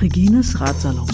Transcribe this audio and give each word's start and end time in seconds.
Regines 0.00 0.54
Ratsalon. 0.58 1.06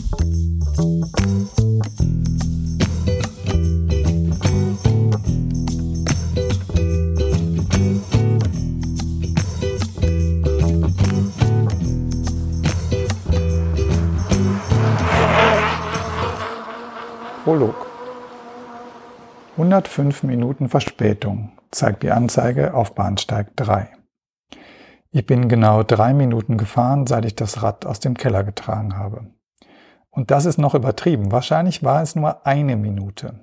Prolog. 17.45 17.86
105 19.67 20.23
Minuten 20.23 20.69
Verspätung 20.69 21.51
zeigt 21.73 22.05
die 22.05 22.13
Anzeige 22.13 22.75
auf 22.75 22.95
Bahnsteig 22.95 23.57
3. 23.57 23.89
Ich 25.11 25.27
bin 25.27 25.49
genau 25.49 25.83
drei 25.83 26.15
Minuten 26.15 26.57
gefahren, 26.57 27.09
seit 27.09 27.25
ich 27.25 27.35
das 27.35 27.65
Rad 27.65 27.85
aus 27.85 27.99
dem 27.99 28.17
Keller 28.17 28.45
getragen 28.45 28.97
habe. 28.97 29.27
Und 30.11 30.31
das 30.31 30.45
ist 30.45 30.59
noch 30.59 30.77
übertrieben. 30.77 31.33
Wahrscheinlich 31.33 31.83
war 31.83 32.01
es 32.01 32.15
nur 32.15 32.47
eine 32.47 32.77
Minute. 32.77 33.41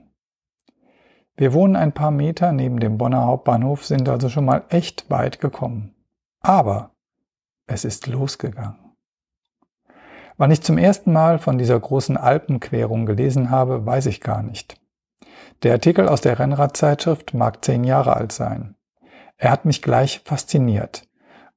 Wir 1.36 1.52
wohnen 1.52 1.76
ein 1.76 1.92
paar 1.92 2.12
Meter 2.12 2.54
neben 2.54 2.80
dem 2.80 2.98
Bonner 2.98 3.26
Hauptbahnhof, 3.26 3.86
sind 3.86 4.08
also 4.08 4.30
schon 4.30 4.46
mal 4.46 4.64
echt 4.70 5.10
weit 5.10 5.42
gekommen. 5.42 5.94
Aber 6.40 6.92
es 7.68 7.84
ist 7.84 8.08
losgegangen. 8.08 8.96
Wann 10.38 10.52
ich 10.52 10.62
zum 10.62 10.78
ersten 10.78 11.12
Mal 11.12 11.38
von 11.38 11.58
dieser 11.58 11.78
großen 11.78 12.16
Alpenquerung 12.16 13.06
gelesen 13.06 13.50
habe, 13.50 13.86
weiß 13.86 14.06
ich 14.06 14.22
gar 14.22 14.42
nicht. 14.42 14.80
Der 15.64 15.74
Artikel 15.74 16.08
aus 16.08 16.22
der 16.22 16.40
Rennradzeitschrift 16.40 17.34
mag 17.34 17.64
zehn 17.64 17.84
Jahre 17.84 18.16
alt 18.16 18.32
sein. 18.32 18.76
Er 19.38 19.52
hat 19.52 19.66
mich 19.66 19.82
gleich 19.82 20.22
fasziniert. 20.26 21.08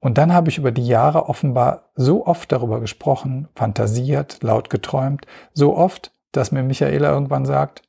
Und 0.00 0.18
dann 0.18 0.32
habe 0.32 0.48
ich 0.50 0.58
über 0.58 0.72
die 0.72 0.86
Jahre 0.86 1.28
offenbar 1.28 1.90
so 1.94 2.26
oft 2.26 2.52
darüber 2.52 2.80
gesprochen, 2.80 3.48
fantasiert, 3.54 4.42
laut 4.42 4.70
geträumt, 4.70 5.26
so 5.52 5.76
oft, 5.76 6.12
dass 6.32 6.52
mir 6.52 6.62
Michaela 6.62 7.10
irgendwann 7.10 7.46
sagt, 7.46 7.82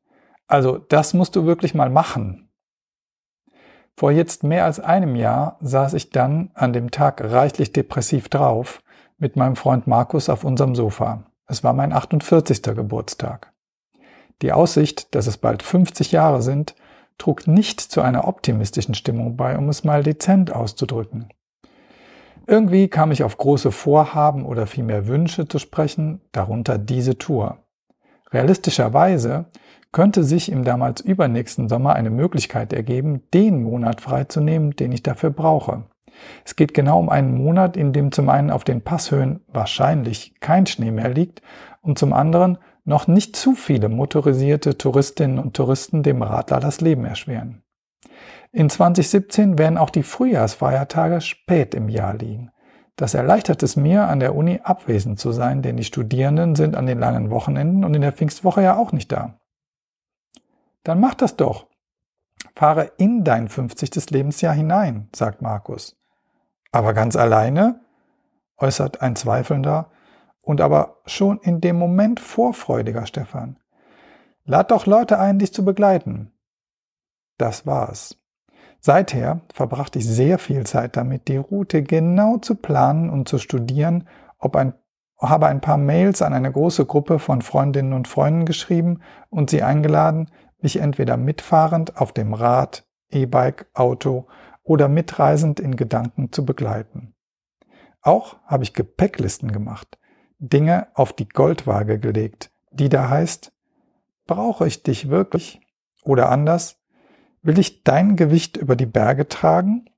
also 0.47 0.77
das 0.77 1.13
musst 1.13 1.35
du 1.35 1.45
wirklich 1.45 1.75
mal 1.75 1.89
machen. 1.89 2.49
Vor 3.95 4.11
jetzt 4.11 4.43
mehr 4.43 4.65
als 4.65 4.79
einem 4.79 5.15
Jahr 5.15 5.57
saß 5.59 5.93
ich 5.95 6.11
dann 6.11 6.51
an 6.53 6.71
dem 6.71 6.91
Tag 6.91 7.21
reichlich 7.21 7.73
depressiv 7.73 8.29
drauf 8.29 8.81
mit 9.17 9.35
meinem 9.35 9.55
Freund 9.55 9.87
Markus 9.87 10.29
auf 10.29 10.43
unserem 10.43 10.75
Sofa. 10.75 11.23
Es 11.47 11.63
war 11.63 11.73
mein 11.73 11.91
48. 11.91 12.61
Geburtstag. 12.61 13.53
Die 14.41 14.51
Aussicht, 14.51 15.15
dass 15.15 15.27
es 15.27 15.37
bald 15.37 15.63
50 15.63 16.11
Jahre 16.11 16.41
sind, 16.41 16.75
trug 17.17 17.47
nicht 17.47 17.81
zu 17.81 18.01
einer 18.01 18.27
optimistischen 18.27 18.93
Stimmung 18.93 19.35
bei, 19.35 19.57
um 19.57 19.69
es 19.69 19.83
mal 19.83 20.03
dezent 20.03 20.53
auszudrücken. 20.53 21.29
Irgendwie 22.45 22.87
kam 22.87 23.11
ich 23.11 23.23
auf 23.23 23.37
große 23.37 23.71
Vorhaben 23.71 24.45
oder 24.45 24.67
vielmehr 24.67 25.07
Wünsche 25.07 25.47
zu 25.47 25.59
sprechen, 25.59 26.21
darunter 26.31 26.77
diese 26.77 27.17
Tour. 27.17 27.57
Realistischerweise 28.31 29.45
könnte 29.91 30.23
sich 30.23 30.51
im 30.51 30.63
damals 30.63 31.01
übernächsten 31.01 31.67
Sommer 31.69 31.93
eine 31.93 32.09
Möglichkeit 32.09 32.71
ergeben, 32.71 33.23
den 33.33 33.63
Monat 33.63 33.99
freizunehmen, 33.99 34.71
den 34.71 34.91
ich 34.91 35.03
dafür 35.03 35.31
brauche. 35.31 35.83
Es 36.45 36.55
geht 36.55 36.73
genau 36.73 36.99
um 36.99 37.09
einen 37.09 37.35
Monat, 37.35 37.77
in 37.77 37.93
dem 37.93 38.11
zum 38.11 38.29
einen 38.29 38.49
auf 38.49 38.63
den 38.63 38.81
Passhöhen 38.81 39.41
wahrscheinlich 39.47 40.39
kein 40.39 40.65
Schnee 40.65 40.91
mehr 40.91 41.09
liegt 41.09 41.41
und 41.81 41.99
zum 41.99 42.13
anderen 42.13 42.57
noch 42.87 43.07
nicht 43.07 43.35
zu 43.35 43.53
viele 43.53 43.89
motorisierte 43.89 44.77
Touristinnen 44.77 45.39
und 45.39 45.55
Touristen 45.55 46.03
dem 46.03 46.21
Radler 46.21 46.61
das 46.61 46.79
Leben 46.79 47.03
erschweren. 47.03 47.61
In 48.53 48.69
2017 48.69 49.57
werden 49.57 49.77
auch 49.77 49.89
die 49.89 50.03
Frühjahrsfeiertage 50.03 51.19
spät 51.19 51.75
im 51.75 51.89
Jahr 51.89 52.13
liegen. 52.13 52.49
Das 52.95 53.13
erleichtert 53.13 53.61
es 53.61 53.75
mir, 53.75 54.07
an 54.07 54.21
der 54.21 54.35
Uni 54.35 54.61
abwesend 54.63 55.19
zu 55.19 55.33
sein, 55.33 55.61
denn 55.61 55.75
die 55.75 55.83
Studierenden 55.83 56.55
sind 56.55 56.77
an 56.77 56.85
den 56.85 56.97
langen 56.97 57.29
Wochenenden 57.29 57.83
und 57.83 57.93
in 57.93 58.01
der 58.01 58.13
Pfingstwoche 58.13 58.63
ja 58.63 58.77
auch 58.77 58.93
nicht 58.93 59.11
da. 59.11 59.37
Dann 60.83 61.01
mach 61.01 61.13
das 61.13 61.35
doch. 61.35 61.67
Fahre 62.55 62.93
in 62.97 63.25
dein 63.25 63.49
50. 63.49 64.09
Lebensjahr 64.11 64.53
hinein, 64.53 65.09
sagt 65.13 65.41
Markus. 65.41 65.97
Aber 66.71 66.93
ganz 66.93 67.17
alleine? 67.17 67.81
äußert 68.57 69.01
ein 69.01 69.17
Zweifelnder 69.17 69.91
und 70.47 70.61
aber 70.61 71.01
schon 71.05 71.39
in 71.39 71.59
dem 71.59 71.77
Moment 71.77 72.21
vorfreudiger 72.21 73.05
Stefan. 73.05 73.59
Lad 74.45 74.71
doch 74.71 74.85
Leute 74.85 75.19
ein, 75.19 75.39
dich 75.39 75.53
zu 75.53 75.65
begleiten. 75.65 76.31
Das 77.37 77.65
war's. 77.65 78.17
Seither 78.79 79.41
verbrachte 79.53 79.99
ich 79.99 80.07
sehr 80.07 80.39
viel 80.39 80.65
Zeit 80.65 80.95
damit, 80.95 81.27
die 81.27 81.35
Route 81.35 81.83
genau 81.83 82.37
zu 82.37 82.55
planen 82.55 83.09
und 83.09 83.27
zu 83.27 83.39
studieren, 83.39 84.07
ob 84.39 84.55
ein, 84.55 84.73
habe 85.19 85.47
ein 85.47 85.59
paar 85.59 85.75
Mails 85.75 86.21
an 86.21 86.31
eine 86.31 86.49
große 86.49 86.85
Gruppe 86.85 87.19
von 87.19 87.41
Freundinnen 87.41 87.91
und 87.91 88.07
Freunden 88.07 88.45
geschrieben 88.45 89.01
und 89.29 89.49
sie 89.49 89.63
eingeladen, 89.63 90.31
mich 90.59 90.79
entweder 90.79 91.17
mitfahrend 91.17 91.97
auf 91.97 92.13
dem 92.13 92.33
Rad, 92.33 92.87
E-Bike, 93.09 93.67
Auto 93.73 94.27
oder 94.63 94.87
mitreisend 94.87 95.59
in 95.59 95.75
Gedanken 95.75 96.31
zu 96.31 96.45
begleiten. 96.45 97.15
Auch 98.01 98.37
habe 98.45 98.63
ich 98.63 98.73
Gepäcklisten 98.73 99.51
gemacht, 99.51 99.97
Dinge 100.39 100.87
auf 100.93 101.13
die 101.13 101.27
Goldwaage 101.27 101.99
gelegt, 101.99 102.51
die 102.71 102.89
da 102.89 103.09
heißt, 103.09 103.51
brauche 104.25 104.67
ich 104.67 104.83
dich 104.83 105.09
wirklich? 105.09 105.61
Oder 106.03 106.29
anders, 106.29 106.77
will 107.41 107.59
ich 107.59 107.83
dein 107.83 108.15
Gewicht 108.15 108.57
über 108.57 108.75
die 108.75 108.85
Berge 108.85 109.27
tragen? 109.27 109.89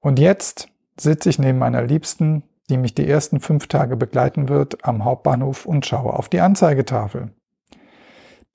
Und 0.00 0.18
jetzt 0.18 0.68
sitze 0.98 1.30
ich 1.30 1.38
neben 1.38 1.58
meiner 1.58 1.82
Liebsten, 1.82 2.42
die 2.68 2.76
mich 2.76 2.94
die 2.94 3.08
ersten 3.08 3.40
fünf 3.40 3.66
Tage 3.66 3.96
begleiten 3.96 4.48
wird, 4.48 4.84
am 4.84 5.04
Hauptbahnhof 5.04 5.66
und 5.66 5.86
schaue 5.86 6.12
auf 6.12 6.28
die 6.28 6.40
Anzeigetafel. 6.40 7.32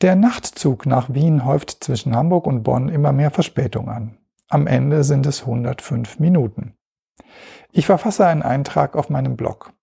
Der 0.01 0.15
Nachtzug 0.15 0.85
nach 0.85 1.13
Wien 1.13 1.45
häuft 1.45 1.83
zwischen 1.83 2.15
Hamburg 2.15 2.45
und 2.45 2.63
Bonn 2.63 2.89
immer 2.89 3.13
mehr 3.13 3.31
Verspätung 3.31 3.89
an. 3.89 4.17
Am 4.50 4.67
Ende 4.67 5.03
sind 5.03 5.25
es 5.25 5.41
105 5.41 6.19
Minuten. 6.19 6.75
Ich 7.75 7.88
verfasse 7.88 8.28
einen 8.28 8.44
Eintrag 8.44 8.95
auf 8.95 9.09
meinem 9.09 9.35
Blog. 9.35 9.73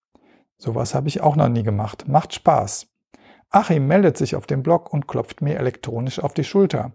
Sowas 0.58 0.94
habe 0.94 1.08
ich 1.08 1.22
auch 1.22 1.34
noch 1.34 1.48
nie 1.48 1.64
gemacht. 1.64 2.06
Macht 2.06 2.32
Spaß. 2.32 2.86
Achim 3.50 3.88
meldet 3.88 4.16
sich 4.16 4.36
auf 4.36 4.46
dem 4.46 4.62
Blog 4.62 4.92
und 4.92 5.08
klopft 5.08 5.42
mir 5.42 5.58
elektronisch 5.58 6.20
auf 6.20 6.32
die 6.32 6.44
Schulter. 6.44 6.92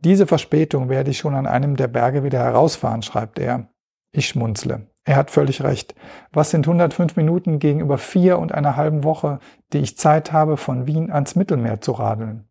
Diese 0.00 0.26
Verspätung 0.26 0.88
werde 0.88 1.10
ich 1.10 1.18
schon 1.18 1.34
an 1.34 1.46
einem 1.46 1.76
der 1.76 1.88
Berge 1.88 2.24
wieder 2.24 2.38
herausfahren, 2.38 3.02
schreibt 3.02 3.38
er. 3.38 3.68
Ich 4.10 4.28
schmunzle. 4.28 4.86
Er 5.04 5.16
hat 5.16 5.30
völlig 5.30 5.62
recht. 5.62 5.94
Was 6.32 6.48
sind 6.48 6.66
105 6.66 7.16
Minuten 7.16 7.58
gegenüber 7.58 7.98
vier 7.98 8.38
und 8.38 8.54
einer 8.54 8.74
halben 8.74 9.04
Woche, 9.04 9.40
die 9.74 9.80
ich 9.80 9.98
Zeit 9.98 10.32
habe, 10.32 10.56
von 10.56 10.86
Wien 10.86 11.12
ans 11.12 11.36
Mittelmeer 11.36 11.82
zu 11.82 11.92
radeln? 11.92 12.48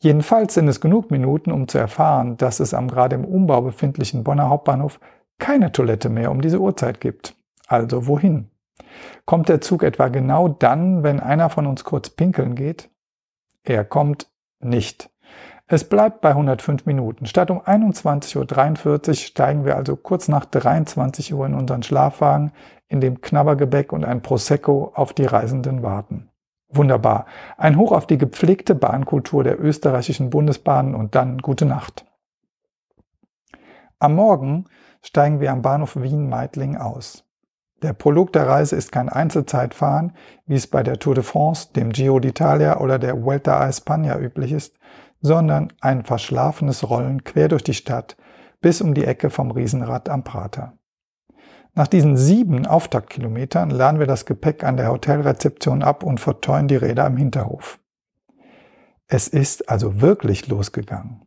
Jedenfalls 0.00 0.54
sind 0.54 0.66
es 0.66 0.80
genug 0.80 1.12
Minuten, 1.12 1.52
um 1.52 1.68
zu 1.68 1.78
erfahren, 1.78 2.36
dass 2.36 2.58
es 2.58 2.74
am 2.74 2.88
gerade 2.88 3.14
im 3.14 3.24
Umbau 3.24 3.60
befindlichen 3.60 4.24
Bonner 4.24 4.48
Hauptbahnhof 4.48 4.98
keine 5.40 5.72
Toilette 5.72 6.08
mehr 6.08 6.30
um 6.30 6.40
diese 6.40 6.60
Uhrzeit 6.60 7.00
gibt. 7.00 7.34
Also 7.66 8.06
wohin? 8.06 8.50
Kommt 9.24 9.48
der 9.48 9.60
Zug 9.60 9.82
etwa 9.82 10.08
genau 10.08 10.48
dann, 10.48 11.02
wenn 11.02 11.20
einer 11.20 11.50
von 11.50 11.66
uns 11.66 11.84
kurz 11.84 12.10
pinkeln 12.10 12.54
geht? 12.54 12.90
Er 13.64 13.84
kommt 13.84 14.28
nicht. 14.60 15.10
Es 15.66 15.88
bleibt 15.88 16.20
bei 16.20 16.30
105 16.30 16.84
Minuten. 16.86 17.26
Statt 17.26 17.50
um 17.50 17.60
21.43 17.60 19.08
Uhr 19.08 19.14
steigen 19.14 19.64
wir 19.64 19.76
also 19.76 19.94
kurz 19.94 20.26
nach 20.26 20.44
23 20.44 21.32
Uhr 21.32 21.46
in 21.46 21.54
unseren 21.54 21.84
Schlafwagen, 21.84 22.52
in 22.88 23.00
dem 23.00 23.20
Knabbergebäck 23.20 23.92
und 23.92 24.04
ein 24.04 24.20
Prosecco 24.20 24.90
auf 24.94 25.12
die 25.12 25.26
Reisenden 25.26 25.84
warten. 25.84 26.28
Wunderbar. 26.70 27.26
Ein 27.56 27.76
Hoch 27.76 27.92
auf 27.92 28.06
die 28.06 28.18
gepflegte 28.18 28.74
Bahnkultur 28.74 29.44
der 29.44 29.60
österreichischen 29.60 30.30
Bundesbahnen 30.30 30.96
und 30.96 31.14
dann 31.14 31.38
gute 31.38 31.66
Nacht. 31.66 32.04
Am 34.00 34.14
Morgen 34.14 34.64
steigen 35.02 35.40
wir 35.40 35.52
am 35.52 35.62
Bahnhof 35.62 35.96
Wien-Meidling 35.96 36.76
aus. 36.76 37.24
Der 37.82 37.94
Prolog 37.94 38.32
der 38.32 38.46
Reise 38.46 38.76
ist 38.76 38.92
kein 38.92 39.08
Einzelzeitfahren, 39.08 40.12
wie 40.46 40.54
es 40.54 40.66
bei 40.66 40.82
der 40.82 40.98
Tour 40.98 41.14
de 41.14 41.24
France, 41.24 41.72
dem 41.74 41.90
Giro 41.90 42.18
d'Italia 42.18 42.78
oder 42.78 42.98
der 42.98 43.22
Vuelta 43.22 43.58
a 43.58 43.68
España 43.68 44.18
üblich 44.18 44.52
ist, 44.52 44.76
sondern 45.22 45.72
ein 45.80 46.04
verschlafenes 46.04 46.88
Rollen 46.88 47.24
quer 47.24 47.48
durch 47.48 47.64
die 47.64 47.74
Stadt 47.74 48.16
bis 48.60 48.80
um 48.80 48.94
die 48.94 49.04
Ecke 49.04 49.30
vom 49.30 49.50
Riesenrad 49.50 50.08
am 50.08 50.24
Prater. 50.24 50.74
Nach 51.74 51.86
diesen 51.86 52.16
sieben 52.16 52.66
Auftaktkilometern 52.66 53.70
laden 53.70 54.00
wir 54.00 54.06
das 54.06 54.26
Gepäck 54.26 54.64
an 54.64 54.76
der 54.76 54.90
Hotelrezeption 54.90 55.82
ab 55.82 56.02
und 56.02 56.20
verteuern 56.20 56.68
die 56.68 56.76
Räder 56.76 57.06
im 57.06 57.16
Hinterhof. 57.16 57.78
Es 59.06 59.28
ist 59.28 59.68
also 59.68 60.00
wirklich 60.00 60.48
losgegangen. 60.48 61.22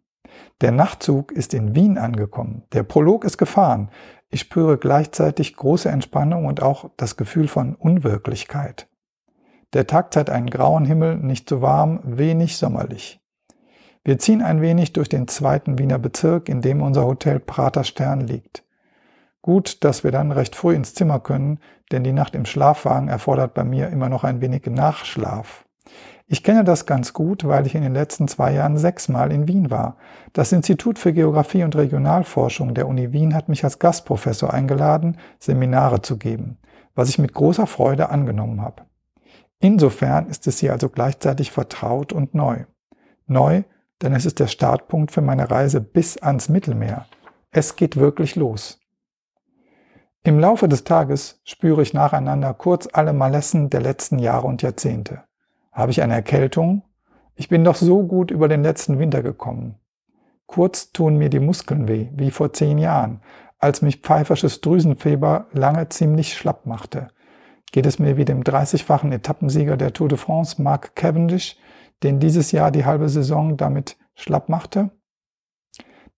Der 0.61 0.71
Nachtzug 0.71 1.31
ist 1.31 1.53
in 1.53 1.75
Wien 1.75 1.97
angekommen. 1.97 2.63
Der 2.73 2.83
Prolog 2.83 3.25
ist 3.25 3.37
gefahren. 3.37 3.89
Ich 4.29 4.41
spüre 4.41 4.77
gleichzeitig 4.77 5.55
große 5.55 5.89
Entspannung 5.89 6.45
und 6.45 6.61
auch 6.61 6.89
das 6.97 7.17
Gefühl 7.17 7.47
von 7.47 7.75
Unwirklichkeit. 7.75 8.87
Der 9.73 9.87
Tag 9.87 10.13
zeigt 10.13 10.29
einen 10.29 10.49
grauen 10.49 10.85
Himmel, 10.85 11.17
nicht 11.17 11.49
zu 11.49 11.61
warm, 11.61 11.99
wenig 12.03 12.57
sommerlich. 12.57 13.19
Wir 14.03 14.19
ziehen 14.19 14.41
ein 14.41 14.61
wenig 14.61 14.93
durch 14.93 15.07
den 15.07 15.27
zweiten 15.27 15.79
Wiener 15.79 15.97
Bezirk, 15.97 16.49
in 16.49 16.61
dem 16.61 16.81
unser 16.81 17.05
Hotel 17.05 17.39
Prater 17.39 17.83
Stern 17.83 18.21
liegt. 18.21 18.63
Gut, 19.41 19.83
dass 19.83 20.03
wir 20.03 20.11
dann 20.11 20.31
recht 20.31 20.55
früh 20.55 20.73
ins 20.73 20.93
Zimmer 20.93 21.19
können, 21.19 21.59
denn 21.91 22.03
die 22.03 22.13
Nacht 22.13 22.35
im 22.35 22.45
Schlafwagen 22.45 23.09
erfordert 23.09 23.53
bei 23.53 23.63
mir 23.63 23.89
immer 23.89 24.09
noch 24.09 24.23
ein 24.23 24.41
wenig 24.41 24.65
Nachschlaf. 24.67 25.65
Ich 26.25 26.43
kenne 26.43 26.63
das 26.63 26.85
ganz 26.85 27.13
gut, 27.13 27.45
weil 27.45 27.67
ich 27.67 27.75
in 27.75 27.83
den 27.83 27.93
letzten 27.93 28.27
zwei 28.27 28.53
Jahren 28.53 28.77
sechsmal 28.77 29.31
in 29.31 29.47
Wien 29.47 29.69
war. 29.69 29.97
Das 30.31 30.51
Institut 30.51 30.97
für 30.97 31.13
Geographie 31.13 31.63
und 31.63 31.75
Regionalforschung 31.75 32.73
der 32.73 32.87
Uni 32.87 33.11
Wien 33.11 33.35
hat 33.35 33.49
mich 33.49 33.63
als 33.63 33.77
Gastprofessor 33.77 34.53
eingeladen, 34.53 35.17
Seminare 35.39 36.01
zu 36.01 36.17
geben, 36.17 36.57
was 36.95 37.09
ich 37.09 37.19
mit 37.19 37.33
großer 37.33 37.67
Freude 37.67 38.09
angenommen 38.09 38.61
habe. 38.61 38.83
Insofern 39.59 40.27
ist 40.27 40.47
es 40.47 40.59
hier 40.59 40.71
also 40.71 40.89
gleichzeitig 40.89 41.51
vertraut 41.51 42.13
und 42.13 42.33
neu. 42.33 42.65
Neu, 43.27 43.63
denn 44.01 44.13
es 44.13 44.25
ist 44.25 44.39
der 44.39 44.47
Startpunkt 44.47 45.11
für 45.11 45.21
meine 45.21 45.49
Reise 45.49 45.81
bis 45.81 46.17
ans 46.17 46.49
Mittelmeer. 46.49 47.05
Es 47.51 47.75
geht 47.75 47.97
wirklich 47.97 48.35
los. 48.35 48.79
Im 50.23 50.39
Laufe 50.39 50.69
des 50.69 50.85
Tages 50.85 51.41
spüre 51.43 51.81
ich 51.81 51.93
nacheinander 51.93 52.53
kurz 52.53 52.87
alle 52.91 53.13
Malessen 53.13 53.69
der 53.69 53.81
letzten 53.81 54.19
Jahre 54.19 54.47
und 54.47 54.61
Jahrzehnte. 54.61 55.23
Habe 55.73 55.91
ich 55.91 56.01
eine 56.01 56.13
Erkältung? 56.13 56.83
Ich 57.35 57.49
bin 57.49 57.63
doch 57.63 57.75
so 57.75 58.03
gut 58.03 58.31
über 58.31 58.47
den 58.47 58.63
letzten 58.63 58.99
Winter 58.99 59.21
gekommen. 59.21 59.75
Kurz 60.45 60.91
tun 60.91 61.17
mir 61.17 61.29
die 61.29 61.39
Muskeln 61.39 61.87
weh, 61.87 62.09
wie 62.13 62.31
vor 62.31 62.53
zehn 62.53 62.77
Jahren, 62.77 63.21
als 63.59 63.81
mich 63.81 63.97
pfeifersches 63.97 64.61
Drüsenfieber 64.61 65.47
lange 65.51 65.89
ziemlich 65.89 66.37
schlapp 66.37 66.65
machte. 66.65 67.09
Geht 67.71 67.85
es 67.85 67.99
mir 67.99 68.17
wie 68.17 68.25
dem 68.25 68.43
30-fachen 68.43 69.11
Etappensieger 69.11 69.75
der 69.75 69.93
Tour 69.93 70.09
de 70.09 70.17
France, 70.17 70.61
Mark 70.61 70.95
Cavendish, 70.95 71.57
den 72.03 72.19
dieses 72.19 72.51
Jahr 72.51 72.71
die 72.71 72.85
halbe 72.85 73.09
Saison 73.09 73.57
damit 73.57 73.97
schlapp 74.13 74.47
machte? 74.47 74.91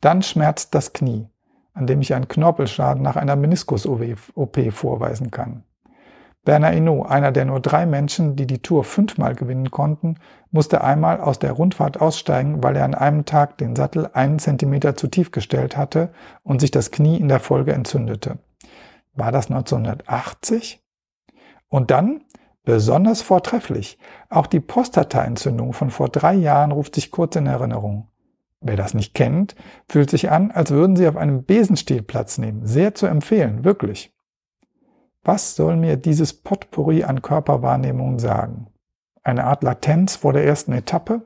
Dann 0.02 0.22
schmerzt 0.22 0.76
das 0.76 0.92
Knie 0.92 1.30
an 1.76 1.88
dem 1.88 2.02
ich 2.02 2.14
einen 2.16 2.28
Knorpelschaden 2.28 3.04
nach 3.04 3.18
einer 3.18 3.36
Meniskus-OP 3.36 4.72
vorweisen 4.72 5.30
kann. 5.30 5.65
Bernard 6.46 6.76
Hinault, 6.76 7.10
einer 7.10 7.32
der 7.32 7.46
nur 7.46 7.60
drei 7.60 7.88
Menschen, 7.88 8.36
die 8.36 8.46
die 8.46 8.62
Tour 8.62 8.84
fünfmal 8.84 9.34
gewinnen 9.34 9.72
konnten, 9.72 10.18
musste 10.52 10.84
einmal 10.84 11.20
aus 11.20 11.40
der 11.40 11.52
Rundfahrt 11.52 12.00
aussteigen, 12.00 12.64
weil 12.64 12.76
er 12.76 12.86
an 12.86 12.94
einem 12.94 13.26
Tag 13.26 13.58
den 13.58 13.76
Sattel 13.76 14.10
einen 14.14 14.38
Zentimeter 14.38 14.96
zu 14.96 15.08
tief 15.08 15.32
gestellt 15.32 15.76
hatte 15.76 16.14
und 16.44 16.62
sich 16.62 16.70
das 16.70 16.92
Knie 16.92 17.18
in 17.18 17.28
der 17.28 17.40
Folge 17.40 17.74
entzündete. 17.74 18.38
War 19.16 19.32
das 19.32 19.50
1980? 19.50 20.84
Und 21.68 21.90
dann, 21.90 22.22
besonders 22.64 23.24
vortrefflich, 23.24 23.98
auch 24.30 24.46
die 24.46 24.60
Prostateentzündung 24.60 25.74
von 25.74 25.90
vor 25.90 26.10
drei 26.10 26.36
Jahren 26.36 26.72
ruft 26.72 26.94
sich 26.94 27.10
kurz 27.10 27.36
in 27.36 27.48
Erinnerung. 27.48 28.08
Wer 28.62 28.78
das 28.78 28.94
nicht 28.94 29.16
kennt, 29.16 29.56
fühlt 29.90 30.12
sich 30.12 30.30
an, 30.30 30.52
als 30.52 30.72
würden 30.72 30.96
Sie 30.96 31.08
auf 31.08 31.18
einem 31.18 31.44
Besenstiel 31.44 32.04
Platz 32.04 32.38
nehmen. 32.38 32.66
Sehr 32.66 32.94
zu 32.94 33.08
empfehlen, 33.08 33.64
wirklich. 33.64 34.15
Was 35.26 35.56
soll 35.56 35.76
mir 35.76 35.98
dieses 35.98 36.34
Potpourri 36.34 37.04
an 37.04 37.24
Körperwahrnehmungen 37.24 38.20
sagen? 38.20 38.68
Eine 39.24 39.46
Art 39.46 39.64
Latenz 39.64 40.16
vor 40.16 40.34
der 40.34 40.46
ersten 40.46 40.72
Etappe? 40.72 41.24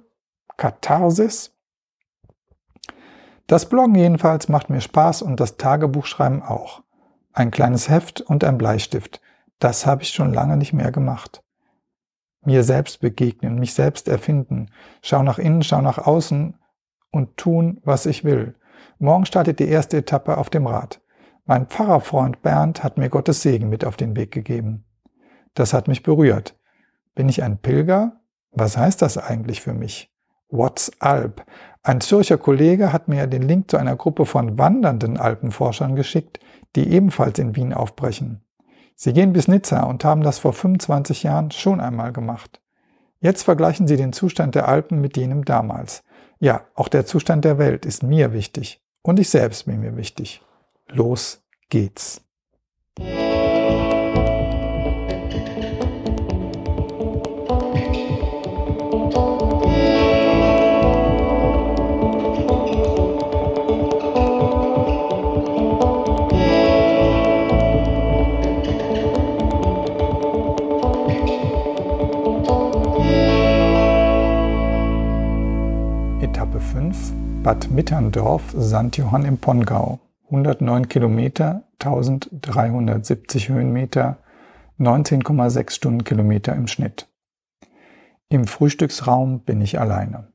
Katharsis? 0.55 1.53
Das 3.45 3.67
Bloggen 3.67 3.95
jedenfalls 3.95 4.47
macht 4.47 4.69
mir 4.69 4.79
Spaß 4.79 5.21
und 5.21 5.41
das 5.41 5.57
Tagebuchschreiben 5.57 6.41
auch. 6.41 6.81
Ein 7.33 7.51
kleines 7.51 7.89
Heft 7.89 8.21
und 8.21 8.45
ein 8.45 8.57
Bleistift. 8.57 9.19
Das 9.59 9.85
habe 9.85 10.03
ich 10.03 10.11
schon 10.11 10.33
lange 10.33 10.55
nicht 10.55 10.71
mehr 10.71 10.93
gemacht. 10.93 11.43
Mir 12.45 12.63
selbst 12.63 13.01
begegnen, 13.01 13.59
mich 13.59 13.73
selbst 13.73 14.07
erfinden. 14.07 14.71
Schau 15.01 15.23
nach 15.23 15.39
innen, 15.39 15.61
schau 15.61 15.81
nach 15.81 15.97
außen 15.97 16.57
und 17.11 17.35
tun, 17.35 17.81
was 17.83 18.05
ich 18.05 18.23
will. 18.23 18.55
Morgen 18.97 19.25
startet 19.25 19.59
die 19.59 19.67
erste 19.67 19.97
Etappe 19.97 20.37
auf 20.37 20.49
dem 20.49 20.67
Rad. 20.67 21.01
Mein 21.49 21.65
Pfarrerfreund 21.65 22.43
Bernd 22.43 22.83
hat 22.83 22.99
mir 22.99 23.09
Gottes 23.09 23.41
Segen 23.41 23.69
mit 23.69 23.83
auf 23.83 23.97
den 23.97 24.15
Weg 24.15 24.29
gegeben. 24.29 24.85
Das 25.55 25.73
hat 25.73 25.87
mich 25.87 26.03
berührt. 26.03 26.55
Bin 27.15 27.27
ich 27.27 27.41
ein 27.41 27.57
Pilger? 27.57 28.21
Was 28.51 28.77
heißt 28.77 29.01
das 29.01 29.17
eigentlich 29.17 29.59
für 29.59 29.73
mich? 29.73 30.13
What's 30.49 30.91
Alp? 30.99 31.43
Ein 31.81 32.01
Zürcher 32.01 32.37
Kollege 32.37 32.93
hat 32.93 33.07
mir 33.07 33.25
den 33.25 33.41
Link 33.41 33.71
zu 33.71 33.77
einer 33.77 33.95
Gruppe 33.95 34.27
von 34.27 34.59
wandernden 34.59 35.17
Alpenforschern 35.17 35.95
geschickt, 35.95 36.39
die 36.75 36.87
ebenfalls 36.87 37.39
in 37.39 37.55
Wien 37.55 37.73
aufbrechen. 37.73 38.45
Sie 38.93 39.13
gehen 39.13 39.33
bis 39.33 39.47
Nizza 39.47 39.85
und 39.85 40.05
haben 40.05 40.21
das 40.21 40.37
vor 40.37 40.53
25 40.53 41.23
Jahren 41.23 41.49
schon 41.49 41.81
einmal 41.81 42.13
gemacht. 42.13 42.61
Jetzt 43.21 43.41
vergleichen 43.41 43.87
sie 43.87 43.97
den 43.97 44.13
Zustand 44.13 44.53
der 44.53 44.67
Alpen 44.67 45.01
mit 45.01 45.17
jenem 45.17 45.45
damals. 45.45 46.03
Ja, 46.37 46.61
auch 46.75 46.89
der 46.89 47.07
Zustand 47.07 47.43
der 47.43 47.57
Welt 47.57 47.87
ist 47.87 48.03
mir 48.03 48.33
wichtig 48.33 48.85
und 49.01 49.19
ich 49.19 49.31
selbst 49.31 49.65
bin 49.65 49.79
mir 49.79 49.97
wichtig. 49.97 50.43
Los 50.91 51.41
geht's. 51.69 52.21
Bad 77.41 77.71
Mitterndorf, 77.71 78.43
St. 78.51 78.95
Johann 78.97 79.25
im 79.25 79.37
Pongau. 79.37 79.99
109 80.29 80.87
Kilometer, 80.89 81.63
1370 81.79 83.49
Höhenmeter, 83.49 84.19
19,6 84.79 85.71
Stundenkilometer 85.71 86.55
im 86.55 86.67
Schnitt. 86.67 87.07
Im 88.29 88.45
Frühstücksraum 88.45 89.39
bin 89.39 89.59
ich 89.59 89.79
alleine. 89.79 90.27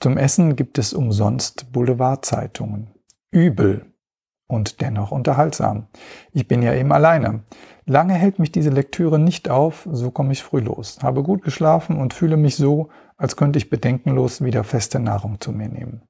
Zum 0.00 0.16
Essen 0.16 0.56
gibt 0.56 0.78
es 0.78 0.94
umsonst 0.94 1.72
Boulevardzeitungen. 1.72 2.94
Übel 3.30 3.84
und 4.46 4.80
dennoch 4.80 5.10
unterhaltsam. 5.10 5.88
Ich 6.32 6.48
bin 6.48 6.62
ja 6.62 6.72
eben 6.72 6.90
alleine. 6.90 7.42
Lange 7.84 8.14
hält 8.14 8.38
mich 8.38 8.50
diese 8.50 8.70
Lektüre 8.70 9.18
nicht 9.18 9.50
auf, 9.50 9.86
so 9.92 10.10
komme 10.10 10.32
ich 10.32 10.42
früh 10.42 10.60
los, 10.60 10.98
habe 11.02 11.22
gut 11.22 11.42
geschlafen 11.42 11.98
und 11.98 12.14
fühle 12.14 12.38
mich 12.38 12.56
so, 12.56 12.88
als 13.18 13.36
könnte 13.36 13.58
ich 13.58 13.68
bedenkenlos 13.68 14.42
wieder 14.42 14.64
feste 14.64 15.00
Nahrung 15.00 15.38
zu 15.40 15.52
mir 15.52 15.68
nehmen. 15.68 16.02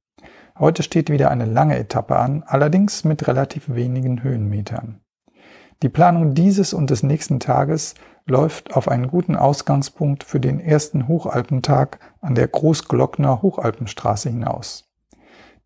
Heute 0.59 0.83
steht 0.83 1.09
wieder 1.09 1.31
eine 1.31 1.45
lange 1.45 1.79
Etappe 1.79 2.17
an, 2.17 2.43
allerdings 2.45 3.05
mit 3.05 3.29
relativ 3.29 3.69
wenigen 3.69 4.25
Höhenmetern. 4.25 5.01
Die 5.83 5.89
Planung 5.89 6.35
dieses 6.35 6.75
und 6.75 6.91
des 6.91 7.05
nächsten 7.05 7.39
Tages 7.39 7.95
läuft 8.27 8.75
auf 8.75 8.89
einen 8.89 9.07
guten 9.07 9.37
Ausgangspunkt 9.37 10.25
für 10.25 10.41
den 10.41 10.59
ersten 10.59 11.07
Hochalpentag 11.07 12.01
an 12.21 12.35
der 12.35 12.49
Großglockner 12.49 13.41
Hochalpenstraße 13.41 14.31
hinaus. 14.31 14.91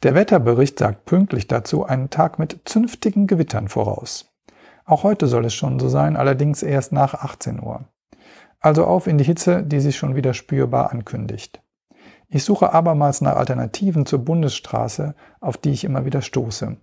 Der 0.02 0.14
Wetterbericht 0.14 0.78
sagt 0.78 1.06
pünktlich 1.06 1.48
dazu 1.48 1.86
einen 1.86 2.10
Tag 2.10 2.38
mit 2.38 2.60
zünftigen 2.66 3.26
Gewittern 3.26 3.68
voraus. 3.68 4.34
Auch 4.84 5.04
heute 5.04 5.26
soll 5.26 5.46
es 5.46 5.54
schon 5.54 5.78
so 5.78 5.88
sein, 5.88 6.16
allerdings 6.16 6.62
erst 6.62 6.92
nach 6.92 7.14
18 7.14 7.62
Uhr. 7.62 7.86
Also 8.60 8.84
auf 8.84 9.06
in 9.06 9.16
die 9.16 9.24
Hitze, 9.24 9.62
die 9.62 9.80
sich 9.80 9.96
schon 9.96 10.16
wieder 10.16 10.34
spürbar 10.34 10.90
ankündigt. 10.90 11.61
Ich 12.34 12.44
suche 12.44 12.72
abermals 12.72 13.20
nach 13.20 13.36
Alternativen 13.36 14.06
zur 14.06 14.20
Bundesstraße, 14.20 15.14
auf 15.40 15.58
die 15.58 15.70
ich 15.70 15.84
immer 15.84 16.06
wieder 16.06 16.22
stoße. 16.22 16.78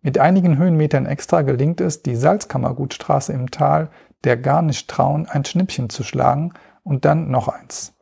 Mit 0.00 0.16
einigen 0.16 0.56
Höhenmetern 0.56 1.04
extra 1.04 1.42
gelingt 1.42 1.82
es, 1.82 2.02
die 2.02 2.16
Salzkammergutstraße 2.16 3.34
im 3.34 3.50
Tal 3.50 3.90
der 4.24 4.38
Garnischtraun 4.38 5.26
ein 5.26 5.44
Schnippchen 5.44 5.90
zu 5.90 6.02
schlagen 6.02 6.54
und 6.82 7.04
dann 7.04 7.30
noch 7.30 7.48
eins. 7.48 7.92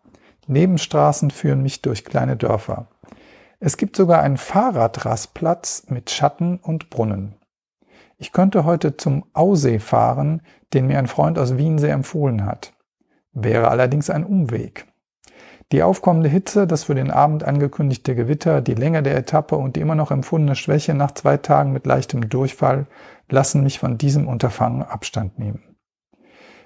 Nebenstraßen 0.47 1.32
führen 1.32 1.64
mich 1.64 1.82
durch 1.82 2.04
kleine 2.04 2.37
Dörfer. 2.37 2.87
Es 3.58 3.76
gibt 3.76 3.97
sogar 3.97 4.23
einen 4.23 4.37
Fahrradrastplatz 4.37 5.87
mit 5.88 6.11
Schatten 6.11 6.58
und 6.58 6.90
Brunnen. 6.90 7.35
Ich 8.18 8.30
könnte 8.30 8.64
heute 8.64 8.97
zum 8.97 9.25
Aussee 9.32 9.80
fahren, 9.80 10.42
den 10.75 10.87
mir 10.87 11.00
ein 11.00 11.08
Freund 11.08 11.40
aus 11.40 11.56
Wien 11.56 11.78
sehr 11.78 11.94
empfohlen 11.94 12.47
hat. 12.47 12.73
Wäre 13.32 13.66
allerdings 13.66 14.11
ein 14.11 14.25
Umweg. 14.25 14.87
Die 15.71 15.83
aufkommende 15.83 16.31
Hitze, 16.31 16.67
das 16.67 16.85
für 16.85 16.95
den 16.95 17.11
Abend 17.11 17.45
angekündigte 17.45 18.15
Gewitter, 18.15 18.63
die 18.63 18.75
Länge 18.75 19.03
der 19.03 19.17
Etappe 19.17 19.57
und 19.57 19.77
die 19.77 19.81
immer 19.81 19.95
noch 19.95 20.11
empfundene 20.11 20.55
Schwäche 20.55 20.95
nach 20.95 21.13
zwei 21.13 21.37
Tagen 21.37 21.73
mit 21.73 21.85
leichtem 21.85 22.29
Durchfall 22.29 22.87
lassen 23.29 23.63
mich 23.63 23.79
von 23.79 23.99
diesem 23.99 24.27
Unterfangen 24.29 24.83
Abstand 24.83 25.39
nehmen. 25.39 25.77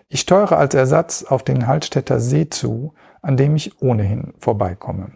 Ich 0.08 0.20
steuere 0.20 0.56
als 0.58 0.74
Ersatz 0.74 1.24
auf 1.24 1.42
den 1.42 1.66
Hallstätter 1.66 2.20
See 2.20 2.48
zu, 2.48 2.94
an 3.22 3.36
dem 3.36 3.56
ich 3.56 3.82
ohnehin 3.82 4.34
vorbeikomme. 4.38 5.10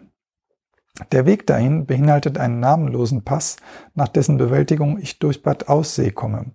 Der 1.11 1.25
Weg 1.25 1.45
dahin 1.45 1.85
beinhaltet 1.85 2.37
einen 2.37 2.59
namenlosen 2.59 3.23
Pass, 3.23 3.57
nach 3.93 4.07
dessen 4.07 4.37
Bewältigung 4.37 4.97
ich 4.97 5.19
durch 5.19 5.43
Bad 5.43 5.69
Aussee 5.69 6.11
komme, 6.11 6.47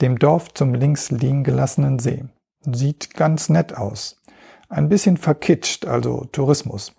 dem 0.00 0.18
Dorf 0.18 0.52
zum 0.52 0.74
links 0.74 1.10
liegen 1.10 1.44
gelassenen 1.44 1.98
See. 1.98 2.24
Sieht 2.60 3.14
ganz 3.14 3.48
nett 3.48 3.76
aus. 3.76 4.20
Ein 4.68 4.88
bisschen 4.88 5.16
verkitscht, 5.16 5.86
also 5.86 6.26
Tourismus. 6.32 6.92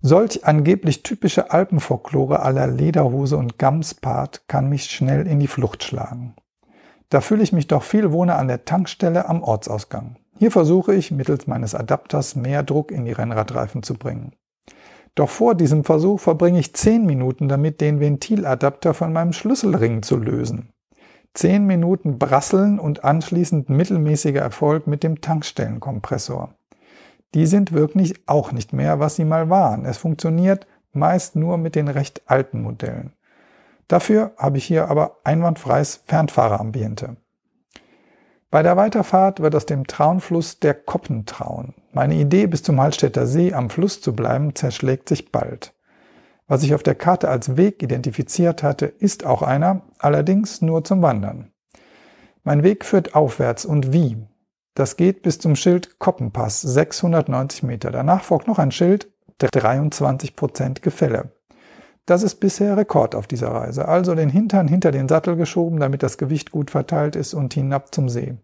Solch 0.00 0.44
angeblich 0.44 1.02
typische 1.02 1.52
Alpenfolklore 1.52 2.40
aller 2.40 2.66
Lederhose 2.66 3.36
und 3.36 3.58
Gamspart 3.58 4.48
kann 4.48 4.68
mich 4.68 4.84
schnell 4.84 5.26
in 5.26 5.38
die 5.38 5.46
Flucht 5.46 5.84
schlagen. 5.84 6.34
Da 7.08 7.20
fühle 7.20 7.42
ich 7.42 7.52
mich 7.52 7.68
doch 7.68 7.82
viel 7.82 8.10
wohner 8.10 8.36
an 8.36 8.48
der 8.48 8.64
Tankstelle 8.64 9.28
am 9.28 9.42
Ortsausgang. 9.42 10.16
Hier 10.38 10.50
versuche 10.50 10.94
ich 10.94 11.12
mittels 11.12 11.46
meines 11.46 11.74
Adapters 11.74 12.34
mehr 12.34 12.62
Druck 12.64 12.90
in 12.90 13.04
die 13.04 13.12
Rennradreifen 13.12 13.82
zu 13.82 13.94
bringen. 13.94 14.32
Doch 15.14 15.28
vor 15.28 15.54
diesem 15.54 15.84
Versuch 15.84 16.18
verbringe 16.18 16.58
ich 16.58 16.74
zehn 16.74 17.04
Minuten 17.04 17.48
damit, 17.48 17.80
den 17.80 18.00
Ventiladapter 18.00 18.94
von 18.94 19.12
meinem 19.12 19.32
Schlüsselring 19.32 20.02
zu 20.02 20.16
lösen. 20.16 20.71
Zehn 21.34 21.66
Minuten 21.66 22.18
Brasseln 22.18 22.78
und 22.78 23.04
anschließend 23.04 23.70
mittelmäßiger 23.70 24.40
Erfolg 24.40 24.86
mit 24.86 25.02
dem 25.02 25.20
Tankstellenkompressor. 25.20 26.54
Die 27.34 27.46
sind 27.46 27.72
wirklich 27.72 28.14
auch 28.26 28.52
nicht 28.52 28.72
mehr, 28.72 29.00
was 29.00 29.16
sie 29.16 29.24
mal 29.24 29.48
waren. 29.48 29.86
Es 29.86 29.96
funktioniert 29.96 30.66
meist 30.92 31.36
nur 31.36 31.56
mit 31.56 31.74
den 31.74 31.88
recht 31.88 32.22
alten 32.26 32.62
Modellen. 32.62 33.12
Dafür 33.88 34.32
habe 34.36 34.58
ich 34.58 34.64
hier 34.64 34.88
aber 34.88 35.16
einwandfreies 35.24 36.02
Fernfahrerambiente. 36.06 37.16
Bei 38.50 38.62
der 38.62 38.76
Weiterfahrt 38.76 39.40
wird 39.40 39.54
aus 39.54 39.64
dem 39.64 39.86
Traunfluss 39.86 40.60
der 40.60 40.74
Koppentraun. 40.74 41.74
Meine 41.92 42.14
Idee, 42.16 42.46
bis 42.46 42.62
zum 42.62 42.80
Hallstätter 42.80 43.26
See 43.26 43.54
am 43.54 43.70
Fluss 43.70 44.02
zu 44.02 44.14
bleiben, 44.14 44.54
zerschlägt 44.54 45.08
sich 45.08 45.32
bald. 45.32 45.72
Was 46.52 46.62
ich 46.62 46.74
auf 46.74 46.82
der 46.82 46.94
Karte 46.94 47.30
als 47.30 47.56
Weg 47.56 47.82
identifiziert 47.82 48.62
hatte, 48.62 48.84
ist 48.84 49.24
auch 49.24 49.40
einer, 49.40 49.86
allerdings 49.98 50.60
nur 50.60 50.84
zum 50.84 51.00
Wandern. 51.00 51.50
Mein 52.44 52.62
Weg 52.62 52.84
führt 52.84 53.14
aufwärts 53.14 53.64
und 53.64 53.94
wie? 53.94 54.18
Das 54.74 54.98
geht 54.98 55.22
bis 55.22 55.38
zum 55.38 55.56
Schild 55.56 55.98
Koppenpass, 55.98 56.60
690 56.60 57.62
Meter. 57.62 57.90
Danach 57.90 58.22
folgt 58.22 58.48
noch 58.48 58.58
ein 58.58 58.70
Schild, 58.70 59.10
23 59.38 60.36
Prozent 60.36 60.82
Gefälle. 60.82 61.32
Das 62.04 62.22
ist 62.22 62.34
bisher 62.34 62.76
Rekord 62.76 63.14
auf 63.14 63.26
dieser 63.26 63.48
Reise. 63.48 63.88
Also 63.88 64.14
den 64.14 64.28
Hintern 64.28 64.68
hinter 64.68 64.90
den 64.90 65.08
Sattel 65.08 65.36
geschoben, 65.36 65.80
damit 65.80 66.02
das 66.02 66.18
Gewicht 66.18 66.50
gut 66.50 66.70
verteilt 66.70 67.16
ist 67.16 67.32
und 67.32 67.54
hinab 67.54 67.94
zum 67.94 68.10
See. 68.10 68.36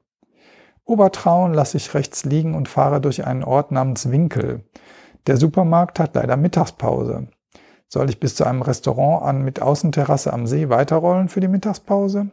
Obertrauen 0.87 1.53
lasse 1.53 1.77
ich 1.77 1.93
rechts 1.93 2.25
liegen 2.25 2.55
und 2.55 2.71
fahre 2.71 3.03
durch 3.03 3.27
einen 3.27 3.45
Ort 3.45 3.71
namens 3.71 4.11
Winkel. 4.11 4.65
Der 5.27 5.37
Supermarkt 5.37 6.01
hat 6.01 6.15
leider 6.15 6.39
Mittagspause. 6.39 7.29
Soll 7.89 8.11
ich 8.11 8.21
bis 8.21 8.35
zu 8.35 8.45
einem 8.45 8.63
Restaurant 8.63 9.25
an 9.25 9.43
mit 9.43 9.63
Außenterrasse 9.63 10.33
am 10.33 10.47
See 10.47 10.69
weiterrollen 10.69 11.29
für 11.29 11.41
die 11.41 11.49
Mittagspause? 11.49 12.31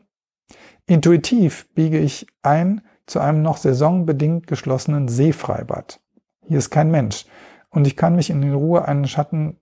Intuitiv 0.85 1.67
biege 1.73 1.97
ich 1.97 2.27
ein 2.43 2.81
zu 3.05 3.19
einem 3.19 3.41
noch 3.41 3.57
saisonbedingt 3.57 4.47
geschlossenen 4.47 5.07
Seefreibad. 5.07 5.99
Hier 6.41 6.57
ist 6.57 6.69
kein 6.69 6.91
Mensch 6.91 7.25
und 7.69 7.87
ich 7.87 7.95
kann 7.95 8.15
mich 8.15 8.29
in 8.29 8.53
Ruhe 8.53 8.85
einen 8.85 9.07
Schatten 9.07 9.59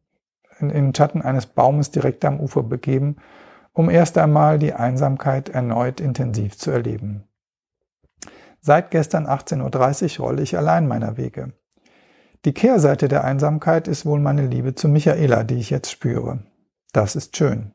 in 0.59 0.69
den 0.69 0.95
Schatten 0.95 1.21
eines 1.21 1.45
Baumes 1.45 1.91
direkt 1.91 2.23
am 2.25 2.39
Ufer 2.39 2.63
begeben, 2.63 3.17
um 3.73 3.89
erst 3.89 4.17
einmal 4.17 4.59
die 4.59 4.73
Einsamkeit 4.73 5.49
erneut 5.49 5.99
intensiv 5.99 6.57
zu 6.57 6.71
erleben. 6.71 7.23
Seit 8.61 8.91
gestern 8.91 9.27
18.30 9.27 10.19
Uhr 10.19 10.25
rolle 10.25 10.41
ich 10.41 10.57
allein 10.57 10.87
meiner 10.87 11.17
Wege. 11.17 11.53
Die 12.45 12.53
Kehrseite 12.53 13.07
der 13.07 13.23
Einsamkeit 13.23 13.87
ist 13.87 14.05
wohl 14.05 14.19
meine 14.19 14.45
Liebe 14.45 14.75
zu 14.75 14.89
Michaela, 14.89 15.45
die 15.45 15.55
ich 15.55 15.69
jetzt 15.69 15.89
spüre. 15.89 16.39
Das 16.91 17.15
ist 17.15 17.37
schön. 17.37 17.71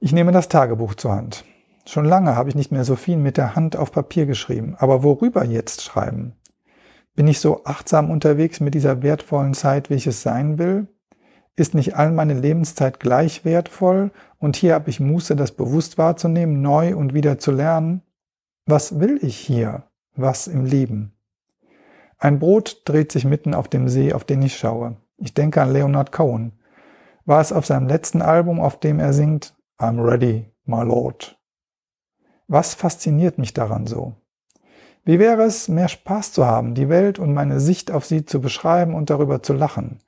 Ich 0.00 0.12
nehme 0.12 0.32
das 0.32 0.48
Tagebuch 0.48 0.94
zur 0.94 1.12
Hand. 1.12 1.44
Schon 1.86 2.04
lange 2.04 2.34
habe 2.34 2.48
ich 2.48 2.56
nicht 2.56 2.72
mehr 2.72 2.84
so 2.84 2.96
viel 2.96 3.16
mit 3.16 3.36
der 3.36 3.54
Hand 3.54 3.76
auf 3.76 3.92
Papier 3.92 4.26
geschrieben, 4.26 4.74
aber 4.78 5.04
worüber 5.04 5.44
jetzt 5.44 5.82
schreiben? 5.82 6.34
Bin 7.14 7.28
ich 7.28 7.38
so 7.38 7.64
achtsam 7.64 8.10
unterwegs 8.10 8.58
mit 8.58 8.74
dieser 8.74 9.02
wertvollen 9.02 9.54
Zeit, 9.54 9.90
wie 9.90 9.94
ich 9.94 10.08
es 10.08 10.22
sein 10.22 10.58
will? 10.58 10.88
Ist 11.54 11.74
nicht 11.74 11.94
all 11.96 12.10
meine 12.10 12.34
Lebenszeit 12.34 12.98
gleich 12.98 13.44
wertvoll 13.44 14.10
und 14.38 14.56
hier 14.56 14.74
habe 14.74 14.90
ich 14.90 14.98
Muße, 14.98 15.36
das 15.36 15.52
bewusst 15.52 15.98
wahrzunehmen, 15.98 16.62
neu 16.62 16.96
und 16.96 17.14
wieder 17.14 17.38
zu 17.38 17.52
lernen? 17.52 18.02
Was 18.66 18.98
will 18.98 19.20
ich 19.22 19.36
hier? 19.36 19.84
Was 20.16 20.48
im 20.48 20.64
Leben? 20.64 21.12
Ein 22.22 22.38
Brot 22.38 22.82
dreht 22.84 23.10
sich 23.10 23.24
mitten 23.24 23.54
auf 23.54 23.68
dem 23.68 23.88
See, 23.88 24.12
auf 24.12 24.24
den 24.24 24.42
ich 24.42 24.58
schaue. 24.58 24.96
Ich 25.16 25.32
denke 25.32 25.62
an 25.62 25.72
Leonard 25.72 26.12
Cohen. 26.12 26.52
War 27.24 27.40
es 27.40 27.50
auf 27.50 27.64
seinem 27.64 27.88
letzten 27.88 28.20
Album, 28.20 28.60
auf 28.60 28.78
dem 28.78 29.00
er 29.00 29.14
singt 29.14 29.54
I'm 29.78 29.98
ready, 30.04 30.52
my 30.66 30.82
Lord. 30.82 31.38
Was 32.46 32.74
fasziniert 32.74 33.38
mich 33.38 33.54
daran 33.54 33.86
so? 33.86 34.16
Wie 35.02 35.18
wäre 35.18 35.44
es, 35.44 35.68
mehr 35.68 35.88
Spaß 35.88 36.32
zu 36.32 36.44
haben, 36.44 36.74
die 36.74 36.90
Welt 36.90 37.18
und 37.18 37.32
meine 37.32 37.58
Sicht 37.58 37.90
auf 37.90 38.04
sie 38.04 38.26
zu 38.26 38.42
beschreiben 38.42 38.94
und 38.94 39.08
darüber 39.08 39.42
zu 39.42 39.54
lachen? 39.54 40.00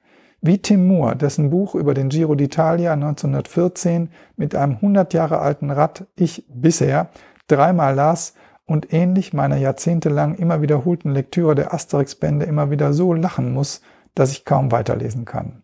Wie 0.43 0.59
Tim 0.59 0.87
Moore, 0.87 1.17
dessen 1.17 1.49
Buch 1.49 1.75
über 1.75 1.95
den 1.95 2.11
Giro 2.11 2.35
d'Italia 2.35 2.93
1914 2.93 4.11
mit 4.37 4.55
einem 4.55 4.75
100 4.75 5.15
Jahre 5.15 5.39
alten 5.39 5.71
Rad 5.71 6.07
ich 6.15 6.45
bisher 6.49 7.09
dreimal 7.47 7.95
las 7.95 8.35
und 8.67 8.93
ähnlich 8.93 9.33
meiner 9.33 9.57
jahrzehntelang 9.57 10.35
immer 10.37 10.63
wiederholten 10.63 11.11
Lektüre 11.11 11.55
der 11.55 11.75
Asterix-Bände 11.75 12.47
immer 12.47 12.71
wieder 12.71 12.93
so 12.93 13.13
lachen 13.13 13.53
muss, 13.53 13.83
dass 14.15 14.33
ich 14.33 14.45
kaum 14.45 14.73
weiterlesen 14.73 15.25
kann. 15.25 15.63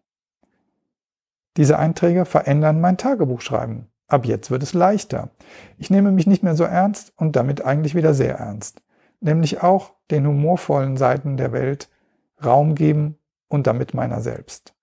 Diese 1.57 1.79
Einträge 1.79 2.25
verändern 2.25 2.81
mein 2.81 2.99
Tagebuchschreiben. 2.99 3.89
Ab 4.07 4.25
jetzt 4.25 4.51
wird 4.51 4.63
es 4.63 4.75
leichter. 4.75 5.31
Ich 5.77 5.91
nehme 5.91 6.13
mich 6.13 6.27
nicht 6.27 6.43
mehr 6.43 6.55
so 6.55 6.65
ernst 6.65 7.13
und 7.17 7.37
damit 7.37 7.65
eigentlich 7.65 7.95
wieder 7.95 8.15
sehr 8.15 8.39
ernst. 8.39 8.81
Nämlich 9.21 9.63
auch 9.63 9.93
den 10.11 10.27
humorvollen 10.27 10.97
Seiten 10.97 11.37
der 11.37 11.53
Welt 11.53 11.91
Raum 12.45 12.75
geben 12.75 13.19
und 13.49 13.67
damit 13.67 13.93
meiner 13.93 14.21
selbst. 14.21 14.75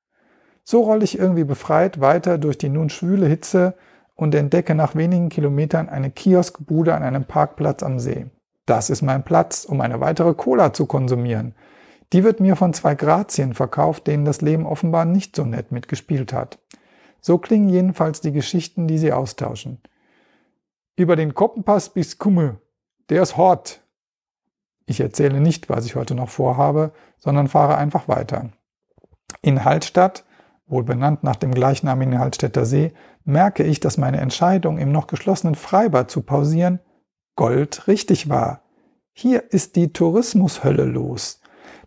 So 0.64 0.82
rolle 0.82 1.04
ich 1.04 1.18
irgendwie 1.18 1.44
befreit 1.44 2.02
weiter 2.02 2.38
durch 2.38 2.58
die 2.58 2.70
nun 2.70 2.90
schwüle 2.90 3.28
Hitze 3.28 3.76
und 4.16 4.34
entdecke 4.34 4.76
nach 4.76 4.96
wenigen 4.96 5.30
Kilometern 5.30 5.90
eine 5.90 6.10
Kioskbude 6.10 6.94
an 6.94 7.04
einem 7.04 7.26
Parkplatz 7.26 7.84
am 7.84 8.00
See. 8.00 8.28
Das 8.66 8.90
ist 8.90 9.02
mein 9.02 9.24
Platz, 9.24 9.66
um 9.66 9.82
eine 9.82 10.00
weitere 10.00 10.34
Cola 10.34 10.74
zu 10.74 10.86
konsumieren. 10.86 11.54
Die 12.14 12.24
wird 12.24 12.40
mir 12.40 12.56
von 12.56 12.74
zwei 12.74 12.96
Grazien 12.96 13.54
verkauft, 13.54 14.08
denen 14.08 14.26
das 14.26 14.42
Leben 14.42 14.66
offenbar 14.66 15.06
nicht 15.06 15.36
so 15.36 15.44
nett 15.44 15.72
mitgespielt 15.72 16.34
hat. 16.34 16.60
So 17.20 17.38
klingen 17.38 17.70
jedenfalls 17.70 18.22
die 18.22 18.32
Geschichten, 18.32 18.88
die 18.88 18.98
sie 18.98 19.12
austauschen. 19.12 19.80
Über 20.96 21.16
den 21.16 21.34
Koppenpass 21.34 21.90
bis 21.90 22.18
Kumme. 22.18 22.60
Der 23.10 23.22
ist 23.22 23.38
hot. 23.38 23.82
Ich 24.86 25.00
erzähle 25.00 25.42
nicht, 25.42 25.68
was 25.68 25.86
ich 25.86 25.96
heute 25.96 26.16
noch 26.16 26.30
vorhabe, 26.30 26.92
sondern 27.18 27.48
fahre 27.48 27.78
einfach 27.78 28.08
weiter. 28.08 28.52
In 29.42 29.66
Hallstatt, 29.66 30.24
wohl 30.68 30.84
benannt 30.84 31.24
nach 31.24 31.36
dem 31.36 31.54
gleichnamigen 31.54 32.20
Hallstätter 32.20 32.66
See, 32.66 32.94
merke 33.24 33.64
ich, 33.64 33.80
dass 33.80 33.98
meine 33.98 34.20
Entscheidung, 34.20 34.78
im 34.78 34.92
noch 34.92 35.08
geschlossenen 35.08 35.56
Freibad 35.56 36.10
zu 36.10 36.22
pausieren, 36.22 36.80
Gold 37.36 37.88
richtig 37.88 38.30
war. 38.30 38.62
Hier 39.12 39.52
ist 39.52 39.76
die 39.76 39.94
Tourismushölle 39.94 40.86
los. 40.86 41.42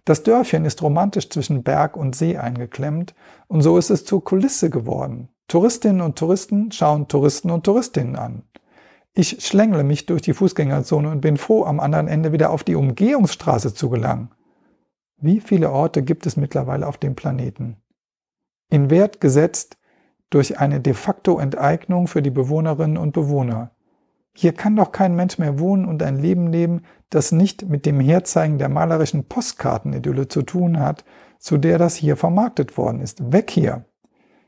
Das 0.04 0.22
Dörfchen 0.22 0.64
ist 0.64 0.82
romantisch 0.82 1.28
zwischen 1.28 1.62
Berg 1.62 1.96
und 1.96 2.16
See 2.16 2.36
eingeklemmt 2.36 3.14
und 3.46 3.62
so 3.62 3.76
ist 3.76 3.90
es 3.90 4.04
zur 4.04 4.24
Kulisse 4.24 4.70
geworden. 4.70 5.28
Touristinnen 5.48 6.00
und 6.00 6.18
Touristen 6.18 6.72
schauen 6.72 7.08
Touristen 7.08 7.50
und 7.50 7.64
Touristinnen 7.64 8.16
an. 8.16 8.42
Ich 9.14 9.44
schlängle 9.44 9.84
mich 9.84 10.06
durch 10.06 10.22
die 10.22 10.32
Fußgängerzone 10.34 11.10
und 11.10 11.20
bin 11.20 11.36
froh, 11.36 11.64
am 11.64 11.80
anderen 11.80 12.08
Ende 12.08 12.32
wieder 12.32 12.50
auf 12.50 12.62
die 12.62 12.76
Umgehungsstraße 12.76 13.74
zu 13.74 13.90
gelangen. 13.90 14.30
Wie 15.16 15.40
viele 15.40 15.72
Orte 15.72 16.02
gibt 16.02 16.26
es 16.26 16.36
mittlerweile 16.36 16.86
auf 16.86 16.98
dem 16.98 17.16
Planeten? 17.16 17.76
In 18.70 18.90
Wert 18.90 19.20
gesetzt 19.20 19.78
durch 20.30 20.58
eine 20.58 20.80
de 20.80 20.94
facto 20.94 21.38
Enteignung 21.38 22.06
für 22.06 22.22
die 22.22 22.30
Bewohnerinnen 22.30 22.98
und 22.98 23.12
Bewohner. 23.12 23.70
Hier 24.34 24.52
kann 24.52 24.76
doch 24.76 24.92
kein 24.92 25.16
Mensch 25.16 25.38
mehr 25.38 25.58
wohnen 25.58 25.86
und 25.86 26.02
ein 26.02 26.18
Leben 26.18 26.46
leben, 26.48 26.82
das 27.10 27.32
nicht 27.32 27.68
mit 27.68 27.86
dem 27.86 27.98
Herzeigen 27.98 28.58
der 28.58 28.68
malerischen 28.68 29.24
Postkartenidylle 29.24 30.28
zu 30.28 30.42
tun 30.42 30.78
hat, 30.78 31.04
zu 31.38 31.56
der 31.56 31.78
das 31.78 31.96
hier 31.96 32.16
vermarktet 32.16 32.76
worden 32.76 33.00
ist. 33.00 33.32
Weg 33.32 33.50
hier! 33.50 33.84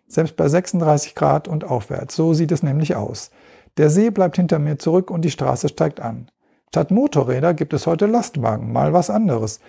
Selbst 0.07 0.37
bei 0.37 0.49
36 0.49 1.15
Grad 1.15 1.49
und 1.49 1.65
aufwärts. 1.65 2.15
So 2.15 2.35
sieht 2.35 2.53
es 2.53 2.63
nämlich 2.63 2.95
aus. 2.95 3.31
Der 3.79 3.91
See 3.91 4.11
bleibt 4.11 4.37
hinter 4.37 4.59
mir 4.59 4.79
zurück 4.79 5.11
und 5.11 5.25
die 5.25 5.31
Straße 5.31 5.69
steigt 5.69 6.01
an. 6.01 6.31
Statt 6.69 6.91
Motorräder 6.91 7.55
gibt 7.55 7.73
es 7.73 7.87
heute 7.87 8.07
Lastwagen, 8.07 8.73
mal 8.73 8.93
was 8.93 9.11
anderes. 9.11 9.61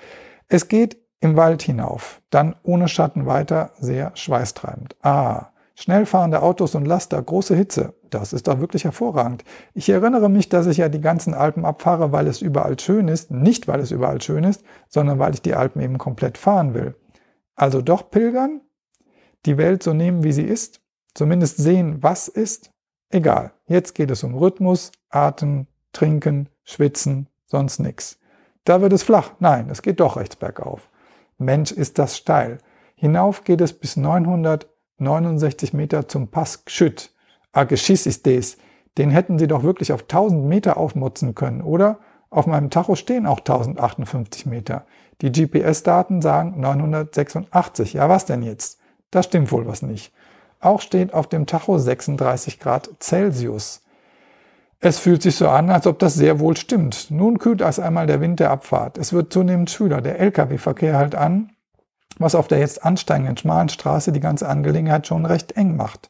Es 0.49 0.67
geht 0.67 0.97
im 1.21 1.37
Wald 1.37 1.61
hinauf, 1.61 2.21
dann 2.31 2.55
ohne 2.63 2.87
Schatten 2.87 3.25
weiter, 3.25 3.71
sehr 3.79 4.11
schweißtreibend. 4.15 4.95
Ah, 5.01 5.51
schnell 5.75 6.05
fahrende 6.05 6.41
Autos 6.41 6.75
und 6.75 6.85
Laster, 6.85 7.21
große 7.21 7.55
Hitze, 7.55 7.93
das 8.09 8.33
ist 8.33 8.47
doch 8.47 8.59
wirklich 8.59 8.83
hervorragend. 8.83 9.45
Ich 9.73 9.87
erinnere 9.89 10.29
mich, 10.29 10.49
dass 10.49 10.67
ich 10.67 10.77
ja 10.77 10.89
die 10.89 10.99
ganzen 10.99 11.33
Alpen 11.33 11.63
abfahre, 11.63 12.11
weil 12.11 12.27
es 12.27 12.41
überall 12.41 12.77
schön 12.79 13.07
ist, 13.07 13.31
nicht 13.31 13.67
weil 13.67 13.79
es 13.79 13.91
überall 13.91 14.21
schön 14.21 14.43
ist, 14.43 14.63
sondern 14.89 15.19
weil 15.19 15.33
ich 15.33 15.41
die 15.41 15.55
Alpen 15.55 15.81
eben 15.81 15.97
komplett 15.97 16.37
fahren 16.37 16.73
will. 16.73 16.95
Also 17.55 17.81
doch 17.81 18.09
pilgern, 18.09 18.61
die 19.45 19.57
Welt 19.57 19.83
so 19.83 19.93
nehmen, 19.93 20.23
wie 20.23 20.33
sie 20.33 20.43
ist, 20.43 20.81
zumindest 21.13 21.57
sehen, 21.57 22.01
was 22.01 22.27
ist. 22.27 22.71
Egal, 23.09 23.53
jetzt 23.67 23.93
geht 23.93 24.09
es 24.09 24.23
um 24.23 24.35
Rhythmus, 24.35 24.91
Atem, 25.09 25.67
Trinken, 25.93 26.49
Schwitzen, 26.63 27.27
sonst 27.45 27.79
nichts. 27.79 28.17
Da 28.63 28.81
wird 28.81 28.93
es 28.93 29.03
flach. 29.03 29.31
Nein, 29.39 29.69
es 29.69 29.81
geht 29.81 29.99
doch 29.99 30.17
rechts 30.17 30.35
bergauf. 30.35 30.89
Mensch, 31.41 31.71
ist 31.71 31.99
das 31.99 32.17
steil. 32.17 32.59
Hinauf 32.95 33.43
geht 33.43 33.61
es 33.61 33.73
bis 33.73 33.97
969 33.97 35.73
Meter 35.73 36.07
zum 36.07 36.29
Pass 36.29 36.65
Gschütt. 36.65 37.13
Ah, 37.51 37.65
Geschiss 37.65 38.05
ist 38.05 38.25
des. 38.25 38.57
Den 38.97 39.09
hätten 39.09 39.39
sie 39.39 39.47
doch 39.47 39.63
wirklich 39.63 39.91
auf 39.91 40.03
1000 40.03 40.45
Meter 40.45 40.77
aufmutzen 40.77 41.35
können, 41.35 41.61
oder? 41.61 41.99
Auf 42.29 42.47
meinem 42.47 42.69
Tacho 42.69 42.95
stehen 42.95 43.25
auch 43.25 43.39
1058 43.39 44.45
Meter. 44.45 44.85
Die 45.21 45.31
GPS-Daten 45.31 46.21
sagen 46.21 46.59
986. 46.59 47.93
Ja, 47.93 48.07
was 48.07 48.25
denn 48.25 48.41
jetzt? 48.41 48.79
Da 49.11 49.21
stimmt 49.21 49.51
wohl 49.51 49.67
was 49.67 49.81
nicht. 49.81 50.13
Auch 50.59 50.79
steht 50.79 51.13
auf 51.13 51.27
dem 51.27 51.45
Tacho 51.45 51.77
36 51.77 52.59
Grad 52.59 52.89
Celsius. 52.99 53.83
Es 54.83 54.97
fühlt 54.97 55.21
sich 55.21 55.35
so 55.35 55.47
an, 55.47 55.69
als 55.69 55.85
ob 55.85 55.99
das 55.99 56.15
sehr 56.15 56.39
wohl 56.39 56.57
stimmt. 56.57 57.11
Nun 57.11 57.37
kühlt 57.37 57.61
erst 57.61 57.79
einmal 57.79 58.07
der 58.07 58.19
Wind 58.19 58.39
der 58.39 58.49
Abfahrt. 58.49 58.97
Es 58.97 59.13
wird 59.13 59.31
zunehmend 59.31 59.69
schwüler. 59.69 60.01
Der 60.01 60.19
Lkw-Verkehr 60.19 60.97
hält 60.97 61.13
an, 61.13 61.51
was 62.17 62.33
auf 62.33 62.47
der 62.47 62.57
jetzt 62.57 62.83
ansteigenden 62.83 63.37
schmalen 63.37 63.69
Straße 63.69 64.11
die 64.11 64.19
ganze 64.19 64.49
Angelegenheit 64.49 65.05
schon 65.05 65.27
recht 65.27 65.51
eng 65.51 65.75
macht. 65.75 66.09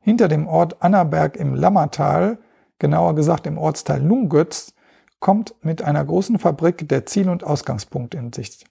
Hinter 0.00 0.28
dem 0.28 0.46
Ort 0.46 0.82
Annaberg 0.82 1.36
im 1.36 1.54
Lammertal, 1.54 2.38
genauer 2.78 3.14
gesagt 3.14 3.46
im 3.46 3.56
Ortsteil 3.56 4.04
Lungötz, 4.04 4.74
kommt 5.18 5.54
mit 5.62 5.80
einer 5.80 6.04
großen 6.04 6.38
Fabrik 6.38 6.86
der 6.90 7.06
Ziel- 7.06 7.30
und 7.30 7.44
Ausgangspunkt 7.44 8.14
in 8.14 8.30
Sicht. 8.34 8.66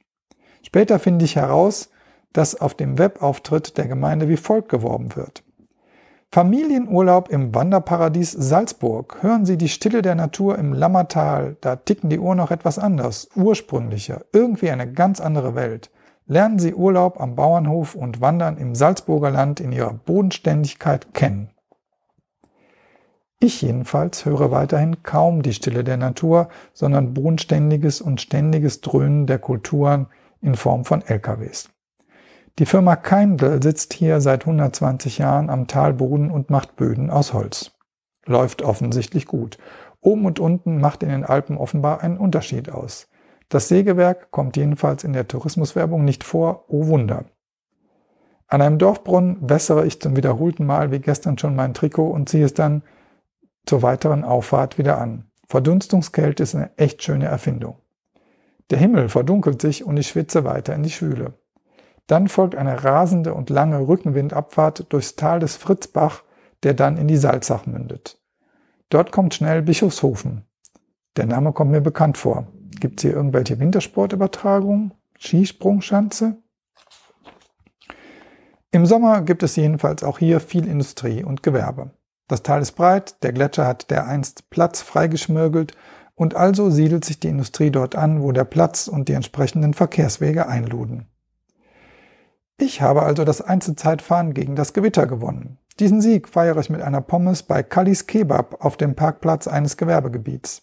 Später 0.61 0.99
finde 0.99 1.25
ich 1.25 1.35
heraus, 1.35 1.89
dass 2.31 2.61
auf 2.61 2.75
dem 2.75 2.99
Webauftritt 2.99 3.75
der 3.79 3.87
Gemeinde 3.87 4.29
wie 4.29 4.37
folgt 4.37 4.69
geworben 4.69 5.15
wird. 5.15 5.43
Familienurlaub 6.33 7.27
im 7.27 7.53
Wanderparadies 7.53 8.31
Salzburg. 8.31 9.17
Hören 9.21 9.45
Sie 9.45 9.57
die 9.57 9.67
Stille 9.67 10.01
der 10.01 10.15
Natur 10.15 10.57
im 10.57 10.71
Lammertal. 10.71 11.57
Da 11.59 11.75
ticken 11.75 12.09
die 12.09 12.19
Uhr 12.19 12.35
noch 12.35 12.51
etwas 12.51 12.79
anders, 12.79 13.27
ursprünglicher, 13.35 14.21
irgendwie 14.31 14.71
eine 14.71 14.89
ganz 14.89 15.19
andere 15.19 15.55
Welt. 15.55 15.91
Lernen 16.27 16.57
Sie 16.57 16.73
Urlaub 16.73 17.19
am 17.19 17.35
Bauernhof 17.35 17.95
und 17.95 18.21
Wandern 18.21 18.55
im 18.57 18.75
Salzburger 18.75 19.29
Land 19.29 19.59
in 19.59 19.73
ihrer 19.73 19.91
Bodenständigkeit 19.91 21.13
kennen. 21.13 21.49
Ich 23.41 23.61
jedenfalls 23.61 24.23
höre 24.23 24.51
weiterhin 24.51 25.03
kaum 25.03 25.41
die 25.41 25.53
Stille 25.53 25.83
der 25.83 25.97
Natur, 25.97 26.47
sondern 26.73 27.13
bodenständiges 27.13 27.99
und 27.99 28.21
ständiges 28.21 28.79
Dröhnen 28.79 29.27
der 29.27 29.39
Kulturen 29.39 30.07
in 30.39 30.55
Form 30.55 30.85
von 30.85 31.01
LKWs. 31.01 31.69
Die 32.59 32.65
Firma 32.65 32.95
Keindl 32.95 33.63
sitzt 33.63 33.93
hier 33.93 34.19
seit 34.21 34.41
120 34.41 35.17
Jahren 35.17 35.49
am 35.49 35.67
Talboden 35.67 36.29
und 36.29 36.49
macht 36.49 36.75
Böden 36.75 37.09
aus 37.09 37.33
Holz. 37.33 37.71
Läuft 38.25 38.61
offensichtlich 38.61 39.25
gut. 39.25 39.57
Oben 40.01 40.25
und 40.25 40.39
unten 40.39 40.79
macht 40.79 41.03
in 41.03 41.09
den 41.09 41.23
Alpen 41.23 41.57
offenbar 41.57 42.01
einen 42.01 42.17
Unterschied 42.17 42.69
aus. 42.69 43.07
Das 43.49 43.67
Sägewerk 43.67 44.31
kommt 44.31 44.57
jedenfalls 44.57 45.03
in 45.03 45.13
der 45.13 45.27
Tourismuswerbung 45.27 46.03
nicht 46.03 46.23
vor, 46.23 46.65
oh 46.67 46.87
Wunder. 46.87 47.25
An 48.47 48.61
einem 48.61 48.77
Dorfbrunnen 48.79 49.37
wässere 49.41 49.85
ich 49.85 50.01
zum 50.01 50.15
wiederholten 50.15 50.65
Mal 50.65 50.91
wie 50.91 50.99
gestern 50.99 51.37
schon 51.37 51.55
mein 51.55 51.73
Trikot 51.73 52.09
und 52.09 52.27
ziehe 52.27 52.45
es 52.45 52.53
dann 52.53 52.83
zur 53.65 53.81
weiteren 53.81 54.23
Auffahrt 54.23 54.77
wieder 54.77 54.99
an. 54.99 55.31
Verdunstungskälte 55.47 56.43
ist 56.43 56.55
eine 56.55 56.77
echt 56.77 57.03
schöne 57.03 57.25
Erfindung. 57.25 57.77
Der 58.69 58.77
Himmel 58.77 59.09
verdunkelt 59.09 59.61
sich 59.61 59.83
und 59.85 59.97
ich 59.97 60.07
schwitze 60.07 60.43
weiter 60.43 60.73
in 60.73 60.83
die 60.83 60.89
Schwüle. 60.89 61.33
Dann 62.11 62.27
folgt 62.27 62.55
eine 62.55 62.83
rasende 62.83 63.33
und 63.33 63.49
lange 63.49 63.87
Rückenwindabfahrt 63.87 64.91
durchs 64.91 65.15
Tal 65.15 65.39
des 65.39 65.55
Fritzbach, 65.55 66.23
der 66.61 66.73
dann 66.73 66.97
in 66.97 67.07
die 67.07 67.15
Salzach 67.15 67.65
mündet. 67.65 68.19
Dort 68.89 69.13
kommt 69.13 69.33
schnell 69.33 69.61
Bischofshofen. 69.61 70.43
Der 71.15 71.25
Name 71.25 71.53
kommt 71.53 71.71
mir 71.71 71.79
bekannt 71.79 72.17
vor. 72.17 72.47
Gibt 72.81 72.99
es 72.99 73.03
hier 73.03 73.13
irgendwelche 73.13 73.61
Wintersportübertragungen? 73.61 74.93
Skisprungschanze? 75.19 76.35
Im 78.71 78.85
Sommer 78.85 79.21
gibt 79.21 79.41
es 79.41 79.55
jedenfalls 79.55 80.03
auch 80.03 80.19
hier 80.19 80.41
viel 80.41 80.67
Industrie 80.67 81.23
und 81.23 81.43
Gewerbe. 81.43 81.91
Das 82.27 82.43
Tal 82.43 82.61
ist 82.61 82.73
breit, 82.73 83.23
der 83.23 83.31
Gletscher 83.31 83.65
hat 83.65 83.89
dereinst 83.89 84.49
Platz 84.49 84.81
freigeschmirgelt 84.81 85.77
und 86.15 86.35
also 86.35 86.71
siedelt 86.71 87.05
sich 87.05 87.21
die 87.21 87.29
Industrie 87.29 87.71
dort 87.71 87.95
an, 87.95 88.21
wo 88.21 88.33
der 88.33 88.43
Platz 88.43 88.89
und 88.89 89.07
die 89.07 89.13
entsprechenden 89.13 89.73
Verkehrswege 89.73 90.49
einluden. 90.49 91.07
Ich 92.57 92.81
habe 92.81 93.03
also 93.03 93.23
das 93.23 93.41
Einzelzeitfahren 93.41 94.33
gegen 94.33 94.55
das 94.55 94.73
Gewitter 94.73 95.07
gewonnen. 95.07 95.57
Diesen 95.79 96.01
Sieg 96.01 96.29
feiere 96.29 96.57
ich 96.57 96.69
mit 96.69 96.81
einer 96.81 97.01
Pommes 97.01 97.43
bei 97.43 97.63
Kallis 97.63 98.05
Kebab 98.05 98.63
auf 98.63 98.77
dem 98.77 98.95
Parkplatz 98.95 99.47
eines 99.47 99.77
Gewerbegebiets. 99.77 100.61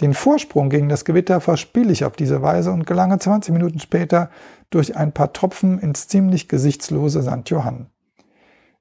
Den 0.00 0.14
Vorsprung 0.14 0.70
gegen 0.70 0.88
das 0.88 1.04
Gewitter 1.04 1.40
verspiele 1.40 1.92
ich 1.92 2.06
auf 2.06 2.16
diese 2.16 2.40
Weise 2.40 2.72
und 2.72 2.86
gelange 2.86 3.18
20 3.18 3.52
Minuten 3.52 3.80
später 3.80 4.30
durch 4.70 4.96
ein 4.96 5.12
paar 5.12 5.34
Tropfen 5.34 5.78
ins 5.78 6.08
ziemlich 6.08 6.48
gesichtslose 6.48 7.22
St. 7.22 7.50
Johann. 7.50 7.90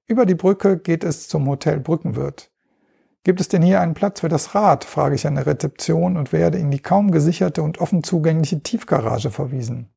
Über 0.07 0.25
die 0.25 0.35
Brücke 0.35 0.77
geht 0.77 1.03
es 1.03 1.27
zum 1.27 1.47
Hotel 1.47 1.79
Brückenwirt. 1.79 2.51
Gibt 3.25 3.41
es 3.41 3.49
denn 3.49 3.61
hier 3.61 3.81
einen 3.81 3.95
Platz 3.95 4.21
für 4.21 4.29
das 4.29 4.55
Rad? 4.55 4.85
frage 4.85 5.15
ich 5.15 5.27
an 5.27 5.35
der 5.35 5.45
Rezeption 5.45 6.15
und 6.15 6.31
werde 6.31 6.57
in 6.57 6.71
die 6.71 6.79
kaum 6.79 7.11
gesicherte 7.11 7.63
und 7.63 7.79
offen 7.79 8.01
zugängliche 8.01 8.63
Tiefgarage 8.63 9.29
verwiesen. 9.29 9.89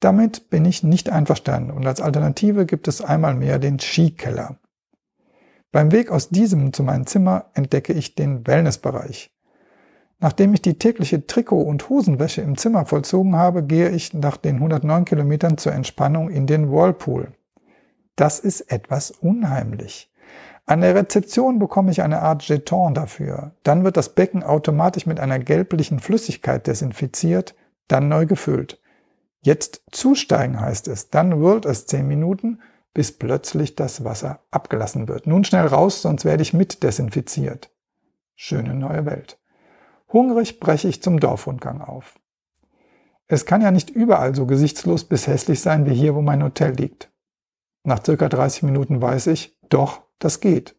Damit 0.00 0.50
bin 0.50 0.64
ich 0.64 0.84
nicht 0.84 1.10
einverstanden 1.10 1.70
und 1.70 1.86
als 1.86 2.00
Alternative 2.00 2.66
gibt 2.66 2.86
es 2.86 3.00
einmal 3.00 3.34
mehr 3.34 3.58
den 3.58 3.80
Skikeller. 3.80 4.58
Beim 5.72 5.92
Weg 5.92 6.10
aus 6.10 6.28
diesem 6.30 6.72
zu 6.72 6.82
meinem 6.82 7.06
Zimmer 7.06 7.46
entdecke 7.54 7.92
ich 7.92 8.14
den 8.14 8.46
Wellnessbereich. 8.46 9.30
Nachdem 10.20 10.54
ich 10.54 10.62
die 10.62 10.78
tägliche 10.78 11.26
Trikot- 11.26 11.62
und 11.62 11.88
Hosenwäsche 11.88 12.42
im 12.42 12.56
Zimmer 12.56 12.86
vollzogen 12.86 13.36
habe, 13.36 13.62
gehe 13.62 13.90
ich 13.90 14.14
nach 14.14 14.36
den 14.36 14.56
109 14.56 15.04
Kilometern 15.04 15.58
zur 15.58 15.72
Entspannung 15.72 16.30
in 16.30 16.46
den 16.46 16.70
Whirlpool. 16.72 17.32
Das 18.16 18.40
ist 18.40 18.72
etwas 18.72 19.10
unheimlich. 19.10 20.10
An 20.66 20.80
der 20.80 20.94
Rezeption 20.94 21.58
bekomme 21.58 21.92
ich 21.92 22.02
eine 22.02 22.20
Art 22.20 22.42
Jeton 22.42 22.94
dafür. 22.94 23.52
Dann 23.62 23.84
wird 23.84 23.96
das 23.96 24.14
Becken 24.14 24.42
automatisch 24.42 25.06
mit 25.06 25.20
einer 25.20 25.38
gelblichen 25.38 26.00
Flüssigkeit 26.00 26.66
desinfiziert, 26.66 27.54
dann 27.86 28.08
neu 28.08 28.26
gefüllt. 28.26 28.80
Jetzt 29.40 29.82
zusteigen 29.90 30.60
heißt 30.60 30.88
es. 30.88 31.10
Dann 31.10 31.40
whirlt 31.40 31.64
es 31.64 31.86
zehn 31.86 32.06
Minuten, 32.06 32.60
bis 32.94 33.12
plötzlich 33.12 33.76
das 33.76 34.04
Wasser 34.04 34.40
abgelassen 34.50 35.08
wird. 35.08 35.26
Nun 35.26 35.44
schnell 35.44 35.66
raus, 35.66 36.02
sonst 36.02 36.24
werde 36.24 36.42
ich 36.42 36.54
mit 36.54 36.82
desinfiziert. 36.82 37.70
Schöne 38.34 38.74
neue 38.74 39.06
Welt. 39.06 39.38
Hungrig 40.12 40.58
breche 40.58 40.88
ich 40.88 41.02
zum 41.02 41.20
Dorfrundgang 41.20 41.80
auf. 41.80 42.18
Es 43.26 43.44
kann 43.44 43.60
ja 43.60 43.70
nicht 43.70 43.90
überall 43.90 44.34
so 44.34 44.46
gesichtslos 44.46 45.04
bis 45.04 45.26
hässlich 45.26 45.60
sein 45.60 45.86
wie 45.86 45.94
hier, 45.94 46.14
wo 46.14 46.22
mein 46.22 46.42
Hotel 46.42 46.72
liegt. 46.72 47.10
Nach 47.84 48.02
circa 48.04 48.28
30 48.28 48.62
Minuten 48.64 49.02
weiß 49.02 49.28
ich, 49.28 49.56
doch, 49.68 50.02
das 50.18 50.40
geht. 50.40 50.74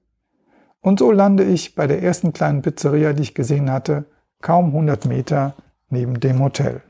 Und 0.82 1.00
so 1.00 1.12
lande 1.12 1.44
ich 1.44 1.76
bei 1.76 1.86
der 1.86 2.02
ersten 2.02 2.34
kleinen 2.34 2.62
Pizzeria, 2.62 3.14
die 3.14 3.24
ich 3.24 3.36
gesehen 3.36 3.72
hatte, 3.72 4.06
kaum 4.42 4.68
100 4.68 5.06
Meter 5.06 5.56
neben 5.90 6.20
dem 6.20 6.40
Hotel. 6.42 6.82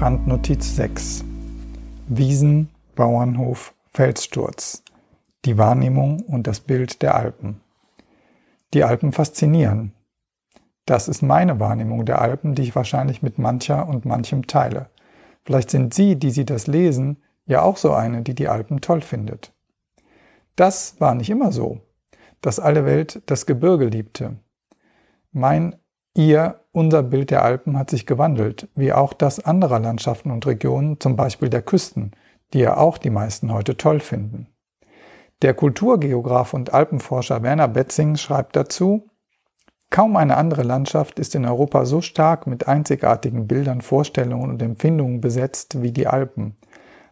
Randnotiz 0.00 0.76
6 0.76 1.24
Wiesen, 2.08 2.70
Bauernhof, 2.96 3.74
Felssturz 3.92 4.82
die 5.44 5.58
Wahrnehmung 5.58 6.20
und 6.20 6.46
das 6.46 6.60
Bild 6.60 7.02
der 7.02 7.14
Alpen. 7.14 7.60
Die 8.74 8.84
Alpen 8.84 9.12
faszinieren. 9.12 9.92
Das 10.86 11.08
ist 11.08 11.22
meine 11.22 11.60
Wahrnehmung 11.60 12.04
der 12.04 12.20
Alpen, 12.20 12.54
die 12.54 12.62
ich 12.62 12.76
wahrscheinlich 12.76 13.22
mit 13.22 13.38
mancher 13.38 13.88
und 13.88 14.04
manchem 14.04 14.46
teile. 14.46 14.90
Vielleicht 15.44 15.70
sind 15.70 15.94
Sie, 15.94 16.16
die 16.16 16.30
Sie 16.30 16.44
das 16.44 16.66
lesen, 16.66 17.22
ja 17.46 17.62
auch 17.62 17.76
so 17.76 17.92
eine, 17.92 18.22
die 18.22 18.34
die 18.34 18.48
Alpen 18.48 18.80
toll 18.80 19.00
findet. 19.00 19.52
Das 20.56 21.00
war 21.00 21.14
nicht 21.14 21.30
immer 21.30 21.52
so, 21.52 21.80
dass 22.40 22.60
alle 22.60 22.84
Welt 22.84 23.22
das 23.26 23.46
Gebirge 23.46 23.86
liebte. 23.86 24.36
Mein, 25.32 25.76
Ihr, 26.14 26.60
unser 26.72 27.04
Bild 27.04 27.30
der 27.30 27.44
Alpen 27.44 27.78
hat 27.78 27.88
sich 27.88 28.04
gewandelt, 28.04 28.68
wie 28.74 28.92
auch 28.92 29.12
das 29.12 29.44
anderer 29.44 29.78
Landschaften 29.78 30.30
und 30.30 30.44
Regionen, 30.44 30.98
zum 30.98 31.16
Beispiel 31.16 31.48
der 31.48 31.62
Küsten, 31.62 32.10
die 32.52 32.58
ja 32.58 32.76
auch 32.76 32.98
die 32.98 33.10
meisten 33.10 33.52
heute 33.52 33.76
toll 33.76 34.00
finden. 34.00 34.48
Der 35.42 35.54
Kulturgeograf 35.54 36.52
und 36.52 36.74
Alpenforscher 36.74 37.42
Werner 37.42 37.68
Betzing 37.68 38.16
schreibt 38.16 38.56
dazu, 38.56 39.06
Kaum 39.88 40.16
eine 40.16 40.36
andere 40.36 40.62
Landschaft 40.62 41.18
ist 41.18 41.34
in 41.34 41.44
Europa 41.44 41.84
so 41.84 42.00
stark 42.00 42.46
mit 42.46 42.68
einzigartigen 42.68 43.48
Bildern, 43.48 43.80
Vorstellungen 43.80 44.50
und 44.50 44.62
Empfindungen 44.62 45.20
besetzt 45.20 45.82
wie 45.82 45.90
die 45.90 46.06
Alpen. 46.06 46.56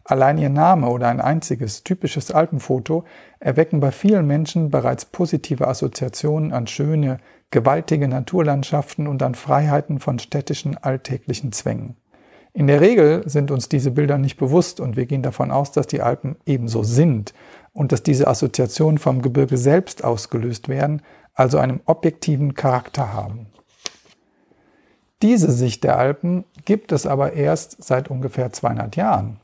Allein 0.05 0.37
ihr 0.37 0.49
Name 0.49 0.87
oder 0.87 1.09
ein 1.09 1.19
einziges 1.19 1.83
typisches 1.83 2.31
Alpenfoto 2.31 3.03
erwecken 3.39 3.81
bei 3.81 3.91
vielen 3.91 4.27
Menschen 4.27 4.69
bereits 4.69 5.05
positive 5.05 5.67
Assoziationen 5.67 6.53
an 6.53 6.67
schöne, 6.67 7.17
gewaltige 7.51 8.07
Naturlandschaften 8.07 9.07
und 9.07 9.21
an 9.23 9.35
Freiheiten 9.35 9.99
von 9.99 10.17
städtischen 10.17 10.77
alltäglichen 10.77 11.51
Zwängen. 11.51 11.97
In 12.53 12.67
der 12.67 12.81
Regel 12.81 13.27
sind 13.29 13.51
uns 13.51 13.69
diese 13.69 13.91
Bilder 13.91 14.17
nicht 14.17 14.37
bewusst 14.37 14.79
und 14.79 14.95
wir 14.95 15.05
gehen 15.05 15.21
davon 15.21 15.51
aus, 15.51 15.71
dass 15.71 15.85
die 15.85 16.01
Alpen 16.01 16.37
ebenso 16.45 16.81
sind 16.83 17.33
und 17.79 17.93
dass 17.93 18.03
diese 18.03 18.27
Assoziationen 18.27 18.97
vom 18.97 19.21
Gebirge 19.21 19.55
selbst 19.55 20.03
ausgelöst 20.03 20.67
werden, 20.67 21.01
also 21.33 21.59
einen 21.59 21.79
objektiven 21.85 22.53
Charakter 22.53 23.13
haben. 23.13 23.45
Diese 25.21 25.49
Sicht 25.49 25.85
der 25.85 25.97
Alpen 25.97 26.43
gibt 26.65 26.91
es 26.91 27.07
aber 27.07 27.33
erst 27.33 27.81
seit 27.81 28.09
ungefähr 28.09 28.51
200 28.51 28.97
Jahren. 28.97 29.39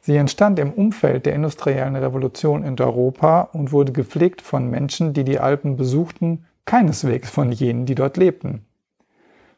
Sie 0.00 0.16
entstand 0.16 0.58
im 0.58 0.72
Umfeld 0.72 1.24
der 1.24 1.36
industriellen 1.36 1.94
Revolution 1.94 2.64
in 2.64 2.76
Europa 2.80 3.42
und 3.52 3.70
wurde 3.70 3.92
gepflegt 3.92 4.42
von 4.42 4.68
Menschen, 4.68 5.12
die 5.12 5.22
die 5.22 5.38
Alpen 5.38 5.76
besuchten, 5.76 6.46
keineswegs 6.64 7.30
von 7.30 7.52
jenen, 7.52 7.86
die 7.86 7.94
dort 7.94 8.16
lebten. 8.16 8.66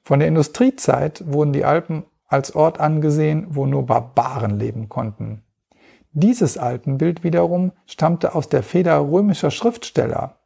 Von 0.05 0.19
der 0.19 0.29
Industriezeit 0.29 1.25
wurden 1.27 1.55
die 1.55 1.65
Alpen 1.65 2.05
als 2.29 2.55
Ort 2.55 2.81
angesehen, 2.81 3.47
wo 3.49 3.65
nur 3.65 3.87
Barbaren 3.87 4.59
leben 4.59 4.91
konnten. 4.91 5.41
Dieses 6.13 6.59
Alpenbild 6.59 7.23
wiederum 7.23 7.71
stammte 7.87 8.35
aus 8.35 8.49
der 8.49 8.65
Feder 8.65 8.99
römischer 8.99 9.53
Schriftsteller, 9.53 10.41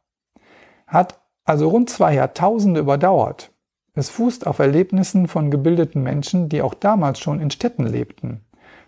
hat 0.85 1.19
also 1.43 1.69
rund 1.69 1.89
zwei 1.89 2.13
Jahrtausende 2.13 2.81
überdauert. 2.81 3.51
Es 3.95 4.09
fußt 4.09 4.45
auf 4.45 4.59
Erlebnissen 4.59 5.27
von 5.27 5.49
gebildeten 5.49 6.03
Menschen, 6.03 6.49
die 6.49 6.61
auch 6.61 6.73
damals 6.73 7.19
schon 7.19 7.39
in 7.39 7.49
Städten 7.49 7.87
lebten. 7.87 8.45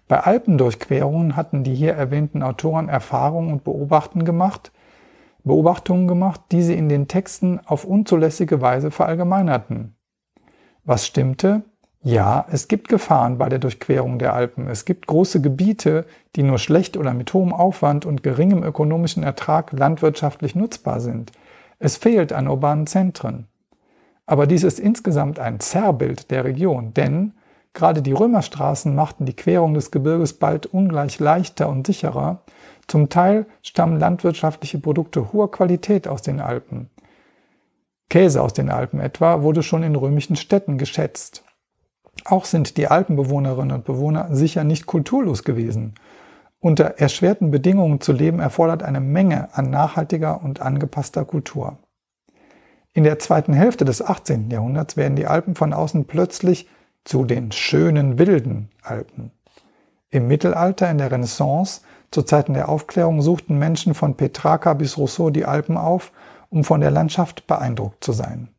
Bei 0.07 0.19
Alpendurchquerungen 0.19 1.35
hatten 1.35 1.63
die 1.63 1.73
hier 1.73 1.93
erwähnten 1.93 2.43
Autoren 2.43 2.89
Erfahrungen 2.89 3.51
und 3.51 3.63
Beobachten 3.63 4.23
gemacht, 4.23 4.71
Beobachtungen 5.43 6.07
gemacht, 6.07 6.41
die 6.51 6.61
sie 6.61 6.75
in 6.75 6.89
den 6.89 7.07
Texten 7.07 7.59
auf 7.65 7.85
unzulässige 7.85 8.61
Weise 8.61 8.91
verallgemeinerten. 8.91 9.95
Was 10.83 11.07
stimmte? 11.07 11.63
Ja, 12.01 12.45
es 12.51 12.67
gibt 12.67 12.87
Gefahren 12.87 13.37
bei 13.37 13.49
der 13.49 13.59
Durchquerung 13.59 14.19
der 14.19 14.33
Alpen. 14.33 14.67
Es 14.67 14.85
gibt 14.85 15.07
große 15.07 15.41
Gebiete, 15.41 16.05
die 16.35 16.43
nur 16.43 16.59
schlecht 16.59 16.95
oder 16.95 17.13
mit 17.13 17.33
hohem 17.33 17.53
Aufwand 17.53 18.05
und 18.05 18.23
geringem 18.23 18.63
ökonomischen 18.63 19.23
Ertrag 19.23 19.71
landwirtschaftlich 19.73 20.55
nutzbar 20.55 20.99
sind. 21.01 21.31
Es 21.79 21.97
fehlt 21.97 22.33
an 22.33 22.47
urbanen 22.47 22.87
Zentren. 22.87 23.47
Aber 24.25 24.47
dies 24.47 24.63
ist 24.63 24.79
insgesamt 24.79 25.39
ein 25.39 25.59
Zerrbild 25.59 26.31
der 26.31 26.43
Region, 26.43 26.93
denn 26.93 27.33
Gerade 27.77 28.01
die 28.01 28.11
Römerstraßen 28.11 28.95
machten 28.95 29.25
die 29.25 29.35
Querung 29.35 29.75
des 29.75 29.91
Gebirges 29.91 30.33
bald 30.33 30.65
ungleich 30.65 31.19
leichter 31.19 31.69
und 31.69 31.85
sicherer. 31.85 32.41
Zum 32.87 33.09
Teil 33.09 33.45
stammen 33.61 33.99
landwirtschaftliche 33.99 34.79
Produkte 34.79 35.31
hoher 35.31 35.51
Qualität 35.51 36.07
aus 36.07 36.23
den 36.23 36.39
Alpen. 36.39 36.89
Käse 38.09 38.41
aus 38.41 38.53
den 38.53 38.71
Alpen 38.71 38.99
etwa 38.99 39.43
wurde 39.43 39.61
schon 39.61 39.83
in 39.83 39.95
römischen 39.95 40.35
Städten 40.35 40.79
geschätzt. 40.79 41.43
Auch 42.25 42.45
sind 42.45 42.77
die 42.77 42.87
Alpenbewohnerinnen 42.87 43.75
und 43.75 43.85
Bewohner 43.85 44.27
sicher 44.35 44.63
nicht 44.63 44.85
kulturlos 44.85 45.43
gewesen. 45.43 45.95
Unter 46.59 46.99
erschwerten 46.99 47.51
Bedingungen 47.51 48.01
zu 48.01 48.11
leben 48.11 48.39
erfordert 48.39 48.83
eine 48.83 48.99
Menge 48.99 49.49
an 49.55 49.69
nachhaltiger 49.69 50.43
und 50.43 50.61
angepasster 50.61 51.23
Kultur. 51.23 51.77
In 52.93 53.03
der 53.03 53.19
zweiten 53.19 53.53
Hälfte 53.53 53.85
des 53.85 54.01
18. 54.01 54.49
Jahrhunderts 54.49 54.97
werden 54.97 55.15
die 55.15 55.27
Alpen 55.27 55.55
von 55.55 55.71
außen 55.71 56.05
plötzlich 56.05 56.67
zu 57.03 57.25
den 57.25 57.51
schönen 57.51 58.17
wilden 58.17 58.69
Alpen. 58.81 59.31
Im 60.09 60.27
Mittelalter, 60.27 60.89
in 60.89 60.97
der 60.97 61.11
Renaissance, 61.11 61.81
zu 62.11 62.23
Zeiten 62.23 62.53
der 62.53 62.69
Aufklärung 62.69 63.21
suchten 63.21 63.59
Menschen 63.59 63.93
von 63.93 64.15
Petrarca 64.15 64.73
bis 64.73 64.97
Rousseau 64.97 65.29
die 65.29 65.45
Alpen 65.45 65.77
auf, 65.77 66.11
um 66.49 66.63
von 66.63 66.81
der 66.81 66.91
Landschaft 66.91 67.45
beeindruckt 67.45 68.03
zu 68.03 68.13
sein. 68.13 68.49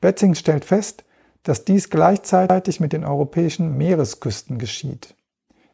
Betzing 0.00 0.34
stellt 0.34 0.64
fest, 0.64 1.04
dass 1.48 1.64
dies 1.64 1.88
gleichzeitig 1.88 2.78
mit 2.78 2.92
den 2.92 3.06
europäischen 3.06 3.78
Meeresküsten 3.78 4.58
geschieht. 4.58 5.14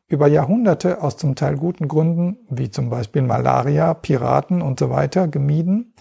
Über 0.06 0.28
Jahrhunderte 0.28 1.02
aus 1.02 1.16
zum 1.16 1.34
Teil 1.34 1.56
guten 1.56 1.88
Gründen, 1.88 2.38
wie 2.48 2.70
zum 2.70 2.90
Beispiel 2.90 3.22
Malaria, 3.22 3.92
Piraten 3.92 4.62
usw. 4.62 5.08
So 5.12 5.28
gemieden, 5.28 5.92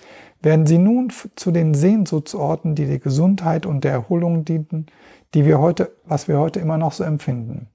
werden 0.43 0.67
sie 0.67 0.77
nun 0.77 1.11
zu 1.35 1.49
den 1.49 1.73
Sehnsuchtsorten, 1.73 2.75
die 2.75 2.85
der 2.85 2.99
Gesundheit 2.99 3.65
und 3.65 3.83
der 3.83 3.93
Erholung 3.93 4.45
dienten, 4.45 4.85
die 5.33 5.43
wir 5.43 5.59
heute, 5.59 5.95
was 6.05 6.27
wir 6.27 6.37
heute 6.37 6.59
immer 6.59 6.77
noch 6.77 6.91
so 6.91 7.03
empfinden. 7.03 7.67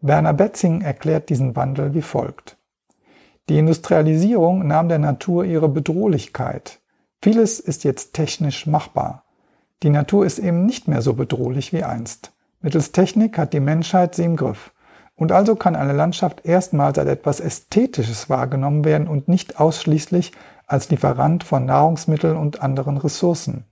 Werner 0.00 0.32
Betzing 0.32 0.80
erklärt 0.80 1.28
diesen 1.28 1.54
Wandel 1.54 1.94
wie 1.94 2.02
folgt. 2.02 2.58
Die 3.48 3.58
Industrialisierung 3.58 4.66
nahm 4.66 4.88
der 4.88 4.98
Natur 4.98 5.44
ihre 5.44 5.68
Bedrohlichkeit. 5.68 6.80
Vieles 7.22 7.60
ist 7.60 7.84
jetzt 7.84 8.14
technisch 8.14 8.66
machbar. 8.66 9.24
Die 9.84 9.90
Natur 9.90 10.24
ist 10.24 10.38
eben 10.38 10.64
nicht 10.64 10.88
mehr 10.88 11.02
so 11.02 11.12
bedrohlich 11.12 11.74
wie 11.74 11.84
einst. 11.84 12.32
Mittels 12.62 12.92
Technik 12.92 13.36
hat 13.36 13.52
die 13.52 13.60
Menschheit 13.60 14.14
sie 14.14 14.24
im 14.24 14.34
Griff. 14.34 14.72
Und 15.14 15.30
also 15.30 15.56
kann 15.56 15.76
eine 15.76 15.92
Landschaft 15.92 16.46
erstmals 16.46 16.98
als 16.98 17.10
etwas 17.10 17.38
Ästhetisches 17.38 18.30
wahrgenommen 18.30 18.86
werden 18.86 19.06
und 19.06 19.28
nicht 19.28 19.60
ausschließlich 19.60 20.32
als 20.66 20.88
Lieferant 20.88 21.44
von 21.44 21.66
Nahrungsmitteln 21.66 22.38
und 22.38 22.62
anderen 22.62 22.96
Ressourcen. 22.96 23.64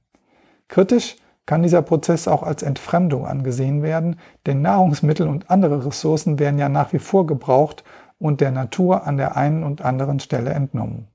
Kritisch 0.68 1.16
kann 1.46 1.62
dieser 1.62 1.80
Prozess 1.80 2.28
auch 2.28 2.42
als 2.42 2.62
Entfremdung 2.62 3.26
angesehen 3.26 3.82
werden, 3.82 4.16
denn 4.44 4.60
Nahrungsmittel 4.60 5.26
und 5.26 5.50
andere 5.50 5.86
Ressourcen 5.86 6.38
werden 6.38 6.58
ja 6.58 6.68
nach 6.68 6.92
wie 6.92 6.98
vor 6.98 7.26
gebraucht 7.26 7.84
und 8.18 8.42
der 8.42 8.50
Natur 8.50 9.06
an 9.06 9.16
der 9.16 9.38
einen 9.38 9.64
und 9.64 9.80
anderen 9.80 10.20
Stelle 10.20 10.50
entnommen. 10.50 11.08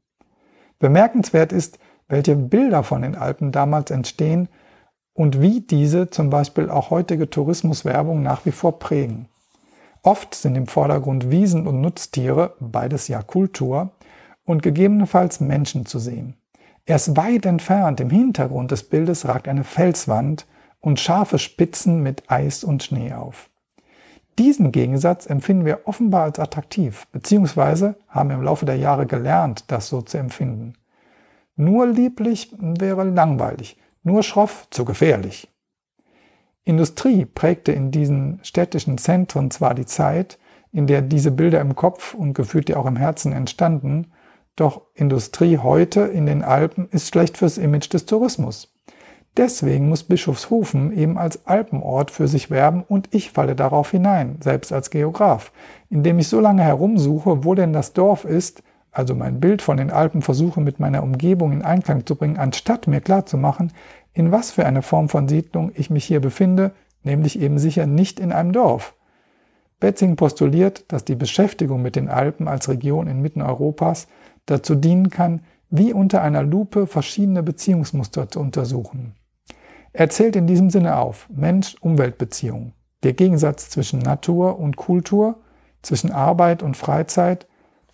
Bemerkenswert 0.79 1.53
ist, 1.53 1.77
welche 2.07 2.35
Bilder 2.35 2.81
von 2.81 3.03
den 3.03 3.15
Alpen 3.15 3.51
damals 3.51 3.91
entstehen 3.91 4.49
und 5.17 5.41
wie 5.41 5.61
diese 5.61 6.11
zum 6.11 6.29
Beispiel 6.29 6.69
auch 6.69 6.91
heutige 6.91 7.27
Tourismuswerbung 7.27 8.21
nach 8.21 8.45
wie 8.45 8.51
vor 8.51 8.77
prägen. 8.77 9.27
Oft 10.03 10.35
sind 10.35 10.55
im 10.55 10.67
Vordergrund 10.67 11.31
Wiesen 11.31 11.65
und 11.65 11.81
Nutztiere, 11.81 12.53
beides 12.59 13.07
ja 13.07 13.23
Kultur, 13.23 13.89
und 14.45 14.61
gegebenenfalls 14.61 15.39
Menschen 15.39 15.87
zu 15.87 15.97
sehen. 15.97 16.35
Erst 16.85 17.17
weit 17.17 17.47
entfernt 17.47 17.99
im 17.99 18.11
Hintergrund 18.11 18.69
des 18.69 18.83
Bildes 18.83 19.27
ragt 19.27 19.47
eine 19.47 19.63
Felswand 19.63 20.45
und 20.81 20.99
scharfe 20.99 21.39
Spitzen 21.39 22.03
mit 22.03 22.29
Eis 22.29 22.63
und 22.63 22.83
Schnee 22.83 23.13
auf. 23.13 23.49
Diesen 24.37 24.71
Gegensatz 24.71 25.25
empfinden 25.25 25.65
wir 25.65 25.81
offenbar 25.85 26.25
als 26.25 26.37
attraktiv, 26.37 27.07
beziehungsweise 27.11 27.95
haben 28.07 28.29
im 28.29 28.43
Laufe 28.43 28.67
der 28.67 28.77
Jahre 28.77 29.07
gelernt, 29.07 29.65
das 29.69 29.89
so 29.89 30.03
zu 30.03 30.19
empfinden. 30.19 30.73
Nur 31.55 31.87
lieblich 31.87 32.55
wäre 32.59 33.03
langweilig, 33.03 33.77
nur 34.07 34.23
schroff 34.23 34.67
zu 34.71 34.85
gefährlich. 34.85 35.49
Industrie 36.63 37.25
prägte 37.25 37.71
in 37.71 37.91
diesen 37.91 38.39
städtischen 38.41 38.97
Zentren 38.97 39.51
zwar 39.51 39.75
die 39.75 39.85
Zeit, 39.85 40.39
in 40.71 40.87
der 40.87 41.01
diese 41.01 41.31
Bilder 41.31 41.61
im 41.61 41.75
Kopf 41.75 42.13
und 42.13 42.33
gefühlt 42.33 42.69
ja 42.69 42.77
auch 42.77 42.85
im 42.85 42.95
Herzen 42.95 43.31
entstanden, 43.31 44.11
doch 44.55 44.81
Industrie 44.95 45.59
heute 45.59 46.01
in 46.01 46.25
den 46.25 46.41
Alpen 46.41 46.89
ist 46.89 47.09
schlecht 47.09 47.37
fürs 47.37 47.57
Image 47.57 47.93
des 47.93 48.05
Tourismus. 48.05 48.73
Deswegen 49.37 49.87
muss 49.87 50.03
Bischofshofen 50.03 50.91
eben 50.97 51.17
als 51.17 51.45
Alpenort 51.45 52.09
für 52.09 52.27
sich 52.27 52.49
werben 52.49 52.83
und 52.87 53.13
ich 53.13 53.31
falle 53.31 53.55
darauf 53.55 53.91
hinein, 53.91 54.37
selbst 54.41 54.73
als 54.73 54.89
Geograf, 54.89 55.51
indem 55.89 56.17
ich 56.17 56.27
so 56.27 56.39
lange 56.39 56.63
herumsuche, 56.63 57.43
wo 57.43 57.53
denn 57.53 57.71
das 57.71 57.93
Dorf 57.93 58.25
ist, 58.25 58.63
also 58.97 59.13
mein 59.13 59.39
Bild 59.39 59.61
von 59.61 59.77
den 59.77 59.91
Alpen 59.91 60.23
versuche 60.23 60.59
mit 60.59 60.79
meiner 60.79 61.03
Umgebung 61.03 61.51
in 61.51 61.61
Einklang 61.61 62.07
zu 62.07 62.15
bringen, 62.15 62.37
anstatt 62.37 62.87
mir 62.87 62.99
klarzumachen, 62.99 63.71
in 64.13 64.31
was 64.31 64.49
für 64.49 64.65
eine 64.65 64.81
Form 64.81 65.07
von 65.07 65.27
Siedlung 65.27 65.71
ich 65.75 65.91
mich 65.91 66.05
hier 66.05 66.19
befinde, 66.19 66.71
nämlich 67.03 67.39
eben 67.39 67.59
sicher 67.59 67.85
nicht 67.85 68.19
in 68.19 68.31
einem 68.31 68.53
Dorf. 68.53 68.95
Betzing 69.79 70.15
postuliert, 70.15 70.91
dass 70.91 71.05
die 71.05 71.13
Beschäftigung 71.13 71.83
mit 71.83 71.95
den 71.95 72.09
Alpen 72.09 72.47
als 72.47 72.69
Region 72.69 73.05
inmitten 73.05 73.43
Europas 73.43 74.07
dazu 74.47 74.73
dienen 74.73 75.11
kann, 75.11 75.41
wie 75.69 75.93
unter 75.93 76.23
einer 76.23 76.41
Lupe 76.41 76.87
verschiedene 76.87 77.43
Beziehungsmuster 77.43 78.29
zu 78.29 78.39
untersuchen. 78.39 79.13
Er 79.93 80.09
zählt 80.09 80.35
in 80.35 80.47
diesem 80.47 80.71
Sinne 80.71 80.97
auf 80.97 81.29
Mensch-Umwelt-Beziehung, 81.29 82.73
der 83.03 83.13
Gegensatz 83.13 83.69
zwischen 83.69 83.99
Natur 83.99 84.57
und 84.57 84.75
Kultur, 84.75 85.37
zwischen 85.83 86.11
Arbeit 86.11 86.63
und 86.63 86.75
Freizeit, 86.75 87.45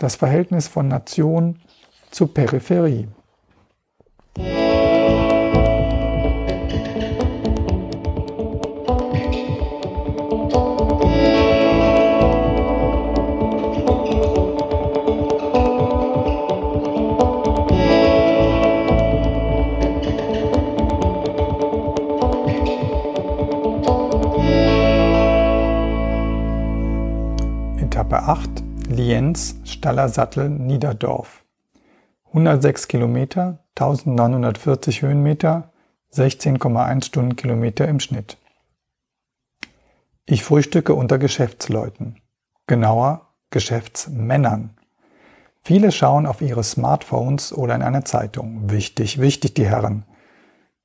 das 0.04 0.18
Verhältnis 0.18 0.68
von 0.68 0.90
Nation 0.90 1.60
zu 2.12 2.28
Peripherie. 2.28 3.08
Etappe 27.78 28.18
8 28.18 28.63
Lienz, 28.94 29.56
Staller 29.64 30.08
Sattel, 30.08 30.50
Niederdorf. 30.50 31.44
106 32.28 32.88
Kilometer, 32.88 33.60
1940 33.76 35.02
Höhenmeter, 35.02 35.72
16,1 36.14 37.06
Stundenkilometer 37.06 37.88
im 37.88 38.00
Schnitt. 38.00 38.38
Ich 40.26 40.44
frühstücke 40.44 40.94
unter 40.94 41.18
Geschäftsleuten. 41.18 42.22
Genauer, 42.68 43.34
Geschäftsmännern. 43.50 44.78
Viele 45.64 45.92
schauen 45.92 46.28
auf 46.28 46.42
ihre 46.42 46.64
Smartphones 46.64 47.52
oder 47.52 47.74
in 47.76 47.82
eine 47.82 48.04
Zeitung. 48.04 48.70
Wichtig, 48.70 49.20
wichtig, 49.20 49.56
die 49.56 49.66
Herren. 49.66 50.06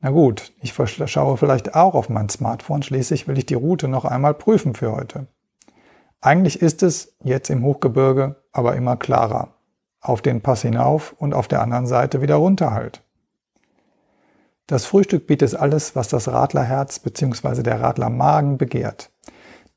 Na 0.00 0.10
gut, 0.10 0.52
ich 0.60 0.72
schaue 0.72 1.36
vielleicht 1.36 1.74
auch 1.74 1.94
auf 1.94 2.08
mein 2.08 2.30
Smartphone, 2.30 2.82
schließlich 2.82 3.28
will 3.28 3.36
ich 3.36 3.46
die 3.46 3.54
Route 3.54 3.86
noch 3.86 4.06
einmal 4.06 4.32
prüfen 4.32 4.74
für 4.74 4.92
heute. 4.92 5.26
Eigentlich 6.20 6.60
ist 6.60 6.82
es 6.82 7.16
jetzt 7.22 7.48
im 7.50 7.64
Hochgebirge 7.64 8.36
aber 8.52 8.76
immer 8.76 8.96
klarer. 8.96 9.54
Auf 10.00 10.20
den 10.22 10.40
Pass 10.40 10.62
hinauf 10.62 11.14
und 11.18 11.34
auf 11.34 11.48
der 11.48 11.62
anderen 11.62 11.86
Seite 11.86 12.20
wieder 12.22 12.36
runter 12.36 12.72
halt. 12.72 13.02
Das 14.66 14.84
Frühstück 14.84 15.26
bietet 15.26 15.54
alles, 15.54 15.96
was 15.96 16.08
das 16.08 16.28
Radlerherz 16.28 16.98
bzw. 16.98 17.62
der 17.62 17.80
Radlermagen 17.80 18.58
begehrt. 18.58 19.10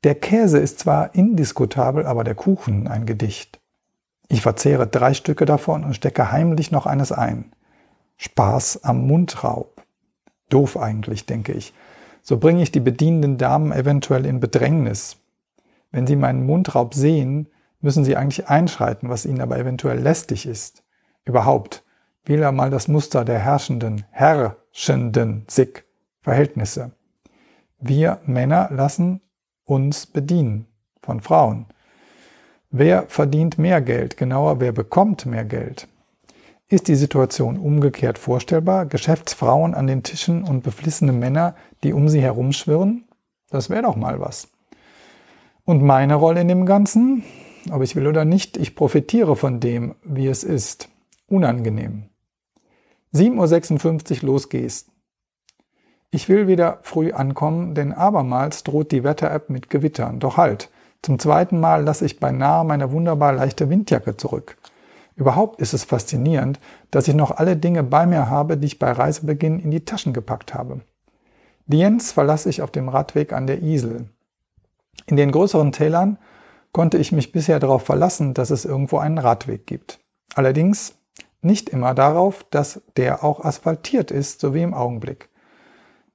Der 0.04 0.16
Käse 0.16 0.58
ist 0.58 0.80
zwar 0.80 1.14
indiskutabel, 1.14 2.06
aber 2.06 2.24
der 2.24 2.34
Kuchen 2.34 2.88
ein 2.88 3.06
Gedicht. 3.06 3.60
Ich 4.28 4.42
verzehre 4.42 4.86
drei 4.86 5.14
Stücke 5.14 5.44
davon 5.44 5.84
und 5.84 5.94
stecke 5.94 6.32
heimlich 6.32 6.72
noch 6.72 6.86
eines 6.86 7.12
ein. 7.12 7.52
Spaß 8.16 8.84
am 8.84 9.06
Mundraub. 9.06 9.82
Doof 10.48 10.76
eigentlich, 10.76 11.24
denke 11.24 11.52
ich. 11.52 11.72
So 12.22 12.36
bringe 12.36 12.62
ich 12.62 12.72
die 12.72 12.80
bedienenden 12.80 13.38
Damen 13.38 13.72
eventuell 13.72 14.26
in 14.26 14.40
Bedrängnis. 14.40 15.16
Wenn 15.92 16.06
sie 16.06 16.16
meinen 16.16 16.44
Mundraub 16.46 16.94
sehen, 16.94 17.48
müssen 17.80 18.04
sie 18.04 18.16
eigentlich 18.16 18.48
einschreiten, 18.48 19.08
was 19.08 19.26
ihnen 19.26 19.40
aber 19.40 19.58
eventuell 19.58 19.98
lästig 19.98 20.46
ist. 20.46 20.82
Überhaupt, 21.24 21.84
wähle 22.24 22.50
mal 22.50 22.70
das 22.70 22.88
Muster 22.88 23.24
der 23.24 23.38
herrschenden, 23.38 24.04
herrschenden 24.10 25.44
Sick 25.48 25.84
Verhältnisse. 26.22 26.92
Wir 27.78 28.20
Männer 28.24 28.68
lassen 28.72 29.20
uns 29.64 30.06
bedienen 30.06 30.66
von 31.02 31.20
Frauen. 31.20 31.66
Wer 32.70 33.06
verdient 33.08 33.58
mehr 33.58 33.80
Geld? 33.80 34.16
Genauer, 34.16 34.60
wer 34.60 34.72
bekommt 34.72 35.26
mehr 35.26 35.44
Geld? 35.44 35.88
Ist 36.68 36.88
die 36.88 36.94
Situation 36.94 37.58
umgekehrt 37.58 38.18
vorstellbar? 38.18 38.86
Geschäftsfrauen 38.86 39.74
an 39.74 39.86
den 39.86 40.02
Tischen 40.02 40.44
und 40.44 40.62
beflissene 40.62 41.12
Männer, 41.12 41.54
die 41.82 41.92
um 41.92 42.08
sie 42.08 42.22
herumschwirren? 42.22 43.04
Das 43.50 43.68
wäre 43.68 43.82
doch 43.82 43.96
mal 43.96 44.20
was. 44.20 44.48
Und 45.64 45.82
meine 45.82 46.16
Rolle 46.16 46.40
in 46.40 46.48
dem 46.48 46.66
Ganzen? 46.66 47.22
Ob 47.70 47.82
ich 47.82 47.94
will 47.94 48.08
oder 48.08 48.24
nicht, 48.24 48.56
ich 48.56 48.74
profitiere 48.74 49.36
von 49.36 49.60
dem, 49.60 49.94
wie 50.02 50.26
es 50.26 50.42
ist. 50.42 50.88
Unangenehm. 51.28 52.04
7.56 53.14 54.22
Uhr 54.22 54.26
los 54.26 54.48
gehst. 54.48 54.88
Ich 56.10 56.28
will 56.28 56.48
wieder 56.48 56.80
früh 56.82 57.12
ankommen, 57.12 57.74
denn 57.74 57.92
abermals 57.92 58.64
droht 58.64 58.90
die 58.90 59.04
Wetter-App 59.04 59.50
mit 59.50 59.70
Gewittern. 59.70 60.18
Doch 60.18 60.36
halt, 60.36 60.70
zum 61.00 61.18
zweiten 61.18 61.60
Mal 61.60 61.84
lasse 61.84 62.06
ich 62.06 62.18
beinahe 62.18 62.64
meine 62.64 62.90
wunderbar 62.90 63.32
leichte 63.32 63.70
Windjacke 63.70 64.16
zurück. 64.16 64.56
Überhaupt 65.14 65.60
ist 65.60 65.74
es 65.74 65.84
faszinierend, 65.84 66.58
dass 66.90 67.06
ich 67.06 67.14
noch 67.14 67.30
alle 67.30 67.56
Dinge 67.56 67.82
bei 67.82 68.06
mir 68.06 68.28
habe, 68.28 68.56
die 68.56 68.66
ich 68.66 68.78
bei 68.78 68.90
Reisebeginn 68.90 69.60
in 69.60 69.70
die 69.70 69.84
Taschen 69.84 70.12
gepackt 70.12 70.54
habe. 70.54 70.80
Lienz 71.66 72.12
verlasse 72.12 72.50
ich 72.50 72.62
auf 72.62 72.70
dem 72.70 72.88
Radweg 72.88 73.32
an 73.32 73.46
der 73.46 73.62
Isel. 73.62 74.06
In 75.06 75.16
den 75.16 75.32
größeren 75.32 75.72
Tälern 75.72 76.18
konnte 76.72 76.98
ich 76.98 77.12
mich 77.12 77.32
bisher 77.32 77.58
darauf 77.58 77.84
verlassen, 77.84 78.34
dass 78.34 78.50
es 78.50 78.64
irgendwo 78.64 78.98
einen 78.98 79.18
Radweg 79.18 79.66
gibt. 79.66 80.00
Allerdings 80.34 80.94
nicht 81.42 81.68
immer 81.68 81.94
darauf, 81.94 82.44
dass 82.50 82.82
der 82.96 83.24
auch 83.24 83.44
asphaltiert 83.44 84.10
ist, 84.10 84.40
so 84.40 84.54
wie 84.54 84.62
im 84.62 84.74
Augenblick. 84.74 85.28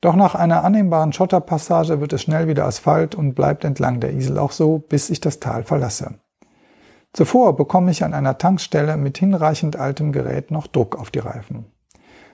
Doch 0.02 0.16
nach 0.16 0.36
einer 0.36 0.63
annehmbaren 0.63 1.12
Schotterpassage 1.12 2.00
wird 2.00 2.13
es 2.13 2.22
schnell 2.22 2.48
wieder 2.48 2.66
Asphalt 2.66 3.16
und 3.16 3.34
bleibt 3.34 3.63
entlang 3.63 4.00
der 4.00 4.13
Isel 4.13 4.38
auch 4.38 4.52
so, 4.52 4.78
bis 4.78 5.10
ich 5.10 5.22
das 5.22 5.40
Tal 5.40 5.63
verlasse. 5.63 6.20
Zuvor 7.13 7.56
bekomme 7.56 7.92
ich 7.92 8.04
an 8.04 8.13
einer 8.13 8.38
Tankstelle 8.38 8.96
mit 8.96 9.18
hinreichend 9.18 9.76
altem 9.76 10.12
Gerät 10.12 10.52
noch 10.52 10.68
Druck 10.68 10.96
auf 10.96 11.10
die 11.10 11.20
Reifen. 11.20 11.66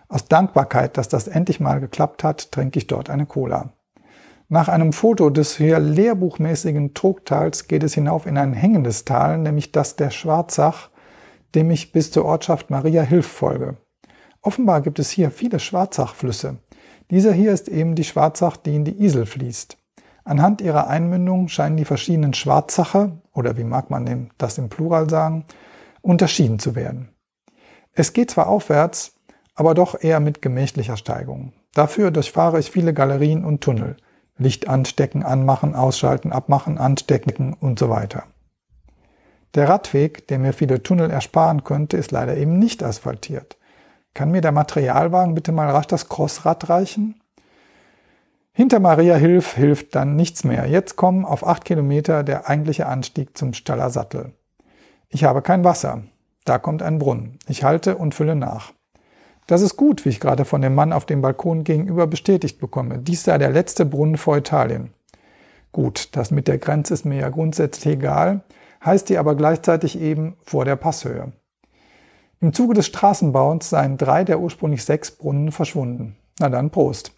Aus 0.10 0.28
Dankbarkeit, 0.28 0.98
dass 0.98 1.08
das 1.08 1.28
endlich 1.28 1.60
mal 1.60 1.80
geklappt 1.80 2.24
hat, 2.24 2.52
trinke 2.52 2.80
ich 2.80 2.88
dort 2.88 3.10
eine 3.10 3.26
Cola. 3.26 3.74
Nach 4.54 4.68
einem 4.68 4.94
Foto 4.94 5.32
des 5.32 5.58
hier 5.58 5.80
lehrbuchmäßigen 5.80 6.94
Trogtals 6.94 7.68
geht 7.68 7.82
es 7.82 7.96
hinauf 7.96 8.28
in 8.28 8.38
ein 8.38 8.54
hängendes 8.54 9.04
Tal, 9.04 9.40
nämlich 9.40 9.72
das 9.72 9.96
der 9.96 10.12
Schwarzach, 10.12 10.92
dem 11.56 11.72
ich 11.72 11.92
bis 11.92 12.12
zur 12.12 12.26
Ortschaft 12.26 12.70
Maria 12.70 13.02
Hilf 13.02 13.26
folge. 13.26 13.78
Offenbar 14.44 14.82
gibt 14.82 15.00
es 15.00 15.10
hier 15.10 15.32
viele 15.32 15.58
Schwarzachflüsse. 15.58 16.58
Dieser 17.10 17.34
hier 17.34 17.52
ist 17.52 17.68
eben 17.68 17.96
die 17.96 18.04
Schwarzach, 18.04 18.56
die 18.56 18.76
in 18.76 18.86
die 18.86 19.04
Isel 19.04 19.26
fließt. 19.26 19.76
Anhand 20.24 20.62
ihrer 20.62 20.86
Einmündung 20.86 21.48
scheinen 21.48 21.78
die 21.78 21.84
verschiedenen 21.84 22.36
Schwarzache, 22.36 23.24
oder 23.34 23.58
wie 23.58 23.64
mag 23.64 23.90
man 23.90 24.30
das 24.38 24.60
im 24.60 24.70
Plural 24.70 25.10
sagen, 25.10 25.46
unterschieden 26.04 26.60
zu 26.60 26.76
werden. 26.76 27.10
Es 27.94 28.14
geht 28.14 28.30
zwar 28.30 28.46
aufwärts, 28.46 29.16
aber 29.56 29.74
doch 29.74 30.00
eher 30.00 30.20
mit 30.20 30.44
gemächlicher 30.44 30.96
Steigung. 30.96 31.54
Dafür 31.74 32.12
durchfahre 32.12 32.60
ich 32.60 32.70
viele 32.70 32.94
Galerien 32.94 33.44
und 33.44 33.62
Tunnel. 33.62 33.98
Licht 34.38 34.68
anstecken, 34.68 35.24
anmachen, 35.24 35.76
ausschalten, 35.76 36.32
abmachen, 36.32 36.78
anstecken 36.78 37.54
und 37.54 37.80
so 37.80 37.90
weiter. 37.90 38.24
Der 39.56 39.70
Radweg, 39.70 40.28
der 40.28 40.40
mir 40.40 40.54
viele 40.54 40.82
Tunnel 40.82 41.12
ersparen 41.12 41.64
könnte, 41.64 41.98
ist 41.98 42.12
leider 42.12 42.36
eben 42.36 42.58
nicht 42.58 42.84
asphaltiert. 42.84 43.58
Kann 44.16 44.32
mir 44.32 44.42
der 44.42 44.52
Materialwagen 44.52 45.36
bitte 45.36 45.52
mal 45.52 45.70
rasch 45.70 45.88
das 45.88 46.10
Crossrad 46.10 46.70
reichen? 46.70 47.22
Hinter 48.52 48.80
Maria 48.80 49.16
Hilf 49.16 49.54
hilft 49.54 49.96
dann 49.96 50.16
nichts 50.16 50.44
mehr. 50.44 50.68
Jetzt 50.68 50.96
kommen 50.96 51.26
auf 51.26 51.46
acht 51.46 51.66
Kilometer 51.66 52.24
der 52.24 52.48
eigentliche 52.48 52.86
Anstieg 52.86 53.36
zum 53.38 53.54
Staller 53.54 53.90
Sattel. 53.90 54.34
Ich 55.10 55.24
habe 55.24 55.42
kein 55.42 55.64
Wasser. 55.64 56.04
Da 56.46 56.60
kommt 56.60 56.84
ein 56.84 57.00
Brunnen. 57.00 57.40
Ich 57.48 57.64
halte 57.64 57.98
und 57.98 58.14
fülle 58.14 58.36
nach. 58.36 58.74
Das 59.48 59.62
ist 59.62 59.76
gut, 59.76 60.06
wie 60.06 60.10
ich 60.10 60.20
gerade 60.20 60.46
von 60.46 60.62
dem 60.62 60.76
Mann 60.76 60.94
auf 60.94 61.06
dem 61.06 61.22
Balkon 61.22 61.64
gegenüber 61.64 62.08
bestätigt 62.08 62.60
bekomme. 62.60 63.00
Dies 63.00 63.24
sei 63.24 63.38
der 63.38 63.52
letzte 63.52 63.86
Brunnen 63.86 64.18
vor 64.18 64.38
Italien. 64.38 64.94
Gut, 65.72 66.16
das 66.16 66.32
mit 66.32 66.48
der 66.48 66.60
Grenze 66.60 66.94
ist 66.94 67.06
mir 67.06 67.20
ja 67.20 67.30
grundsätzlich 67.30 67.96
egal, 67.96 68.42
heißt 68.86 69.10
die 69.10 69.18
aber 69.18 69.36
gleichzeitig 69.36 70.00
eben 70.00 70.36
vor 70.44 70.66
der 70.66 70.76
Passhöhe. 70.76 71.32
Im 72.40 72.54
Zuge 72.54 72.74
des 72.74 72.88
Straßenbauens 72.88 73.70
seien 73.70 73.98
drei 73.98 74.24
der 74.24 74.40
ursprünglich 74.40 74.84
sechs 74.84 75.12
Brunnen 75.12 75.52
verschwunden. 75.52 76.16
Na 76.40 76.50
dann 76.50 76.70
Prost. 76.70 77.14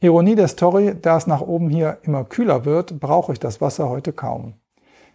Ironie 0.00 0.34
der 0.34 0.48
Story, 0.48 0.94
da 1.00 1.16
es 1.16 1.26
nach 1.26 1.40
oben 1.40 1.70
hier 1.70 1.98
immer 2.02 2.24
kühler 2.24 2.64
wird, 2.64 3.00
brauche 3.00 3.32
ich 3.32 3.40
das 3.40 3.60
Wasser 3.60 3.88
heute 3.88 4.12
kaum. 4.12 4.54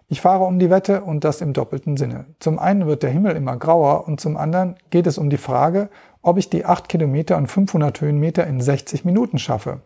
Ich 0.07 0.19
fahre 0.19 0.43
um 0.43 0.57
die 0.57 0.69
Wette 0.69 1.03
und 1.03 1.23
das 1.23 1.39
im 1.39 1.53
doppelten 1.53 1.95
Sinne. 1.95 2.25
Zum 2.39 2.59
einen 2.59 2.87
wird 2.87 3.03
der 3.03 3.11
Himmel 3.11 3.35
immer 3.35 3.55
grauer 3.57 4.07
und 4.07 4.19
zum 4.19 4.35
anderen 4.37 4.75
geht 4.89 5.07
es 5.07 5.17
um 5.17 5.29
die 5.29 5.37
Frage, 5.37 5.89
ob 6.21 6.37
ich 6.37 6.49
die 6.49 6.65
8 6.65 6.89
Kilometer 6.89 7.37
und 7.37 7.47
500 7.47 8.01
Höhenmeter 8.01 8.45
in 8.47 8.61
60 8.61 9.05
Minuten 9.05 9.39
schaffe. 9.39 9.81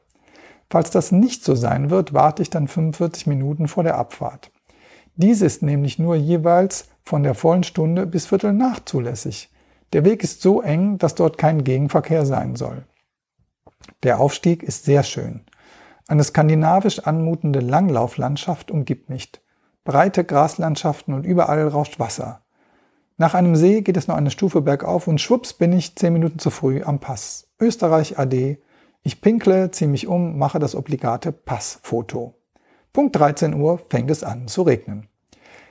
Falls 0.69 0.89
das 0.89 1.12
nicht 1.12 1.43
so 1.43 1.56
sein 1.56 1.89
wird, 1.89 2.13
warte 2.13 2.41
ich 2.41 2.50
dann 2.50 2.67
45 2.67 3.28
Minuten 3.28 3.67
vor 3.67 3.84
der 3.84 3.98
Abfahrt. 3.98 4.52
Dies 5.15 5.41
ist 5.41 5.62
nämlich 5.62 6.00
nur 6.00 6.15
jeweils 6.15 6.89
von 7.04 7.24
der 7.24 7.36
vollen 7.36 7.63
Stunde 7.63 8.06
bis 8.06 8.26
Viertel 8.26 8.52
nach 8.52 8.84
zulässig. 8.84 9.50
Der 9.93 10.04
Weg 10.04 10.24
ist 10.24 10.41
so 10.41 10.62
eng, 10.62 10.98
dass 10.98 11.15
dort 11.15 11.38
kein 11.38 11.63
Gegenverkehr 11.63 12.26
sein 12.26 12.56
soll. 12.56 12.84
Der 14.04 14.19
Aufstieg 14.19 14.63
ist 14.63 14.86
sehr 14.86 15.04
schön. 15.04 15.45
Eine 16.08 16.24
skandinavisch 16.24 17.00
anmutende 17.00 17.60
Langlauflandschaft 17.60 18.71
umgibt 18.71 19.10
mich. 19.10 19.32
Breite 19.84 20.24
Graslandschaften 20.24 21.13
und 21.13 21.26
überall 21.26 21.67
rauscht 21.67 22.00
Wasser. 22.00 22.44
Nach 23.17 23.34
einem 23.34 23.56
See 23.56 23.82
geht 23.82 23.95
es 23.95 24.10
noch 24.10 24.17
eine 24.17 24.30
Stufe 24.30 24.62
bergauf 24.62 25.08
und 25.08 25.21
schwupps 25.21 25.54
bin 25.54 25.71
ich 25.71 25.95
zehn 25.95 26.12
Minuten 26.12 26.38
zu 26.38 26.49
früh 26.49 26.84
am 26.84 26.99
Pass. 26.99 27.47
Österreich 27.62 28.19
AD. 28.19 28.58
Ich 29.04 29.21
pinkle, 29.21 29.71
ziehe 29.71 29.89
mich 29.89 30.08
um, 30.08 30.38
mache 30.38 30.60
das 30.60 30.75
obligate 30.75 31.32
Passfoto. 31.32 32.36
Punkt 32.91 33.15
13 33.15 33.54
Uhr 33.54 33.80
fängt 33.89 34.12
es 34.12 34.23
an 34.23 34.49
zu 34.49 34.63
regnen. 34.63 35.08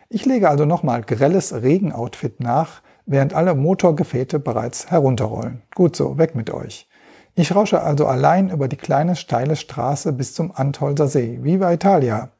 Ich 0.08 0.24
lege 0.24 0.48
also 0.48 0.64
nochmal 0.64 1.02
grelles 1.02 1.52
Regenoutfit 1.52 2.40
nach, 2.40 2.80
während 3.04 3.34
alle 3.34 3.54
Motorgefäte 3.54 4.38
bereits 4.38 4.90
herunterrollen. 4.90 5.60
Gut 5.74 5.96
so, 5.96 6.16
weg 6.16 6.34
mit 6.34 6.48
euch. 6.48 6.88
Ich 7.34 7.54
rausche 7.54 7.82
also 7.82 8.06
allein 8.06 8.48
über 8.48 8.68
die 8.68 8.76
kleine 8.78 9.16
steile 9.16 9.56
Straße 9.56 10.14
bis 10.14 10.32
zum 10.32 10.50
Antholzer 10.54 11.08
See. 11.08 11.40
Viva 11.42 11.70
Italia! 11.70 12.30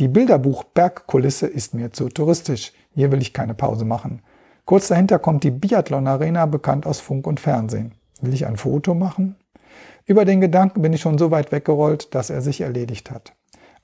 Die 0.00 0.08
Bilderbuch-Bergkulisse 0.08 1.46
ist 1.46 1.74
mir 1.74 1.92
zu 1.92 2.08
touristisch. 2.08 2.72
Hier 2.92 3.12
will 3.12 3.22
ich 3.22 3.32
keine 3.32 3.54
Pause 3.54 3.84
machen. 3.84 4.22
Kurz 4.72 4.88
dahinter 4.88 5.18
kommt 5.18 5.44
die 5.44 5.50
Biathlon 5.50 6.06
Arena, 6.06 6.46
bekannt 6.46 6.86
aus 6.86 6.98
Funk 6.98 7.26
und 7.26 7.40
Fernsehen. 7.40 7.92
Will 8.22 8.32
ich 8.32 8.46
ein 8.46 8.56
Foto 8.56 8.94
machen? 8.94 9.36
Über 10.06 10.24
den 10.24 10.40
Gedanken 10.40 10.80
bin 10.80 10.94
ich 10.94 11.02
schon 11.02 11.18
so 11.18 11.30
weit 11.30 11.52
weggerollt, 11.52 12.14
dass 12.14 12.30
er 12.30 12.40
sich 12.40 12.62
erledigt 12.62 13.10
hat. 13.10 13.34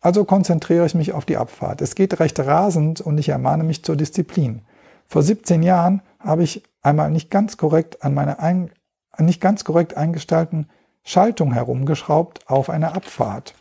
Also 0.01 0.25
konzentriere 0.25 0.87
ich 0.87 0.95
mich 0.95 1.13
auf 1.13 1.27
die 1.27 1.37
Abfahrt. 1.37 1.83
Es 1.83 1.95
geht 1.95 2.19
recht 2.21 2.41
rasend 2.41 3.03
und 3.03 3.19
ich 3.19 3.29
ermahne 3.29 3.65
mich 3.65 3.85
zur 3.85 3.97
Disziplin. 3.97 4.63
Vor 5.05 5.23
17 5.23 5.63
Jahren 5.63 6.01
habe 6.21 6.43
ich 6.43 6.63
einmal 6.81 7.11
nicht 7.11 7.31
ganz 7.31 7.59
korrekt 7.59 8.03
an 8.03 8.15
meiner 8.15 8.41
ein, 8.41 8.71
nicht 9.19 9.43
ganz 9.43 9.65
korrekt 9.65 9.95
eingestellten 9.95 10.71
Schaltung 11.05 11.53
herumgeschraubt 11.53 12.49
auf 12.49 12.71
einer 12.71 12.97
Abfahrt. 12.97 13.53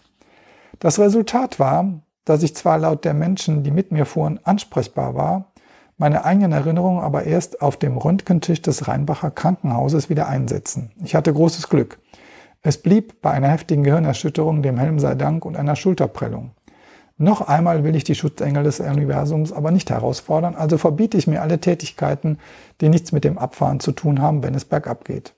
Das 0.80 0.98
Resultat 0.98 1.60
war, 1.60 1.92
dass 2.24 2.42
ich 2.42 2.56
zwar 2.56 2.78
laut 2.78 3.04
der 3.04 3.14
Menschen, 3.14 3.64
die 3.64 3.72
mit 3.72 3.92
mir 3.92 4.06
fuhren, 4.06 4.40
ansprechbar 4.46 5.14
war, 5.14 5.52
meine 5.98 6.26
eigenen 6.26 6.52
Erinnerungen 6.52 7.04
aber 7.04 7.24
erst 7.24 7.62
auf 7.62 7.78
dem 7.78 7.98
Röntgentisch 7.98 8.62
des 8.62 8.88
Rheinbacher 8.88 9.32
Krankenhauses 9.32 10.10
wieder 10.10 10.28
einsetzen. 10.28 10.92
Ich 11.04 11.16
hatte 11.16 11.34
großes 11.34 11.70
Glück. 11.70 12.00
Es 12.62 12.78
blieb 12.78 13.22
bei 13.22 13.32
einer 13.32 13.50
heftigen 13.50 13.84
Gehirnerschütterung, 13.84 14.62
dem 14.62 14.78
Helm 14.78 15.00
sei 15.00 15.16
Dank 15.16 15.46
und 15.46 15.58
einer 15.58 15.76
Schulterprellung. 15.76 16.52
Noch 17.20 17.42
einmal 17.42 17.84
will 17.84 17.96
ich 17.96 18.04
die 18.04 18.14
Schutzengel 18.14 18.64
des 18.64 18.80
Universums 18.80 19.52
aber 19.52 19.72
nicht 19.72 19.90
herausfordern, 19.90 20.54
also 20.54 20.78
verbiete 20.78 21.18
ich 21.18 21.26
mir 21.26 21.42
alle 21.42 21.60
Tätigkeiten, 21.60 22.38
die 22.80 22.90
nichts 22.90 23.12
mit 23.12 23.24
dem 23.24 23.40
Abfahren 23.40 23.80
zu 23.80 23.92
tun 23.92 24.22
haben, 24.22 24.44
wenn 24.44 24.54
es 24.54 24.66
bergab 24.66 25.04
geht. 25.04 25.34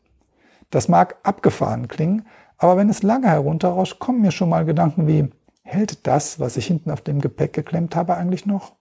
Das 0.72 0.90
mag 0.90 1.16
abgefahren 1.24 1.88
klingen, 1.88 2.26
aber 2.58 2.76
wenn 2.76 2.90
es 2.90 3.02
lange 3.02 3.28
herunterrauscht, 3.28 4.00
kommen 4.00 4.20
mir 4.22 4.32
schon 4.32 4.50
mal 4.50 4.66
Gedanken 4.66 5.08
wie, 5.08 5.30
hält 5.64 6.06
das, 6.06 6.42
was 6.42 6.58
ich 6.58 6.68
hinten 6.68 6.92
auf 6.92 7.00
dem 7.00 7.22
Gepäck 7.22 7.54
geklemmt 7.54 7.96
habe, 7.96 8.18
eigentlich 8.18 8.46
noch? 8.46 8.74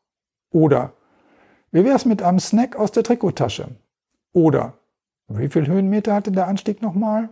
Oder, 0.51 0.95
wie 1.71 1.85
wär's 1.85 2.05
mit 2.05 2.23
einem 2.23 2.41
Snack 2.41 2.77
aus 2.77 2.93
der 2.93 3.03
Trikottasche? 3.03 3.69
Oder, 4.33 4.75
wie 5.29 5.49
viel 5.49 5.67
Höhenmeter 5.67 6.15
hatte 6.15 6.33
der 6.33 6.47
Anstieg 6.47 6.83
nochmal? 6.83 7.29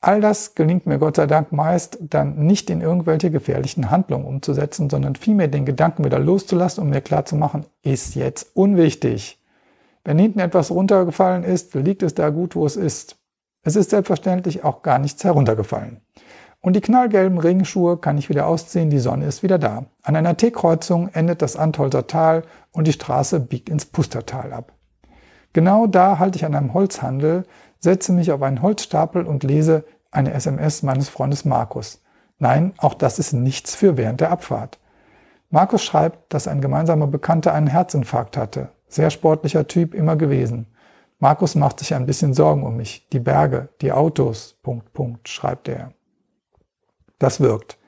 All 0.00 0.20
das 0.20 0.54
gelingt 0.54 0.86
mir 0.86 0.98
Gott 0.98 1.16
sei 1.16 1.26
Dank 1.26 1.50
meist 1.50 1.98
dann 2.00 2.46
nicht 2.46 2.70
in 2.70 2.82
irgendwelche 2.82 3.30
gefährlichen 3.30 3.90
Handlungen 3.90 4.26
umzusetzen, 4.26 4.88
sondern 4.88 5.16
vielmehr 5.16 5.48
den 5.48 5.66
Gedanken 5.66 6.04
wieder 6.04 6.20
loszulassen 6.20 6.84
und 6.84 6.90
mir 6.90 7.00
klarzumachen, 7.00 7.66
ist 7.82 8.14
jetzt 8.14 8.54
unwichtig. 8.54 9.42
Wenn 10.04 10.18
hinten 10.18 10.38
etwas 10.38 10.70
runtergefallen 10.70 11.42
ist, 11.42 11.74
liegt 11.74 12.02
es 12.02 12.14
da 12.14 12.30
gut, 12.30 12.54
wo 12.54 12.64
es 12.64 12.76
ist. 12.76 13.16
Es 13.62 13.74
ist 13.74 13.90
selbstverständlich 13.90 14.62
auch 14.62 14.82
gar 14.82 14.98
nichts 14.98 15.24
heruntergefallen. 15.24 16.00
Und 16.60 16.74
die 16.74 16.80
knallgelben 16.80 17.38
Regenschuhe 17.38 17.96
kann 17.96 18.18
ich 18.18 18.28
wieder 18.28 18.46
ausziehen, 18.46 18.90
die 18.90 18.98
Sonne 18.98 19.26
ist 19.26 19.42
wieder 19.42 19.58
da. 19.58 19.84
An 20.02 20.16
einer 20.16 20.36
T-Kreuzung 20.36 21.08
endet 21.12 21.40
das 21.40 21.56
Antolzer 21.56 22.06
Tal 22.06 22.42
und 22.72 22.86
die 22.86 22.92
Straße 22.92 23.40
biegt 23.40 23.68
ins 23.68 23.86
Pustertal 23.86 24.52
ab. 24.52 24.72
Genau 25.52 25.86
da 25.86 26.18
halte 26.18 26.36
ich 26.36 26.44
an 26.44 26.54
einem 26.54 26.74
Holzhandel, 26.74 27.44
setze 27.78 28.12
mich 28.12 28.32
auf 28.32 28.42
einen 28.42 28.60
Holzstapel 28.60 29.24
und 29.24 29.44
lese 29.44 29.84
eine 30.10 30.32
SMS 30.32 30.82
meines 30.82 31.08
Freundes 31.08 31.44
Markus. 31.44 32.02
Nein, 32.38 32.72
auch 32.78 32.94
das 32.94 33.18
ist 33.18 33.32
nichts 33.32 33.74
für 33.74 33.96
während 33.96 34.20
der 34.20 34.30
Abfahrt. 34.30 34.78
Markus 35.50 35.82
schreibt, 35.82 36.32
dass 36.32 36.48
ein 36.48 36.60
gemeinsamer 36.60 37.06
Bekannter 37.06 37.54
einen 37.54 37.68
Herzinfarkt 37.68 38.36
hatte. 38.36 38.68
Sehr 38.88 39.10
sportlicher 39.10 39.66
Typ 39.66 39.94
immer 39.94 40.16
gewesen. 40.16 40.66
Markus 41.18 41.54
macht 41.54 41.80
sich 41.80 41.94
ein 41.94 42.06
bisschen 42.06 42.34
Sorgen 42.34 42.64
um 42.64 42.76
mich. 42.76 43.08
Die 43.12 43.18
Berge, 43.18 43.68
die 43.80 43.92
Autos, 43.92 44.58
Punkt, 44.62 44.92
Punkt, 44.92 45.28
schreibt 45.28 45.68
er. 45.68 45.92
Das 47.18 47.40
wirkt. 47.40 47.78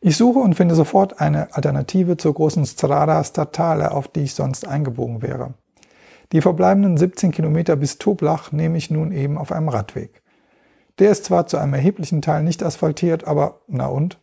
Ich 0.00 0.16
suche 0.16 0.38
und 0.38 0.54
finde 0.54 0.74
sofort 0.74 1.20
eine 1.20 1.54
Alternative 1.54 2.16
zur 2.16 2.34
großen 2.34 2.64
Strada 2.64 3.22
Statale, 3.22 3.92
auf 3.92 4.08
die 4.08 4.20
ich 4.20 4.34
sonst 4.34 4.66
eingebogen 4.66 5.20
wäre. 5.20 5.54
Die 6.32 6.40
verbleibenden 6.40 6.96
17 6.96 7.32
Kilometer 7.32 7.76
bis 7.76 7.98
Toblach 7.98 8.52
nehme 8.52 8.78
ich 8.78 8.90
nun 8.90 9.12
eben 9.12 9.36
auf 9.36 9.52
einem 9.52 9.68
Radweg. 9.68 10.22
Der 10.98 11.10
ist 11.10 11.24
zwar 11.24 11.46
zu 11.46 11.58
einem 11.58 11.74
erheblichen 11.74 12.22
Teil 12.22 12.42
nicht 12.42 12.62
asphaltiert, 12.62 13.26
aber 13.26 13.60
na 13.66 13.86
und? 13.86 14.18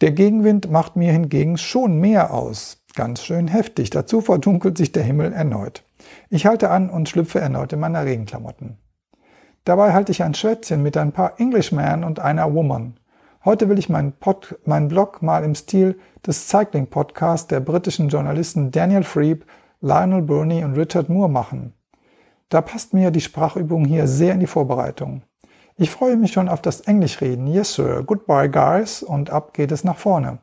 Der 0.00 0.12
Gegenwind 0.12 0.70
macht 0.70 0.96
mir 0.96 1.12
hingegen 1.12 1.58
schon 1.58 1.98
mehr 1.98 2.32
aus. 2.32 2.82
Ganz 2.94 3.22
schön 3.22 3.48
heftig. 3.48 3.90
Dazu 3.90 4.20
verdunkelt 4.20 4.78
sich 4.78 4.92
der 4.92 5.02
Himmel 5.02 5.32
erneut. 5.32 5.84
Ich 6.28 6.46
halte 6.46 6.70
an 6.70 6.90
und 6.90 7.08
schlüpfe 7.08 7.40
erneut 7.40 7.72
in 7.72 7.80
meine 7.80 8.04
Regenklamotten. 8.04 8.78
Dabei 9.64 9.92
halte 9.92 10.12
ich 10.12 10.22
ein 10.22 10.34
Schwätzchen 10.34 10.82
mit 10.82 10.96
ein 10.96 11.12
paar 11.12 11.38
Englishmen 11.38 12.04
und 12.04 12.18
einer 12.18 12.52
Woman. 12.54 12.98
Heute 13.42 13.70
will 13.70 13.78
ich 13.78 13.88
meinen, 13.88 14.12
Pod, 14.12 14.58
meinen 14.66 14.88
Blog 14.88 15.22
mal 15.22 15.44
im 15.44 15.54
Stil 15.54 15.98
des 16.26 16.48
Cycling 16.50 16.88
Podcasts 16.88 17.46
der 17.46 17.60
britischen 17.60 18.10
Journalisten 18.10 18.70
Daniel 18.70 19.02
Freeb, 19.02 19.46
Lionel 19.80 20.20
Burney 20.20 20.62
und 20.62 20.76
Richard 20.76 21.08
Moore 21.08 21.30
machen. 21.30 21.72
Da 22.50 22.60
passt 22.60 22.92
mir 22.92 23.10
die 23.10 23.22
Sprachübung 23.22 23.86
hier 23.86 24.06
sehr 24.06 24.34
in 24.34 24.40
die 24.40 24.46
Vorbereitung. 24.46 25.22
Ich 25.78 25.88
freue 25.90 26.18
mich 26.18 26.32
schon 26.32 26.50
auf 26.50 26.60
das 26.60 26.82
Englischreden. 26.82 27.46
Yes, 27.46 27.72
sir. 27.72 28.02
Goodbye, 28.04 28.50
guys. 28.50 29.02
Und 29.02 29.30
ab 29.30 29.54
geht 29.54 29.72
es 29.72 29.84
nach 29.84 29.96
vorne. 29.96 30.40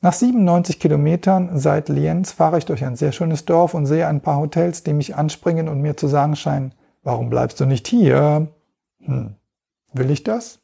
Nach 0.00 0.12
97 0.12 0.80
Kilometern 0.80 1.60
seit 1.60 1.88
Lienz 1.88 2.32
fahre 2.32 2.58
ich 2.58 2.64
durch 2.64 2.84
ein 2.84 2.96
sehr 2.96 3.12
schönes 3.12 3.44
Dorf 3.44 3.72
und 3.72 3.86
sehe 3.86 4.08
ein 4.08 4.20
paar 4.20 4.38
Hotels, 4.38 4.82
die 4.82 4.94
mich 4.94 5.14
anspringen 5.14 5.68
und 5.68 5.80
mir 5.80 5.96
zu 5.96 6.08
sagen 6.08 6.34
scheinen, 6.34 6.74
warum 7.04 7.30
bleibst 7.30 7.60
du 7.60 7.66
nicht 7.66 7.86
hier? 7.86 8.48
Hm. 8.98 9.36
Will 9.92 10.10
ich 10.10 10.24
das? 10.24 10.58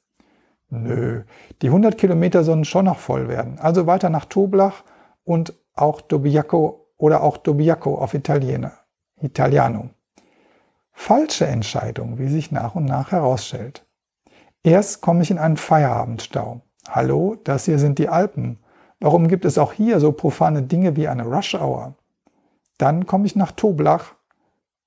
Nö, 0.68 1.22
die 1.62 1.68
100 1.68 1.96
Kilometer 1.96 2.42
sollen 2.42 2.64
schon 2.64 2.86
noch 2.86 2.98
voll 2.98 3.28
werden. 3.28 3.58
Also 3.58 3.86
weiter 3.86 4.10
nach 4.10 4.24
Toblach 4.24 4.82
und 5.24 5.54
auch 5.74 6.00
Dobiaco 6.00 6.88
oder 6.96 7.22
auch 7.22 7.36
Dobiaco 7.36 7.96
auf 7.96 8.14
Italiener, 8.14 8.72
Italiano. 9.20 9.90
Falsche 10.92 11.46
Entscheidung, 11.46 12.18
wie 12.18 12.28
sich 12.28 12.50
nach 12.50 12.74
und 12.74 12.86
nach 12.86 13.12
herausstellt. 13.12 13.86
Erst 14.62 15.02
komme 15.02 15.22
ich 15.22 15.30
in 15.30 15.38
einen 15.38 15.56
Feierabendstau. 15.56 16.62
Hallo, 16.88 17.36
das 17.44 17.66
hier 17.66 17.78
sind 17.78 17.98
die 17.98 18.08
Alpen. 18.08 18.58
Warum 18.98 19.28
gibt 19.28 19.44
es 19.44 19.58
auch 19.58 19.72
hier 19.72 20.00
so 20.00 20.12
profane 20.12 20.62
Dinge 20.62 20.96
wie 20.96 21.06
eine 21.06 21.24
Rush 21.24 21.54
Hour? 21.54 21.94
Dann 22.78 23.06
komme 23.06 23.26
ich 23.26 23.36
nach 23.36 23.52
Toblach 23.52 24.14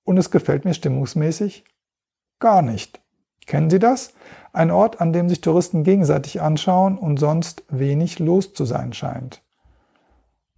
und 0.03 0.17
es 0.17 0.31
gefällt 0.31 0.65
mir 0.65 0.73
stimmungsmäßig 0.73 1.63
gar 2.39 2.61
nicht. 2.61 2.99
Kennen 3.45 3.69
Sie 3.69 3.79
das? 3.79 4.13
Ein 4.51 4.71
Ort, 4.71 4.99
an 4.99 5.13
dem 5.13 5.29
sich 5.29 5.41
Touristen 5.41 5.83
gegenseitig 5.83 6.41
anschauen 6.41 6.97
und 6.97 7.19
sonst 7.19 7.63
wenig 7.69 8.19
los 8.19 8.53
zu 8.53 8.65
sein 8.65 8.93
scheint. 8.93 9.41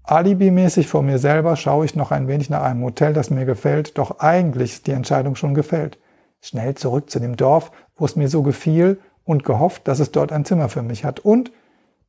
Alibi-mäßig 0.03 0.87
vor 0.87 1.03
mir 1.03 1.19
selber 1.19 1.55
schaue 1.55 1.85
ich 1.85 1.95
noch 1.95 2.11
ein 2.11 2.27
wenig 2.27 2.49
nach 2.49 2.63
einem 2.63 2.83
Hotel, 2.83 3.13
das 3.13 3.29
mir 3.29 3.45
gefällt, 3.45 3.97
doch 3.97 4.19
eigentlich 4.19 4.73
ist 4.73 4.87
die 4.87 4.91
Entscheidung 4.91 5.35
schon 5.35 5.53
gefällt. 5.53 5.99
Schnell 6.41 6.75
zurück 6.75 7.09
zu 7.09 7.19
dem 7.19 7.37
Dorf, 7.37 7.71
wo 7.95 8.05
es 8.05 8.15
mir 8.15 8.27
so 8.27 8.41
gefiel 8.41 8.99
und 9.25 9.43
gehofft, 9.43 9.87
dass 9.87 9.99
es 9.99 10.11
dort 10.11 10.31
ein 10.31 10.45
Zimmer 10.45 10.69
für 10.69 10.81
mich 10.81 11.05
hat. 11.05 11.19
Und 11.19 11.51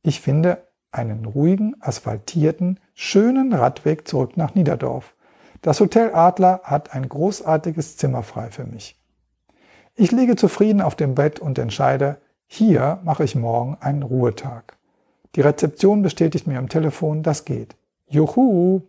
ich 0.01 0.21
finde 0.21 0.67
einen 0.91 1.25
ruhigen, 1.25 1.75
asphaltierten, 1.79 2.79
schönen 2.93 3.53
Radweg 3.53 4.07
zurück 4.07 4.37
nach 4.37 4.55
Niederdorf. 4.55 5.15
Das 5.61 5.79
Hotel 5.79 6.13
Adler 6.13 6.61
hat 6.63 6.93
ein 6.93 7.07
großartiges 7.07 7.95
Zimmer 7.97 8.23
frei 8.23 8.49
für 8.49 8.65
mich. 8.65 8.99
Ich 9.95 10.11
liege 10.11 10.35
zufrieden 10.35 10.81
auf 10.81 10.95
dem 10.95 11.15
Bett 11.15 11.39
und 11.39 11.59
entscheide, 11.59 12.17
hier 12.47 12.99
mache 13.03 13.23
ich 13.23 13.35
morgen 13.35 13.77
einen 13.79 14.03
Ruhetag. 14.03 14.77
Die 15.35 15.41
Rezeption 15.41 16.01
bestätigt 16.01 16.47
mir 16.47 16.59
am 16.59 16.69
Telefon, 16.69 17.23
das 17.23 17.45
geht. 17.45 17.75
Juhu! 18.07 18.81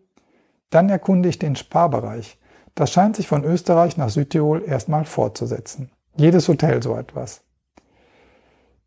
Dann 0.71 0.89
erkunde 0.89 1.29
ich 1.29 1.39
den 1.39 1.57
Sparbereich. 1.57 2.39
Das 2.75 2.91
scheint 2.91 3.17
sich 3.17 3.29
von 3.29 3.45
Österreich 3.45 3.97
nach 3.97 4.11
Südtirol 4.11 4.63
erstmal 4.67 5.05
fortzusetzen. 5.05 5.91
Jedes 6.17 6.49
Hotel 6.49 6.83
so 6.83 6.97
etwas. 6.97 7.43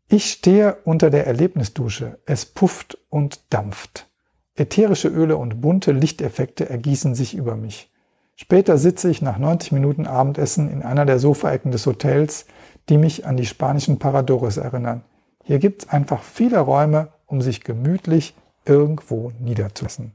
Ich 0.08 0.30
stehe 0.30 0.76
unter 0.84 1.10
der 1.10 1.26
Erlebnisdusche. 1.26 2.18
Es 2.26 2.46
pufft 2.46 2.98
und 3.08 3.52
dampft. 3.52 4.08
Ätherische 4.54 5.08
Öle 5.08 5.36
und 5.36 5.60
bunte 5.60 5.92
Lichteffekte 5.92 6.68
ergießen 6.68 7.14
sich 7.14 7.34
über 7.34 7.56
mich. 7.56 7.90
Später 8.40 8.78
sitze 8.78 9.10
ich 9.10 9.20
nach 9.20 9.36
90 9.36 9.72
Minuten 9.72 10.06
Abendessen 10.06 10.70
in 10.70 10.84
einer 10.84 11.04
der 11.04 11.18
Sofaecken 11.18 11.72
des 11.72 11.86
Hotels, 11.86 12.46
die 12.88 12.96
mich 12.96 13.26
an 13.26 13.36
die 13.36 13.44
spanischen 13.44 13.98
Paradores 13.98 14.58
erinnern. 14.58 15.02
Hier 15.42 15.58
gibt's 15.58 15.88
einfach 15.88 16.22
viele 16.22 16.60
Räume, 16.60 17.08
um 17.26 17.42
sich 17.42 17.64
gemütlich 17.64 18.36
irgendwo 18.64 19.32
niederzulassen. 19.40 20.12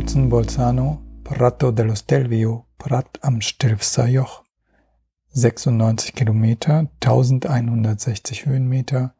Bolzano, 0.00 1.02
Prato 1.24 1.72
dello 1.72 1.94
Stelvio, 1.94 2.64
Prat 2.78 3.18
am 3.20 3.42
Stilfser 3.42 4.06
Joch. 4.06 4.44
96 5.28 6.14
Kilometer, 6.14 6.88
1160 7.02 8.46
Höhenmeter, 8.46 9.14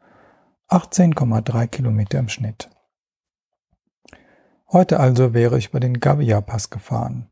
18,3 0.71 1.67
Kilometer 1.67 2.19
im 2.19 2.31
Schnitt. 2.31 2.71
Heute 4.73 5.01
also 5.01 5.35
wäre 5.35 5.59
ich 5.59 5.69
über 5.69 5.81
den 5.81 6.01
Gavia 6.01 6.41
Pass 6.41 6.71
gefahren. 6.71 7.29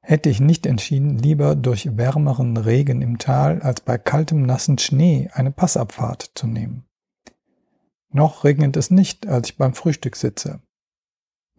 hätte 0.00 0.28
ich 0.28 0.40
nicht 0.40 0.66
entschieden, 0.66 1.16
lieber 1.16 1.54
durch 1.54 1.96
wärmeren 1.96 2.56
Regen 2.56 3.02
im 3.02 3.18
Tal 3.18 3.62
als 3.62 3.82
bei 3.82 3.98
kaltem 3.98 4.42
nassen 4.42 4.78
Schnee 4.78 5.30
eine 5.32 5.52
Passabfahrt 5.52 6.32
zu 6.34 6.48
nehmen. 6.48 6.86
Noch 8.10 8.42
regnet 8.42 8.76
es 8.76 8.90
nicht, 8.90 9.28
als 9.28 9.50
ich 9.50 9.56
beim 9.56 9.74
Frühstück 9.74 10.16
sitze. 10.16 10.60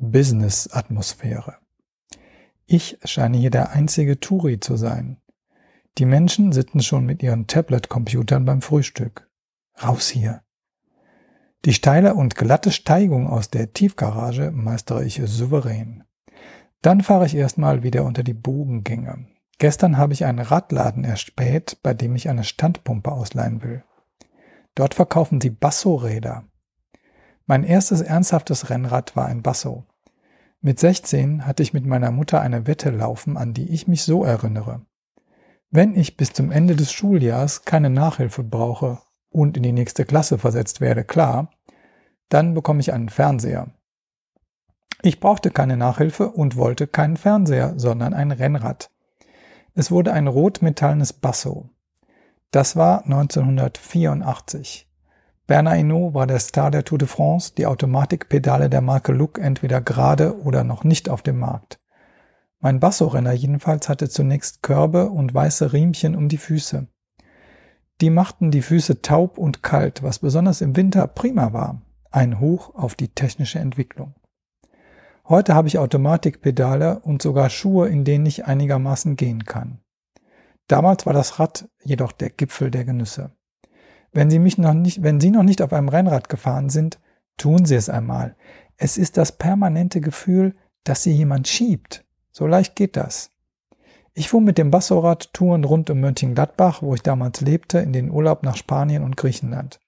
Business-Atmosphäre. 0.01 1.57
Ich 2.65 2.97
scheine 3.03 3.37
hier 3.37 3.51
der 3.51 3.71
einzige 3.71 4.19
Turi 4.19 4.59
zu 4.59 4.75
sein. 4.75 5.17
Die 5.97 6.05
Menschen 6.05 6.51
sitzen 6.51 6.81
schon 6.81 7.05
mit 7.05 7.21
ihren 7.21 7.47
Tablet-Computern 7.47 8.45
beim 8.45 8.61
Frühstück. 8.61 9.29
Raus 9.83 10.09
hier. 10.09 10.41
Die 11.65 11.73
steile 11.73 12.15
und 12.15 12.35
glatte 12.35 12.71
Steigung 12.71 13.27
aus 13.27 13.49
der 13.49 13.73
Tiefgarage 13.73 14.51
meistere 14.51 15.05
ich 15.05 15.21
souverän. 15.23 16.03
Dann 16.81 17.01
fahre 17.01 17.27
ich 17.27 17.35
erstmal 17.35 17.83
wieder 17.83 18.03
unter 18.03 18.23
die 18.23 18.33
Bogengänge. 18.33 19.27
Gestern 19.59 19.97
habe 19.97 20.13
ich 20.13 20.25
einen 20.25 20.39
Radladen 20.39 21.03
erspäht, 21.03 21.77
bei 21.83 21.93
dem 21.93 22.15
ich 22.15 22.29
eine 22.29 22.43
Standpumpe 22.43 23.11
ausleihen 23.11 23.61
will. 23.61 23.83
Dort 24.73 24.95
verkaufen 24.95 25.39
sie 25.39 25.51
Basso-Räder. 25.51 26.45
Mein 27.45 27.63
erstes 27.63 28.01
ernsthaftes 28.01 28.69
Rennrad 28.69 29.15
war 29.15 29.27
ein 29.27 29.43
Basso. 29.43 29.85
Mit 30.63 30.79
16 30.79 31.47
hatte 31.47 31.63
ich 31.63 31.73
mit 31.73 31.87
meiner 31.87 32.11
Mutter 32.11 32.39
eine 32.39 32.67
Wette 32.67 32.91
laufen, 32.91 33.35
an 33.35 33.55
die 33.55 33.71
ich 33.71 33.87
mich 33.87 34.03
so 34.03 34.23
erinnere. 34.23 34.85
Wenn 35.71 35.95
ich 35.95 36.17
bis 36.17 36.33
zum 36.33 36.51
Ende 36.51 36.75
des 36.75 36.91
Schuljahrs 36.91 37.65
keine 37.65 37.89
Nachhilfe 37.89 38.43
brauche 38.43 38.99
und 39.31 39.57
in 39.57 39.63
die 39.63 39.71
nächste 39.71 40.05
Klasse 40.05 40.37
versetzt 40.37 40.79
werde, 40.79 41.03
klar, 41.03 41.49
dann 42.29 42.53
bekomme 42.53 42.79
ich 42.79 42.93
einen 42.93 43.09
Fernseher. 43.09 43.71
Ich 45.01 45.19
brauchte 45.19 45.49
keine 45.49 45.77
Nachhilfe 45.77 46.29
und 46.29 46.55
wollte 46.57 46.85
keinen 46.85 47.17
Fernseher, 47.17 47.73
sondern 47.77 48.13
ein 48.13 48.31
Rennrad. 48.31 48.91
Es 49.73 49.89
wurde 49.89 50.13
ein 50.13 50.27
rotmetallenes 50.27 51.13
Basso. 51.13 51.69
Das 52.51 52.75
war 52.75 53.03
1984. 53.05 54.90
Bernard 55.47 55.77
Hinault 55.77 56.13
war 56.13 56.27
der 56.27 56.39
Star 56.39 56.71
der 56.71 56.85
Tour 56.85 56.97
de 56.97 57.07
France, 57.07 57.53
die 57.57 57.65
Automatikpedale 57.65 58.69
der 58.69 58.81
Marke 58.81 59.11
Look 59.11 59.39
entweder 59.39 59.81
gerade 59.81 60.39
oder 60.41 60.63
noch 60.63 60.83
nicht 60.83 61.09
auf 61.09 61.21
dem 61.21 61.39
Markt. 61.39 61.79
Mein 62.59 62.79
Basso-Renner 62.79 63.33
jedenfalls 63.33 63.89
hatte 63.89 64.07
zunächst 64.07 64.61
Körbe 64.61 65.09
und 65.09 65.33
weiße 65.33 65.73
Riemchen 65.73 66.15
um 66.15 66.29
die 66.29 66.37
Füße. 66.37 66.87
Die 68.01 68.09
machten 68.09 68.51
die 68.51 68.61
Füße 68.61 69.01
taub 69.01 69.37
und 69.37 69.63
kalt, 69.63 70.03
was 70.03 70.19
besonders 70.19 70.61
im 70.61 70.75
Winter 70.75 71.07
prima 71.07 71.53
war. 71.53 71.81
Ein 72.11 72.39
Hoch 72.39 72.75
auf 72.75 72.95
die 72.95 73.09
technische 73.09 73.59
Entwicklung. 73.59 74.15
Heute 75.27 75.55
habe 75.55 75.67
ich 75.67 75.79
Automatikpedale 75.79 76.99
und 76.99 77.21
sogar 77.21 77.49
Schuhe, 77.49 77.87
in 77.89 78.03
denen 78.03 78.25
ich 78.25 78.45
einigermaßen 78.45 79.15
gehen 79.15 79.45
kann. 79.45 79.79
Damals 80.67 81.05
war 81.05 81.13
das 81.13 81.39
Rad 81.39 81.69
jedoch 81.83 82.11
der 82.11 82.29
Gipfel 82.29 82.69
der 82.71 82.85
Genüsse. 82.85 83.31
Wenn 84.11 84.29
Sie 84.29 84.39
mich 84.39 84.57
noch 84.57 84.73
nicht, 84.73 85.03
wenn 85.03 85.19
Sie 85.19 85.31
noch 85.31 85.43
nicht 85.43 85.61
auf 85.61 85.73
einem 85.73 85.89
Rennrad 85.89 86.29
gefahren 86.29 86.69
sind, 86.69 86.99
tun 87.37 87.65
Sie 87.65 87.75
es 87.75 87.89
einmal. 87.89 88.35
Es 88.77 88.97
ist 88.97 89.17
das 89.17 89.31
permanente 89.31 90.01
Gefühl, 90.01 90.55
dass 90.83 91.03
Sie 91.03 91.11
jemand 91.11 91.47
schiebt. 91.47 92.03
So 92.31 92.47
leicht 92.47 92.75
geht 92.75 92.97
das. 92.97 93.31
Ich 94.13 94.29
fuhr 94.29 94.41
mit 94.41 94.57
dem 94.57 94.71
Bassorad 94.71 95.33
Touren 95.33 95.63
rund 95.63 95.89
um 95.89 96.01
Mönchengladbach, 96.01 96.81
wo 96.81 96.93
ich 96.93 97.01
damals 97.01 97.39
lebte, 97.39 97.79
in 97.79 97.93
den 97.93 98.11
Urlaub 98.11 98.43
nach 98.43 98.57
Spanien 98.57 99.03
und 99.03 99.15
Griechenland. 99.15 99.79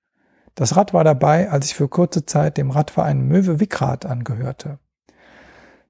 Das 0.56 0.78
Rad 0.78 0.94
war 0.94 1.04
dabei, 1.04 1.50
als 1.50 1.66
ich 1.66 1.76
für 1.76 1.90
kurze 1.90 2.26
Zeit 2.26 2.58
dem 2.58 2.72
Radverein 2.72 3.28
Möwe 3.28 3.60
Wickrad 3.60 4.06
angehörte. 4.06 4.80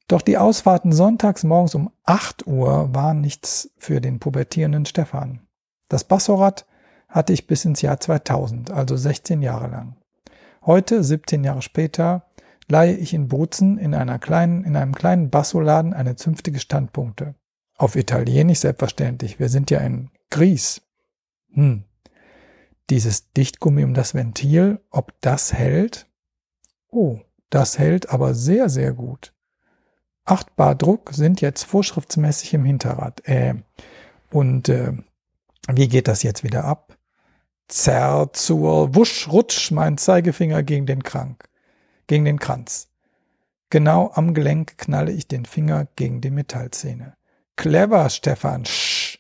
Doch 0.07 0.21
die 0.21 0.38
Ausfahrten 0.38 0.91
sonntags 0.91 1.43
morgens 1.43 1.75
um 1.75 1.91
8 2.05 2.47
Uhr 2.47 2.93
waren 2.93 3.21
nichts 3.21 3.71
für 3.77 4.01
den 4.01 4.19
pubertierenden 4.19 4.86
Stefan. 4.86 5.41
Das 5.89 6.03
Bassorad 6.03 6.65
hatte 7.14 7.32
ich 7.32 7.45
bis 7.45 7.64
ins 7.64 7.84
Jahr 7.84 7.99
2000, 7.99 8.72
also 8.72 8.97
16 8.97 9.43
Jahre 9.43 9.68
lang. 9.68 9.95
Heute, 10.66 11.03
17 11.03 11.43
Jahre 11.43 11.61
später, 11.61 12.26
leihe 12.68 12.95
ich 12.95 13.14
in 13.14 13.28
Bozen 13.28 13.78
in, 13.78 13.93
einer 13.93 14.18
kleinen, 14.18 14.64
in 14.64 14.76
einem 14.76 14.95
kleinen 14.95 15.30
Bassoladen 15.30 15.93
eine 15.93 16.16
zünftige 16.16 16.59
Standpunkte. 16.59 17.36
Auf 17.78 17.95
Italienisch 17.95 18.59
selbstverständlich. 18.59 19.39
Wir 19.39 19.49
sind 19.49 19.70
ja 19.70 19.80
in 19.80 20.09
Gries. 20.32 20.82
Hm. 21.51 21.84
Dieses 22.89 23.32
Dichtgummi 23.32 23.84
um 23.84 23.93
das 23.93 24.16
Ventil, 24.16 24.80
ob 24.89 25.14
das 25.22 25.53
hält? 25.53 26.07
Oh, 26.89 27.20
das 27.51 27.78
hält 27.78 28.09
aber 28.09 28.34
sehr, 28.34 28.70
sehr 28.70 28.93
gut. 28.93 29.36
8 30.26 30.55
Bar 30.55 30.74
Druck 30.74 31.11
sind 31.14 31.41
jetzt 31.41 31.64
vorschriftsmäßig 31.64 32.55
im 32.55 32.66
Hinterrad. 32.66 33.28
Äh, 33.28 33.55
und 34.32 34.70
äh, 34.70 34.93
wie 35.72 35.88
geht 35.88 36.07
das 36.07 36.24
jetzt 36.24 36.43
wieder 36.43 36.64
ab? 36.64 36.97
Zerr 37.68 38.32
zur 38.34 38.95
Wusch, 38.95 39.28
Rutsch, 39.30 39.72
mein 39.72 39.97
Zeigefinger 39.97 40.64
gegen 40.64 40.86
den 40.86 41.03
Krank, 41.03 41.49
gegen 42.07 42.26
den 42.26 42.39
Kranz. 42.39 42.89
Genau 43.70 44.11
am 44.14 44.34
Gelenk 44.34 44.78
knalle 44.78 45.11
ich 45.11 45.28
den 45.28 45.45
Finger 45.45 45.88
gegen 45.95 46.22
die 46.22 46.30
Metallzähne. 46.30 47.16
Clever, 47.55 48.09
Stefan. 48.09 48.66
Sch. 48.66 49.20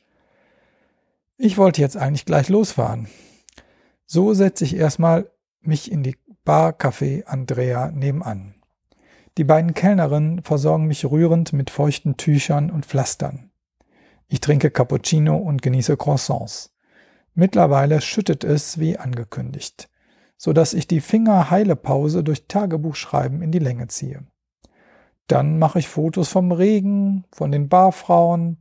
Ich 1.37 1.57
wollte 1.57 1.81
jetzt 1.81 1.97
eigentlich 1.97 2.25
gleich 2.25 2.49
losfahren. 2.49 3.07
So 4.05 4.33
setze 4.33 4.63
ich 4.63 4.75
erstmal 4.75 5.31
mich 5.61 5.91
in 5.91 6.03
die 6.03 6.17
Bar 6.43 6.71
Café 6.73 7.23
Andrea 7.25 7.89
nebenan. 7.91 8.55
Die 9.37 9.43
beiden 9.43 9.73
Kellnerinnen 9.73 10.43
versorgen 10.43 10.85
mich 10.85 11.05
rührend 11.05 11.53
mit 11.53 11.69
feuchten 11.69 12.17
Tüchern 12.17 12.69
und 12.69 12.85
Pflastern. 12.85 13.49
Ich 14.27 14.41
trinke 14.41 14.69
Cappuccino 14.69 15.37
und 15.37 15.61
genieße 15.61 15.97
Croissants. 15.97 16.72
Mittlerweile 17.35 17.99
schüttet 18.01 18.43
es 18.43 18.79
wie 18.79 18.97
angekündigt, 18.97 19.89
so 20.37 20.53
dass 20.53 20.73
ich 20.73 20.87
die 20.87 21.01
Fingerheilepause 21.01 22.23
durch 22.23 22.47
Tagebuchschreiben 22.47 23.41
in 23.41 23.51
die 23.51 23.59
Länge 23.59 23.87
ziehe. 23.87 24.25
Dann 25.27 25.57
mache 25.57 25.79
ich 25.79 25.87
Fotos 25.87 26.29
vom 26.29 26.51
Regen, 26.51 27.25
von 27.31 27.51
den 27.51 27.69
Barfrauen 27.69 28.57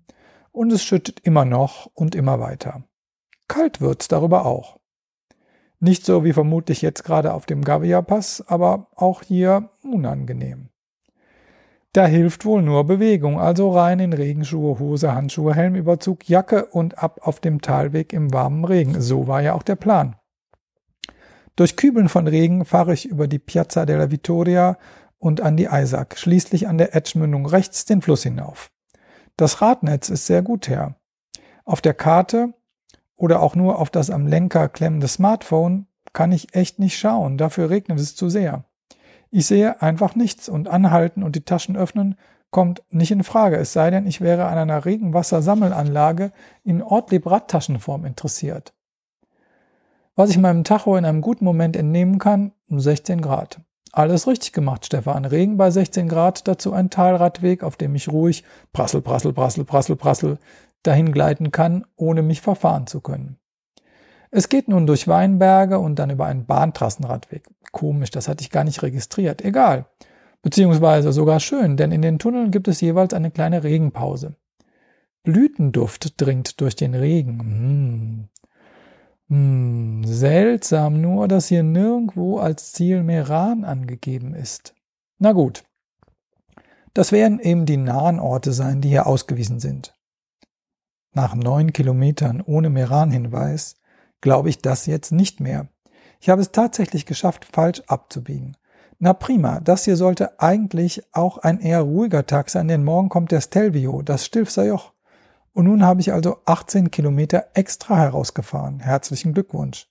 und 0.53 0.73
es 0.73 0.83
schüttet 0.83 1.21
immer 1.21 1.45
noch 1.45 1.91
und 1.95 2.15
immer 2.15 2.41
weiter. 2.41 2.85
Kalt 3.49 3.81
wird's 3.81 4.09
darüber 4.09 4.47
auch. 4.47 4.79
Nicht 5.81 6.07
so 6.07 6.25
wie 6.25 6.33
vermutlich 6.33 6.81
jetzt 6.81 7.03
gerade 7.05 7.35
auf 7.35 7.45
dem 7.45 7.63
Gavia-Pass, 7.63 8.45
aber 8.47 8.87
auch 8.95 9.23
hier 9.23 9.69
unangenehm. 9.83 10.72
Da 11.95 12.07
hilft 12.07 12.47
wohl 12.47 12.63
nur 12.63 12.85
Bewegung, 12.87 13.39
also 13.39 13.71
rein 13.71 13.99
in 14.01 14.15
Regenschuhe, 14.15 14.79
Hose, 14.79 15.15
Handschuhe, 15.15 15.55
Helmüberzug, 15.55 16.27
Jacke 16.27 16.65
und 16.65 16.97
ab 16.97 17.21
auf 17.23 17.39
dem 17.39 17.61
Talweg 17.61 18.15
im 18.15 18.33
warmen 18.33 18.65
Regen. 18.65 18.99
So 19.03 19.27
war 19.27 19.43
ja 19.43 19.53
auch 19.53 19.63
der 19.63 19.77
Plan. 19.77 20.17
Durch 21.55 21.77
Kübeln 21.77 22.09
von 22.09 22.27
Regen 22.27 22.65
fahre 22.65 22.95
ich 22.95 23.05
über 23.05 23.29
die 23.29 23.39
Piazza 23.39 23.85
della 23.85 24.11
Vittoria 24.11 24.79
und 25.19 25.43
an 25.43 25.59
die 25.59 25.69
Eisack, 25.69 26.19
schließlich 26.19 26.67
an 26.67 26.79
der 26.79 26.95
Edgemündung 26.97 27.45
rechts 27.45 27.85
den 27.85 28.01
Fluss 28.01 28.23
hinauf. 28.23 28.71
Das 29.37 29.61
Radnetz 29.61 30.09
ist 30.09 30.27
sehr 30.27 30.41
gut 30.41 30.69
her. 30.69 30.97
Auf 31.67 31.83
der 31.83 31.95
Karte 31.95 32.55
oder 33.17 33.43
auch 33.43 33.55
nur 33.55 33.79
auf 33.79 33.91
das 33.91 34.09
am 34.09 34.27
Lenker 34.27 34.71
klemmende 34.71 35.09
Smartphone 35.09 35.87
kann 36.15 36.33
ich 36.33 36.55
echt 36.55 36.79
nicht 36.79 36.99
schauen, 36.99 37.37
dafür 37.37 37.69
regnet 37.69 38.01
es 38.01 38.17
zu 38.17 38.31
sehr. 38.31 38.65
Ich 39.35 39.47
sehe 39.47 39.81
einfach 39.81 40.15
nichts 40.15 40.51
und 40.51 40.69
anhalten 40.69 41.23
und 41.23 41.35
die 41.35 41.45
Taschen 41.45 41.75
öffnen 41.75 42.17
kommt 42.51 42.83
nicht 42.91 43.11
in 43.11 43.25
Frage, 43.25 43.57
es 43.57 43.73
sei 43.73 43.91
denn, 43.91 44.07
ich 44.07 44.21
wäre 44.21 44.45
an 44.45 44.59
einer 44.59 44.85
Regenwassersammelanlage 44.85 46.33
in 46.65 46.83
Ortlieb-Radtaschenform 46.83 48.05
interessiert. 48.05 48.75
Was 50.17 50.29
ich 50.29 50.37
meinem 50.37 50.65
Tacho 50.65 50.97
in 50.97 51.07
einem 51.07 51.23
guten 51.23 51.47
Moment 51.47 51.77
entnehmen 51.77 52.19
kann, 52.19 52.53
16 52.69 53.23
Grad. 53.23 53.63
Alles 53.91 54.27
richtig 54.27 54.53
gemacht, 54.53 54.85
Stefan. 54.85 55.25
Regen 55.25 55.57
bei 55.57 55.71
16 55.71 56.09
Grad, 56.09 56.47
dazu 56.47 56.75
ein 56.75 56.91
Talradweg, 56.91 57.63
auf 57.63 57.77
dem 57.77 57.95
ich 57.95 58.11
ruhig 58.11 58.45
prassel, 58.75 59.01
prassel, 59.01 59.33
prassel, 59.33 59.65
prassel, 59.65 59.97
prassel 59.97 60.39
dahin 60.83 61.11
gleiten 61.11 61.53
kann, 61.53 61.87
ohne 61.97 62.21
mich 62.21 62.43
verfahren 62.43 62.87
zu 62.87 63.01
können. 63.01 63.39
Es 64.31 64.51
geht 64.51 64.69
nun 64.69 64.87
durch 64.87 65.09
Weinberge 65.09 65.79
und 65.79 65.99
dann 65.99 66.11
über 66.11 66.27
einen 66.27 66.45
Bahntrassenradweg. 66.45 67.49
Komisch, 67.73 68.11
das 68.11 68.29
hatte 68.29 68.43
ich 68.43 68.51
gar 68.51 68.65
nicht 68.65 68.83
registriert. 68.83 69.43
Egal. 69.43 69.87
Beziehungsweise 70.43 71.13
sogar 71.13 71.41
schön, 71.41 71.77
denn 71.77 71.93
in 71.93 72.03
den 72.03 72.19
Tunneln 72.19 72.51
gibt 72.51 72.69
es 72.69 72.81
jeweils 72.81 73.15
eine 73.15 73.31
kleine 73.31 73.65
Regenpause. 73.65 74.37
Blütenduft 75.23 76.21
dringt 76.21 76.61
durch 76.61 76.77
den 76.77 76.95
Regen. 76.95 77.41
Hm. 77.41 78.29
Hm. 79.29 80.05
Seltsam 80.05 81.01
nur, 81.01 81.29
dass 81.29 81.47
hier 81.47 81.63
nirgendwo 81.63 82.39
als 82.39 82.73
Ziel 82.73 83.03
Meran 83.03 83.65
angegeben 83.65 84.35
ist. 84.35 84.75
Na 85.19 85.33
gut. 85.33 85.65
Das 86.93 87.13
werden 87.13 87.41
eben 87.41 87.65
die 87.65 87.79
nahen 87.79 88.19
Orte 88.21 88.53
sein, 88.53 88.81
die 88.81 88.91
hier 88.91 89.07
ausgewiesen 89.07 89.61
sind. 89.61 89.97
Nach 91.15 91.35
neun 91.35 91.73
Kilometern 91.73 92.43
ohne 92.43 92.69
Meran-Hinweis 92.69 93.77
glaube 94.21 94.49
ich 94.49 94.59
das 94.59 94.87
jetzt 94.87 95.13
nicht 95.13 95.41
mehr. 95.41 95.69
Ich 96.23 96.29
habe 96.29 96.41
es 96.41 96.53
tatsächlich 96.53 97.05
geschafft, 97.05 97.45
falsch 97.53 97.83
abzubiegen. 97.89 98.57
Na 99.01 99.13
prima, 99.13 99.59
das 99.59 99.87
hier 99.87 99.97
sollte 99.97 100.39
eigentlich 100.39 101.03
auch 101.11 101.39
ein 101.39 101.59
eher 101.59 101.81
ruhiger 101.81 102.27
Tag 102.27 102.49
sein, 102.49 102.69
denn 102.69 102.85
morgen 102.85 103.09
kommt 103.09 103.33
der 103.33 103.41
Stelvio, 103.41 104.03
das 104.03 104.25
Stilfser 104.25 104.65
Joch. 104.65 104.93
Und 105.53 105.65
nun 105.65 105.85
habe 105.85 106.01
ich 106.01 106.13
also 106.13 106.37
18 106.45 106.93
Kilometer 106.93 107.47
extra 107.55 107.97
herausgefahren. 107.97 108.79
Herzlichen 108.79 109.35
Glückwunsch. 109.35 109.89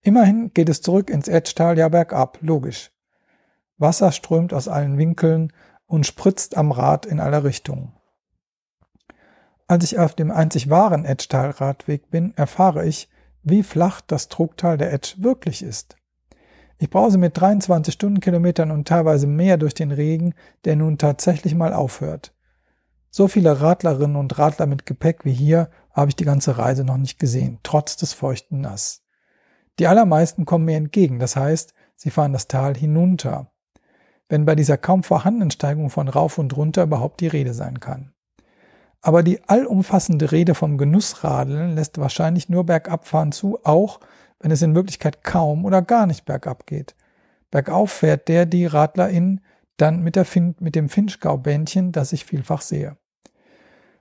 Immerhin 0.00 0.54
geht 0.54 0.70
es 0.70 0.80
zurück 0.80 1.10
ins 1.10 1.28
Etschtal 1.28 1.76
ja 1.76 1.90
bergab, 1.90 2.38
logisch. 2.40 2.90
Wasser 3.76 4.12
strömt 4.12 4.54
aus 4.54 4.66
allen 4.66 4.96
Winkeln 4.96 5.52
und 5.84 6.06
spritzt 6.06 6.56
am 6.56 6.72
Rad 6.72 7.04
in 7.04 7.20
alle 7.20 7.44
Richtungen. 7.44 7.92
Als 9.66 9.84
ich 9.84 9.98
auf 9.98 10.14
dem 10.14 10.30
einzig 10.30 10.70
wahren 10.70 11.04
Etschtal-Radweg 11.04 12.10
bin, 12.10 12.34
erfahre 12.34 12.86
ich, 12.86 13.10
wie 13.48 13.62
flach 13.62 14.00
das 14.00 14.28
Trugtal 14.28 14.78
der 14.78 14.92
Etsch 14.92 15.16
wirklich 15.18 15.62
ist. 15.62 15.96
Ich 16.78 16.90
brause 16.90 17.18
mit 17.18 17.38
23 17.38 17.92
Stundenkilometern 17.92 18.70
und 18.70 18.86
teilweise 18.86 19.26
mehr 19.26 19.56
durch 19.56 19.74
den 19.74 19.90
Regen, 19.90 20.34
der 20.64 20.76
nun 20.76 20.96
tatsächlich 20.96 21.54
mal 21.54 21.72
aufhört. 21.72 22.32
So 23.10 23.26
viele 23.26 23.60
Radlerinnen 23.60 24.16
und 24.16 24.38
Radler 24.38 24.66
mit 24.66 24.86
Gepäck 24.86 25.24
wie 25.24 25.32
hier 25.32 25.70
habe 25.92 26.10
ich 26.10 26.16
die 26.16 26.24
ganze 26.24 26.58
Reise 26.58 26.84
noch 26.84 26.98
nicht 26.98 27.18
gesehen, 27.18 27.58
trotz 27.62 27.96
des 27.96 28.12
feuchten 28.12 28.60
Nass. 28.60 29.02
Die 29.78 29.86
allermeisten 29.86 30.44
kommen 30.44 30.66
mir 30.66 30.76
entgegen, 30.76 31.18
das 31.18 31.34
heißt, 31.34 31.74
sie 31.96 32.10
fahren 32.10 32.32
das 32.32 32.46
Tal 32.46 32.76
hinunter, 32.76 33.50
wenn 34.28 34.44
bei 34.44 34.54
dieser 34.54 34.76
kaum 34.76 35.02
vorhandenen 35.02 35.50
Steigung 35.50 35.90
von 35.90 36.08
rauf 36.08 36.38
und 36.38 36.56
runter 36.56 36.84
überhaupt 36.84 37.20
die 37.20 37.28
Rede 37.28 37.54
sein 37.54 37.80
kann. 37.80 38.12
Aber 39.00 39.22
die 39.22 39.48
allumfassende 39.48 40.32
Rede 40.32 40.54
vom 40.54 40.76
Genussradeln 40.76 41.74
lässt 41.74 41.98
wahrscheinlich 41.98 42.48
nur 42.48 42.64
Bergabfahren 42.64 43.32
zu, 43.32 43.58
auch 43.64 44.00
wenn 44.40 44.50
es 44.50 44.62
in 44.62 44.74
Wirklichkeit 44.74 45.22
kaum 45.22 45.64
oder 45.64 45.82
gar 45.82 46.06
nicht 46.06 46.24
bergab 46.24 46.66
geht. 46.66 46.94
Bergauf 47.50 47.92
fährt 47.92 48.28
der 48.28 48.46
die 48.46 48.66
Radlerin 48.66 49.40
dann 49.76 50.02
mit, 50.02 50.18
fin 50.26 50.56
mit 50.58 50.74
dem 50.74 50.88
Finchgau-Bändchen, 50.88 51.92
das 51.92 52.12
ich 52.12 52.24
vielfach 52.24 52.60
sehe. 52.60 52.96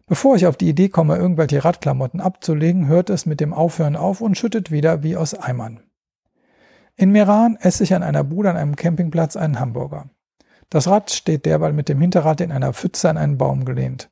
Bevor 0.08 0.36
ich 0.36 0.48
auf 0.48 0.58
die 0.58 0.70
Idee 0.70 0.90
komme, 0.90 1.18
irgendwelche 1.18 1.64
Radklamotten 1.64 2.22
abzulegen, 2.22 2.88
hört 2.88 3.10
es 3.10 3.26
mit 3.26 3.40
dem 3.40 3.54
Aufhören 3.54 3.96
auf 3.96 4.22
und 4.22 4.38
schüttet 4.38 4.72
wieder 4.72 5.04
wie 5.04 5.18
aus 5.18 5.34
Eimern. 5.34 5.82
In 6.96 7.12
Meran 7.12 7.58
esse 7.58 7.84
ich 7.84 7.94
an 7.94 8.04
einer 8.04 8.24
Bude 8.24 8.50
an 8.50 8.58
einem 8.58 8.76
Campingplatz 8.76 9.36
einen 9.36 9.60
Hamburger. 9.60 10.10
Das 10.70 10.88
Rad 10.88 11.12
steht 11.12 11.46
derweil 11.46 11.74
mit 11.74 11.90
dem 11.90 12.02
Hinterrad 12.02 12.42
in 12.42 12.52
einer 12.52 12.74
Pfütze 12.74 13.10
an 13.10 13.18
einen 13.18 13.38
Baum 13.38 13.66
gelehnt. 13.66 14.10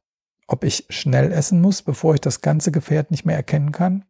Ob 0.48 0.64
ich 0.64 0.86
schnell 0.90 1.32
essen 1.32 1.62
muss, 1.62 1.82
bevor 1.82 2.14
ich 2.14 2.22
das 2.22 2.42
ganze 2.42 2.72
Gefährt 2.72 3.12
nicht 3.12 3.26
mehr 3.26 3.36
erkennen 3.36 3.72
kann? 3.72 4.06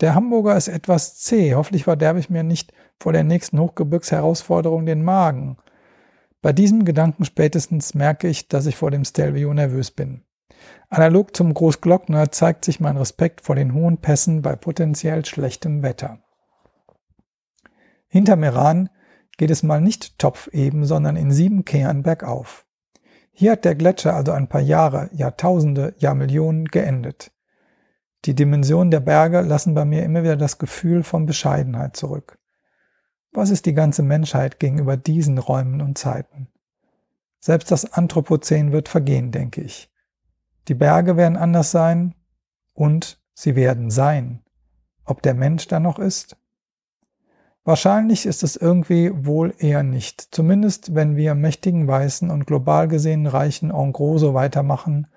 Der 0.00 0.14
Hamburger 0.14 0.56
ist 0.56 0.68
etwas 0.68 1.18
zäh. 1.18 1.54
Hoffentlich 1.54 1.84
verderbe 1.84 2.18
ich 2.18 2.30
mir 2.30 2.42
nicht 2.42 2.72
vor 2.98 3.12
der 3.12 3.24
nächsten 3.24 3.58
Hochgebirgsherausforderung 3.58 4.86
den 4.86 5.02
Magen. 5.02 5.56
Bei 6.42 6.52
diesem 6.52 6.84
Gedanken 6.84 7.24
spätestens 7.24 7.94
merke 7.94 8.28
ich, 8.28 8.48
dass 8.48 8.66
ich 8.66 8.76
vor 8.76 8.90
dem 8.90 9.04
Stelvio 9.04 9.52
nervös 9.52 9.90
bin. 9.90 10.22
Analog 10.88 11.34
zum 11.34 11.52
Großglockner 11.52 12.30
zeigt 12.30 12.64
sich 12.64 12.78
mein 12.78 12.96
Respekt 12.96 13.40
vor 13.40 13.56
den 13.56 13.74
hohen 13.74 13.98
Pässen 13.98 14.42
bei 14.42 14.54
potenziell 14.54 15.24
schlechtem 15.24 15.82
Wetter. 15.82 16.18
Hinter 18.08 18.36
Meran 18.36 18.90
geht 19.36 19.50
es 19.50 19.62
mal 19.62 19.80
nicht 19.80 20.18
topfeben, 20.18 20.84
sondern 20.84 21.16
in 21.16 21.32
sieben 21.32 21.64
Kehren 21.64 22.02
bergauf. 22.02 22.65
Hier 23.38 23.52
hat 23.52 23.66
der 23.66 23.74
Gletscher 23.74 24.14
also 24.14 24.32
ein 24.32 24.48
paar 24.48 24.62
Jahre, 24.62 25.10
Jahrtausende, 25.12 25.94
Jahrmillionen 25.98 26.64
geendet. 26.64 27.32
Die 28.24 28.34
Dimensionen 28.34 28.90
der 28.90 29.00
Berge 29.00 29.42
lassen 29.42 29.74
bei 29.74 29.84
mir 29.84 30.04
immer 30.04 30.22
wieder 30.22 30.38
das 30.38 30.56
Gefühl 30.56 31.02
von 31.02 31.26
Bescheidenheit 31.26 31.98
zurück. 31.98 32.38
Was 33.32 33.50
ist 33.50 33.66
die 33.66 33.74
ganze 33.74 34.02
Menschheit 34.02 34.58
gegenüber 34.58 34.96
diesen 34.96 35.36
Räumen 35.36 35.82
und 35.82 35.98
Zeiten? 35.98 36.48
Selbst 37.38 37.70
das 37.70 37.92
Anthropozän 37.92 38.72
wird 38.72 38.88
vergehen, 38.88 39.32
denke 39.32 39.60
ich. 39.60 39.92
Die 40.68 40.74
Berge 40.74 41.18
werden 41.18 41.36
anders 41.36 41.70
sein 41.70 42.14
und 42.72 43.20
sie 43.34 43.54
werden 43.54 43.90
sein. 43.90 44.46
Ob 45.04 45.20
der 45.20 45.34
Mensch 45.34 45.68
da 45.68 45.78
noch 45.78 45.98
ist? 45.98 46.38
Wahrscheinlich 47.66 48.26
ist 48.26 48.44
es 48.44 48.54
irgendwie 48.54 49.10
wohl 49.12 49.52
eher 49.58 49.82
nicht, 49.82 50.20
zumindest 50.30 50.94
wenn 50.94 51.16
wir 51.16 51.34
mächtigen 51.34 51.88
Weißen 51.88 52.30
und 52.30 52.46
global 52.46 52.86
gesehen 52.86 53.26
reichen 53.26 53.72
en 53.72 53.92
gros 53.92 54.20
so 54.20 54.34
weitermachen 54.34 55.08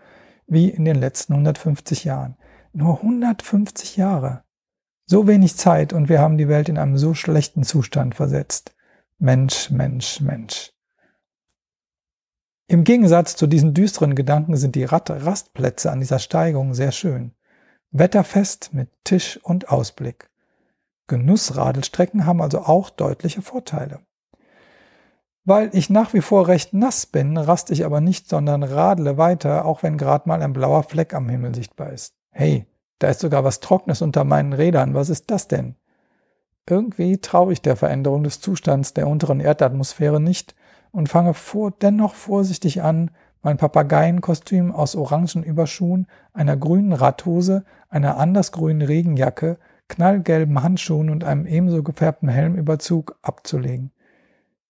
wie 0.47 0.67
in 0.67 0.83
den 0.83 0.95
letzten 0.95 1.33
150 1.33 2.05
Jahren. 2.05 2.37
Nur 2.73 3.03
150 3.03 3.97
Jahre. 3.97 4.45
So 5.05 5.27
wenig 5.27 5.57
Zeit 5.57 5.93
und 5.93 6.09
wir 6.09 6.21
haben 6.21 6.39
die 6.39 6.47
Welt 6.47 6.69
in 6.69 6.79
einem 6.79 6.97
so 6.97 7.13
schlechten 7.13 7.61
Zustand 7.61 8.15
versetzt. 8.15 8.75
Mensch, 9.19 9.69
Mensch, 9.69 10.19
Mensch. 10.19 10.71
Im 12.65 12.83
Gegensatz 12.83 13.35
zu 13.35 13.45
diesen 13.45 13.75
düsteren 13.75 14.15
Gedanken 14.15 14.57
sind 14.57 14.73
die 14.73 14.85
Rastplätze 14.85 15.91
an 15.91 15.99
dieser 15.99 16.17
Steigung 16.17 16.73
sehr 16.73 16.93
schön. 16.93 17.35
Wetterfest 17.91 18.73
mit 18.73 18.89
Tisch 19.03 19.39
und 19.43 19.69
Ausblick. 19.69 20.31
Genussradelstrecken 21.09 22.25
haben 22.25 22.41
also 22.41 22.59
auch 22.59 22.89
deutliche 22.89 23.41
Vorteile. 23.41 23.99
Weil 25.43 25.69
ich 25.73 25.89
nach 25.89 26.13
wie 26.13 26.21
vor 26.21 26.47
recht 26.47 26.73
nass 26.73 27.05
bin, 27.05 27.35
raste 27.35 27.73
ich 27.73 27.83
aber 27.83 27.99
nicht, 27.99 28.29
sondern 28.29 28.63
radle 28.63 29.17
weiter, 29.17 29.65
auch 29.65 29.83
wenn 29.83 29.97
gerade 29.97 30.29
mal 30.29 30.41
ein 30.41 30.53
blauer 30.53 30.83
Fleck 30.83 31.13
am 31.13 31.27
Himmel 31.27 31.53
sichtbar 31.55 31.91
ist. 31.91 32.13
Hey, 32.31 32.67
da 32.99 33.07
ist 33.07 33.19
sogar 33.19 33.43
was 33.43 33.59
Trockenes 33.59 34.01
unter 34.01 34.23
meinen 34.23 34.53
Rädern. 34.53 34.93
Was 34.93 35.09
ist 35.09 35.31
das 35.31 35.47
denn? 35.47 35.75
Irgendwie 36.69 37.17
traue 37.17 37.51
ich 37.51 37.61
der 37.61 37.75
Veränderung 37.75 38.23
des 38.23 38.41
Zustands 38.41 38.93
der 38.93 39.07
unteren 39.07 39.39
Erdatmosphäre 39.39 40.19
nicht 40.19 40.53
und 40.91 41.09
fange 41.09 41.33
vor, 41.33 41.71
dennoch 41.71 42.13
vorsichtig 42.13 42.83
an, 42.83 43.11
mein 43.41 43.57
Papageienkostüm 43.57 44.71
aus 44.71 44.95
orangen 44.95 45.43
Überschuhen, 45.43 46.07
einer 46.33 46.57
grünen 46.57 46.93
Radhose, 46.93 47.63
einer 47.89 48.17
andersgrünen 48.17 48.81
Regenjacke, 48.81 49.57
knallgelben 49.89 50.63
Handschuhen 50.63 51.09
und 51.09 51.23
einem 51.23 51.45
ebenso 51.45 51.83
gefärbten 51.83 52.29
Helmüberzug 52.29 53.17
abzulegen. 53.21 53.91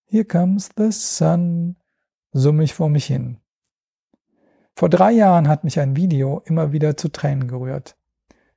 Here 0.05 0.26
comes 0.26 0.70
the 0.76 0.91
sun, 0.91 1.76
summe 2.32 2.63
ich 2.63 2.74
vor 2.74 2.89
mich 2.89 3.05
hin. 3.05 3.38
Vor 4.76 4.89
drei 4.89 5.11
Jahren 5.11 5.47
hat 5.47 5.63
mich 5.63 5.80
ein 5.80 5.95
Video 5.95 6.41
immer 6.45 6.72
wieder 6.72 6.97
zu 6.97 7.09
Tränen 7.09 7.47
gerührt. 7.47 7.95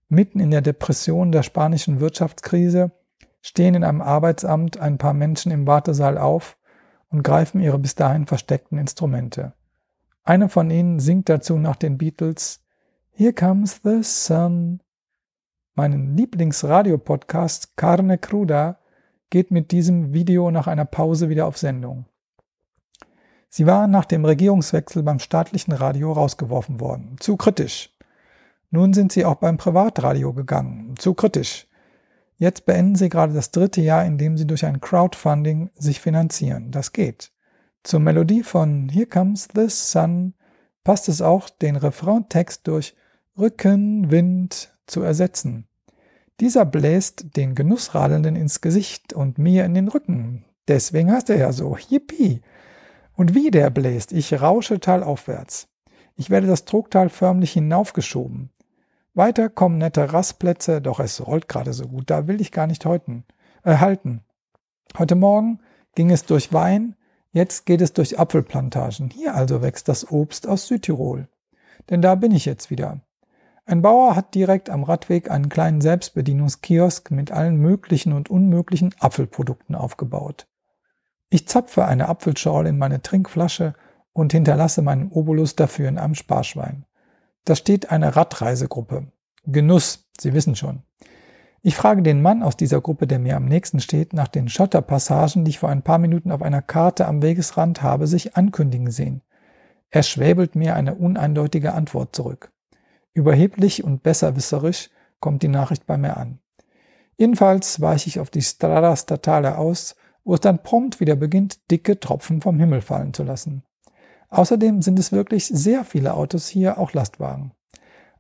Mitten 0.09 0.41
in 0.41 0.51
der 0.51 0.61
Depression 0.61 1.33
der 1.33 1.43
spanischen 1.43 2.01
Wirtschaftskrise 2.01 2.93
stehen 3.41 3.75
in 3.75 3.85
einem 3.85 4.01
Arbeitsamt 4.01 4.79
ein 4.79 4.99
paar 4.99 5.15
Menschen 5.15 5.51
im 5.51 5.67
Wartesaal 5.67 6.17
auf 6.17 6.57
und 7.09 7.23
greifen 7.23 7.61
ihre 7.61 7.79
bis 7.79 7.95
dahin 7.95 8.27
versteckten 8.27 8.79
Instrumente. 8.79 9.55
Einer 10.23 10.49
von 10.49 10.71
ihnen 10.71 11.01
singt 11.01 11.29
dazu 11.29 11.59
nach 11.59 11.77
den 11.77 11.99
Beatles 11.99 12.63
Here 13.11 13.33
Comes 13.33 13.81
the 13.83 14.03
Sun. 14.03 14.82
Meinen 15.75 16.17
Lieblingsradiopodcast 16.17 17.77
Carne 17.77 18.19
Cruda 18.19 18.79
geht 19.31 19.51
mit 19.51 19.71
diesem 19.71 20.13
Video 20.13 20.51
nach 20.51 20.67
einer 20.67 20.85
Pause 20.85 21.31
wieder 21.31 21.47
auf 21.47 21.57
Sendung. 21.57 22.05
Sie 23.49 23.67
waren 23.67 23.91
nach 23.91 24.05
dem 24.05 24.25
Regierungswechsel 24.25 25.03
beim 25.03 25.19
staatlichen 25.19 25.73
Radio 25.73 26.13
rausgeworfen 26.13 26.81
worden. 26.81 27.17
Zu 27.21 27.37
kritisch. 27.37 27.91
Nun 28.71 28.93
sind 28.93 29.13
sie 29.13 29.25
auch 29.25 29.37
beim 29.37 29.57
Privatradio 29.57 30.33
gegangen. 30.33 30.95
Zu 30.99 31.15
kritisch. 31.15 31.67
Jetzt 32.37 32.67
beenden 32.67 32.97
sie 32.97 33.09
gerade 33.09 33.33
das 33.33 33.51
dritte 33.51 33.81
Jahr, 33.81 34.05
in 34.05 34.19
dem 34.19 34.37
sie 34.37 34.47
durch 34.47 34.65
ein 34.67 34.81
Crowdfunding 34.81 35.71
sich 35.75 36.01
finanzieren. 36.01 36.71
Das 36.71 36.93
geht. 36.93 37.31
Zur 37.83 38.01
Melodie 38.01 38.43
von 38.43 38.89
Here 38.89 39.07
Comes 39.07 39.49
the 39.55 39.69
Sun 39.69 40.35
passt 40.85 41.09
es 41.09 41.23
auch, 41.23 41.49
den 41.51 41.77
Refraintext 41.77 42.67
durch 42.67 42.95
Rückenwind 43.39 44.72
zu 44.87 45.03
ersetzen. 45.03 45.67
Dieser 46.41 46.65
bläst 46.65 47.37
den 47.37 47.55
Genussradelnden 47.55 48.37
ins 48.37 48.61
Gesicht 48.61 49.13
und 49.13 49.39
mir 49.39 49.65
in 49.65 49.75
den 49.75 49.89
Rücken. 49.89 50.45
Deswegen 50.69 51.13
heißt 51.13 51.31
er 51.31 51.37
ja 51.37 51.53
so. 51.53 51.77
Yippie! 51.77 52.43
Und 53.15 53.35
wie 53.35 53.51
der 53.51 53.71
bläst, 53.71 54.13
ich 54.13 54.41
rausche 54.41 54.81
talaufwärts. 54.81 55.69
Ich 56.17 56.31
werde 56.31 56.47
das 56.47 56.65
Trugtal 56.65 57.09
förmlich 57.09 57.53
hinaufgeschoben. 57.53 58.51
Weiter 59.15 59.51
kommen 59.51 59.79
nette 59.79 60.13
Rastplätze, 60.13 60.81
doch 60.81 60.99
es 60.99 61.27
rollt 61.27 61.49
gerade 61.49 61.75
so 61.75 61.87
gut, 61.87 62.09
da 62.09 62.27
will 62.27 62.41
ich 62.41 62.51
gar 62.51 62.67
nicht 62.67 62.87
heuten, 62.87 63.25
äh, 63.63 63.77
halten. 63.77 64.23
Heute 64.97 65.17
Morgen 65.17 65.61
ging 65.95 66.11
es 66.11 66.25
durch 66.25 66.53
Wein, 66.53 66.97
jetzt 67.33 67.67
geht 67.67 67.83
es 67.83 67.93
durch 67.93 68.19
Apfelplantagen. 68.19 69.11
Hier 69.11 69.35
also 69.35 69.61
wächst 69.61 69.89
das 69.89 70.11
Obst 70.11 70.49
aus 70.49 70.67
Südtirol. 70.67 71.29
Denn 71.91 72.01
da 72.01 72.15
bin 72.15 72.33
ich 72.33 72.47
jetzt 72.47 72.71
wieder. 72.71 73.01
Ein 73.65 73.83
Bauer 73.83 74.17
hat 74.17 74.35
direkt 74.35 74.71
am 74.71 74.83
Radweg 74.83 75.31
einen 75.31 75.49
kleinen 75.49 75.81
Selbstbedienungskiosk 75.81 77.11
mit 77.13 77.31
allen 77.31 77.57
möglichen 77.57 78.13
und 78.13 78.29
unmöglichen 78.29 78.95
Apfelprodukten 78.99 79.75
aufgebaut. 79.77 80.49
Ich 81.31 81.49
zapfe 81.49 81.87
eine 81.87 82.09
Apfelschorle 82.09 82.69
in 82.69 82.79
meine 82.79 83.03
Trinkflasche 83.03 83.75
und 84.13 84.33
hinterlasse 84.33 84.83
meinen 84.83 85.11
Obolus 85.11 85.57
dafür 85.57 85.89
in 85.89 85.99
einem 85.99 86.15
Sparschwein. 86.15 86.85
Da 87.45 87.55
steht 87.55 87.91
eine 87.91 88.17
Radreisegruppe. 88.17 89.07
Genuss, 89.45 90.09
Sie 90.21 90.35
wissen 90.35 90.57
schon. 90.57 90.83
Ich 91.63 91.77
frage 91.77 92.03
den 92.03 92.21
Mann 92.21 92.43
aus 92.43 92.57
dieser 92.57 92.81
Gruppe, 92.81 93.07
der 93.07 93.21
mir 93.21 93.37
am 93.37 93.45
nächsten 93.45 93.79
steht, 93.79 94.13
nach 94.13 94.29
den 94.29 94.49
Schotterpassagen, 94.49 95.45
die 95.45 95.51
ich 95.51 95.61
vor 95.61 95.69
ein 95.69 95.83
paar 95.83 95.99
Minuten 95.99 96.33
auf 96.33 96.43
einer 96.43 96.63
Karte 96.63 97.07
am 97.07 97.23
Wegesrand 97.23 97.83
habe 97.83 98.09
sich 98.09 98.37
ankündigen 98.37 98.91
sehen. 98.91 99.23
Er 99.91 100.03
schwäbelt 100.03 100.57
mir 100.57 100.75
eine 100.75 100.97
uneindeutige 100.97 101.73
Antwort 101.73 102.17
zurück. 102.17 102.53
Überheblich 103.15 103.85
und 103.85 104.03
besserwisserisch 104.03 104.91
kommt 105.21 105.43
die 105.43 105.49
Nachricht 105.49 105.87
bei 105.87 105.97
mir 105.97 106.17
an. 106.17 106.39
Jedenfalls 107.17 107.81
weiche 107.81 108.09
ich 108.09 108.21
auf 108.21 108.31
die 108.31 108.43
Strada 108.43 108.97
Statale 108.97 109.59
aus, 109.59 109.97
wo 110.25 110.35
es 110.35 110.41
dann 110.41 110.63
prompt 110.63 111.01
wieder 111.01 111.17
beginnt, 111.17 111.71
dicke 111.71 112.01
Tropfen 112.01 112.41
vom 112.41 112.59
Himmel 112.59 112.81
fallen 112.81 113.13
zu 113.13 113.23
lassen. 113.23 113.65
Außerdem 114.29 114.81
sind 114.81 114.99
es 114.99 115.13
wirklich 115.13 115.47
sehr 115.47 115.85
viele 115.85 116.15
Autos 116.15 116.49
hier, 116.49 116.79
auch 116.79 116.93
Lastwagen. 116.95 117.53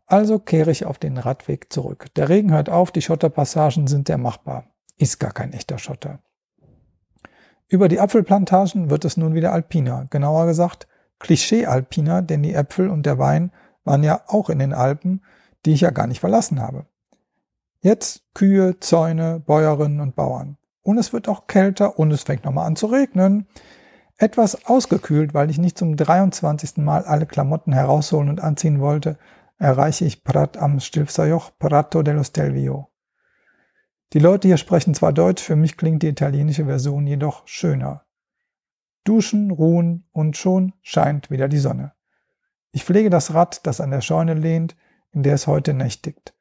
Also 0.07 0.39
kehre 0.39 0.71
ich 0.71 0.85
auf 0.85 0.99
den 0.99 1.17
Radweg 1.17 1.73
zurück. 1.73 2.07
Der 2.17 2.29
Regen 2.29 2.53
hört 2.53 2.69
auf, 2.69 2.91
die 2.91 3.01
Schotterpassagen 3.01 3.87
sind 3.87 4.09
sehr 4.09 4.19
machbar. 4.19 4.67
Ist 4.99 5.19
gar 5.19 5.33
kein 5.33 5.55
echter 5.55 5.79
Schotter. 5.79 6.19
Über 7.69 7.89
die 7.89 7.99
Apfelplantagen 7.99 8.91
wird 8.91 9.07
es 9.07 9.17
nun 9.17 9.35
wieder 9.35 9.53
alpiner, 9.55 10.07
genauer 10.11 10.45
gesagt 10.45 10.87
Klischee-alpiner, 11.21 12.21
denn 12.21 12.43
die 12.43 12.53
Äpfel 12.53 12.91
und 12.91 13.07
der 13.07 13.19
Wein 13.19 13.53
waren 13.85 14.03
ja 14.03 14.23
auch 14.27 14.51
in 14.51 14.59
den 14.59 14.73
Alpen, 14.73 15.23
die 15.65 15.73
ich 15.73 15.83
ja 15.83 15.91
gar 15.91 16.07
nicht 16.07 16.21
verlassen 16.21 16.61
habe. 16.61 16.87
Jetzt 17.81 18.23
Kühe, 18.35 18.79
Zäune, 18.81 19.41
Bäuerinnen 19.41 20.01
und 20.01 20.15
Bauern. 20.15 20.57
Und 20.83 20.99
es 20.99 21.13
wird 21.13 21.29
auch 21.29 21.47
kälter 21.47 21.99
und 21.99 22.11
es 22.11 22.23
fängt 22.23 22.45
nochmal 22.45 22.67
an 22.67 22.77
zu 22.77 22.87
regnen. 22.87 23.47
Etwas 24.17 24.67
ausgekühlt, 24.67 25.35
weil 25.35 25.51
ich 25.51 25.59
nicht 25.59 25.79
zum 25.79 25.97
23. 25.97 26.79
Mal 26.79 27.05
alle 27.05 27.27
Klamotten 27.27 27.73
herausholen 27.73 28.29
und 28.29 28.41
anziehen 28.41 28.81
wollte, 28.81 29.19
erreiche 29.59 30.05
ich 30.05 30.25
Prat 30.25 30.57
am 30.57 30.81
Stilfsajoch, 30.81 31.53
Prato 31.59 32.03
dello 32.03 32.25
Stelvio. 32.25 32.89
Die 34.13 34.19
Leute 34.19 34.49
hier 34.49 34.59
sprechen 34.59 34.95
zwar 34.95 35.13
Deutsch, 35.13 35.43
für 35.43 35.57
mich 35.57 35.77
klingt 35.77 36.03
die 36.03 36.09
italienische 36.09 36.67
Version 36.67 37.07
jedoch 37.07 37.47
schöner. 37.47 38.05
Duschen, 39.05 39.51
ruhen 39.51 40.07
und 40.13 40.37
schon 40.37 40.75
scheint 40.83 41.31
wieder 41.31 41.49
die 41.49 41.59
Sonne. 41.59 41.93
Ich 42.73 42.85
pflege 42.85 43.11
das 43.11 43.35
Rad, 43.35 43.67
das 43.67 43.81
an 43.81 43.91
der 43.91 44.01
Scheune 44.01 44.35
lehnt, 44.35 44.77
in 45.13 45.23
der 45.23 45.35
es 45.35 45.47
heute 45.47 45.75
nächtigt. 45.75 46.35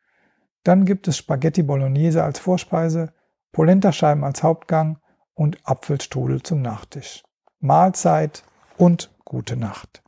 Dann 0.64 0.86
gibt 0.86 1.08
es 1.08 1.18
Spaghetti 1.18 1.62
Bolognese 1.62 2.24
als 2.24 2.40
Vorspeise, 2.40 3.14
Polentascheiben 3.52 4.24
als 4.24 4.42
Hauptgang 4.42 5.00
und 5.34 5.58
Apfelstrudel 5.66 6.42
zum 6.42 6.62
Nachtisch. 6.62 7.24
Mahlzeit 7.60 8.44
und 8.78 9.12
gute 9.26 9.58
Nacht. 9.58 10.02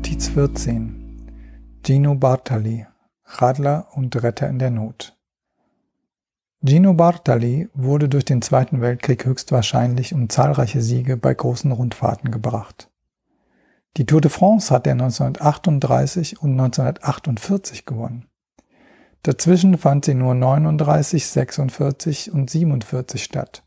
Randnotiz 0.00 0.28
14 0.28 1.30
Gino 1.84 2.14
Bartali, 2.14 2.86
Radler 3.22 3.88
und 3.92 4.16
Retter 4.22 4.48
in 4.48 4.58
der 4.58 4.70
Not. 4.70 5.14
Gino 6.64 6.94
Bartali 6.94 7.68
wurde 7.74 8.08
durch 8.08 8.24
den 8.24 8.40
Zweiten 8.40 8.80
Weltkrieg 8.80 9.26
höchstwahrscheinlich 9.26 10.14
um 10.14 10.30
zahlreiche 10.30 10.80
Siege 10.80 11.18
bei 11.18 11.34
großen 11.34 11.70
Rundfahrten 11.70 12.30
gebracht. 12.30 12.88
Die 13.98 14.06
Tour 14.06 14.22
de 14.22 14.30
France 14.30 14.72
hat 14.72 14.86
er 14.86 14.94
1938 14.94 16.40
und 16.40 16.52
1948 16.52 17.84
gewonnen. 17.84 18.26
Dazwischen 19.22 19.76
fand 19.76 20.06
sie 20.06 20.14
nur 20.14 20.34
39, 20.34 21.26
46 21.26 22.32
und 22.32 22.48
47 22.48 23.22
statt. 23.22 23.64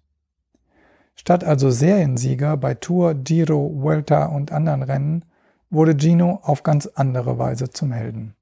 Statt 1.14 1.44
also 1.44 1.70
Seriensieger 1.70 2.58
bei 2.58 2.74
Tour, 2.74 3.14
Giro, 3.14 3.72
Vuelta 3.76 4.26
und 4.26 4.52
anderen 4.52 4.82
Rennen 4.82 5.26
wurde 5.74 5.98
Gino 5.98 6.40
auf 6.44 6.64
ganz 6.64 6.88
andere 6.88 7.38
Weise 7.40 7.70
zum 7.70 7.92
Helden. 7.92 8.36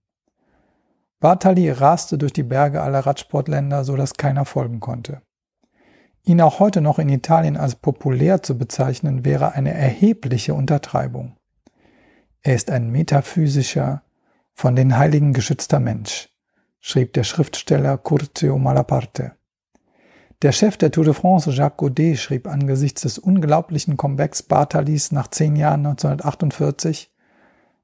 Bartali 1.20 1.70
raste 1.70 2.18
durch 2.18 2.34
die 2.34 2.44
Berge 2.44 2.82
aller 2.82 3.00
Radsportländer, 3.00 3.84
so 3.84 3.96
dass 3.96 4.16
keiner 4.16 4.44
folgen 4.46 4.80
konnte. 4.80 5.22
Ihn 6.24 6.42
auch 6.42 6.60
heute 6.60 6.82
noch 6.82 7.00
in 7.00 7.10
Italien 7.10 7.58
als 7.58 7.76
populär 7.76 8.44
zu 8.44 8.58
bezeichnen, 8.58 9.24
wäre 9.26 9.54
eine 9.54 9.74
erhebliche 9.74 10.54
Untertreibung. 10.54 11.38
Er 12.42 12.56
ist 12.56 12.70
ein 12.70 12.92
metaphysischer, 12.92 14.04
von 14.54 14.76
den 14.76 14.98
Heiligen 14.98 15.34
geschützter 15.34 15.80
Mensch, 15.80 16.30
schrieb 16.80 17.14
der 17.14 17.24
Schriftsteller 17.24 17.98
Curzio 17.98 18.58
Malaparte. 18.58 19.34
Der 20.42 20.52
Chef 20.52 20.76
der 20.78 20.92
Tour 20.92 21.06
de 21.06 21.14
France, 21.14 21.52
Jacques 21.52 21.78
Godet, 21.78 22.18
schrieb 22.18 22.48
angesichts 22.48 23.04
des 23.04 23.20
unglaublichen 23.20 23.96
Comebacks 23.96 24.42
Bartalis 24.42 25.12
nach 25.12 25.28
zehn 25.28 25.56
Jahren 25.56 25.86
1948, 25.86 27.11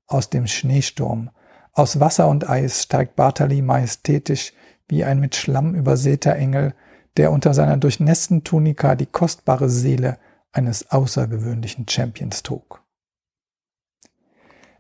aus 0.08 0.30
dem 0.30 0.48
Schneesturm. 0.48 1.30
Aus 1.74 2.00
Wasser 2.00 2.28
und 2.28 2.50
Eis 2.50 2.84
steigt 2.84 3.16
Bartali 3.16 3.62
majestätisch 3.62 4.54
wie 4.88 5.04
ein 5.04 5.20
mit 5.20 5.36
Schlamm 5.36 5.76
übersäter 5.76 6.36
Engel, 6.36 6.74
der 7.18 7.32
unter 7.32 7.54
seiner 7.54 7.78
durchnässten 7.78 8.44
Tunika 8.44 8.96
die 8.96 9.06
kostbare 9.06 9.70
Seele 9.70 10.18
eines 10.52 10.92
außergewöhnlichen 10.92 11.88
Champions 11.88 12.44
trug. 12.44 12.82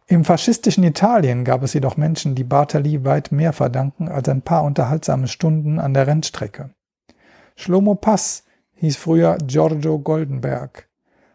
Im 0.09 0.23
faschistischen 0.23 0.85
Italien 0.85 1.43
gab 1.43 1.63
es 1.63 1.73
jedoch 1.73 1.97
Menschen, 1.97 2.33
die 2.33 2.45
Bartali 2.45 3.03
weit 3.03 3.33
mehr 3.33 3.51
verdanken 3.51 4.07
als 4.07 4.29
ein 4.29 4.41
paar 4.41 4.63
unterhaltsame 4.63 5.27
Stunden 5.27 5.79
an 5.79 5.93
der 5.93 6.07
Rennstrecke. 6.07 6.69
Shlomo 7.57 7.95
Pass 7.95 8.45
hieß 8.75 8.95
früher 8.95 9.37
Giorgio 9.45 9.99
Goldenberg. 9.99 10.87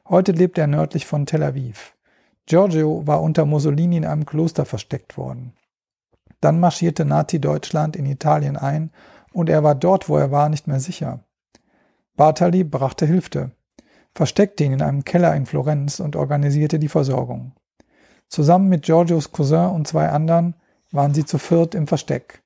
Heute 0.09 0.33
lebt 0.33 0.57
er 0.57 0.69
nördlich 0.69 1.07
von 1.07 1.27
Tel 1.27 1.43
Aviv. 1.43 1.92
Giorgio 2.47 3.07
war 3.07 3.23
unter 3.23 3.45
Mussolini 3.45 3.97
in 3.99 4.05
einem 4.05 4.27
Kloster 4.27 4.65
versteckt 4.65 5.17
worden. 5.17 5.53
Dann 6.41 6.59
marschierte 6.59 7.05
Nazi-Deutschland 7.05 7.97
in 7.97 8.07
Italien 8.07 8.57
ein 8.57 8.91
und 9.33 9.49
er 9.49 9.63
war 9.63 9.75
dort, 9.75 10.09
wo 10.09 10.17
er 10.17 10.31
war, 10.31 10.49
nicht 10.49 10.67
mehr 10.67 10.81
sicher. 10.81 11.21
Bartali 12.17 12.65
brachte 12.65 13.07
Hilfe, 13.07 13.53
versteckte 14.15 14.65
ihn 14.65 14.73
in 14.73 14.83
einem 14.83 15.05
Keller 15.05 15.35
in 15.35 15.47
Florenz 15.47 16.01
und 16.01 16.17
organisierte 16.17 16.79
die 16.79 16.89
Versorgung. 16.89 17.53
Zusammen 18.29 18.69
mit 18.69 18.83
Giorgios 18.83 19.33
Cousin 19.33 19.71
und 19.71 19.87
zwei 19.87 20.09
anderen 20.09 20.55
waren 20.91 21.15
sie 21.15 21.25
zu 21.25 21.39
viert 21.39 21.75
im 21.75 21.87
Versteck. 21.87 22.43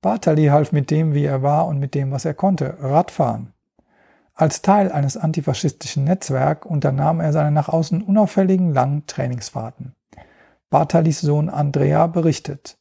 Bartali 0.00 0.46
half 0.46 0.72
mit 0.72 0.90
dem, 0.90 1.14
wie 1.14 1.24
er 1.24 1.42
war 1.42 1.66
und 1.66 1.78
mit 1.78 1.94
dem, 1.94 2.10
was 2.10 2.24
er 2.24 2.34
konnte, 2.34 2.76
Radfahren. 2.80 3.52
Als 4.40 4.62
Teil 4.62 4.90
eines 4.90 5.18
antifaschistischen 5.18 6.04
Netzwerks 6.04 6.66
unternahm 6.66 7.20
er 7.20 7.30
seine 7.34 7.50
nach 7.50 7.68
außen 7.68 8.00
unauffälligen 8.00 8.72
langen 8.72 9.04
Trainingsfahrten. 9.06 9.94
Bartalis 10.70 11.20
Sohn 11.20 11.50
Andrea 11.50 12.06
berichtet. 12.06 12.78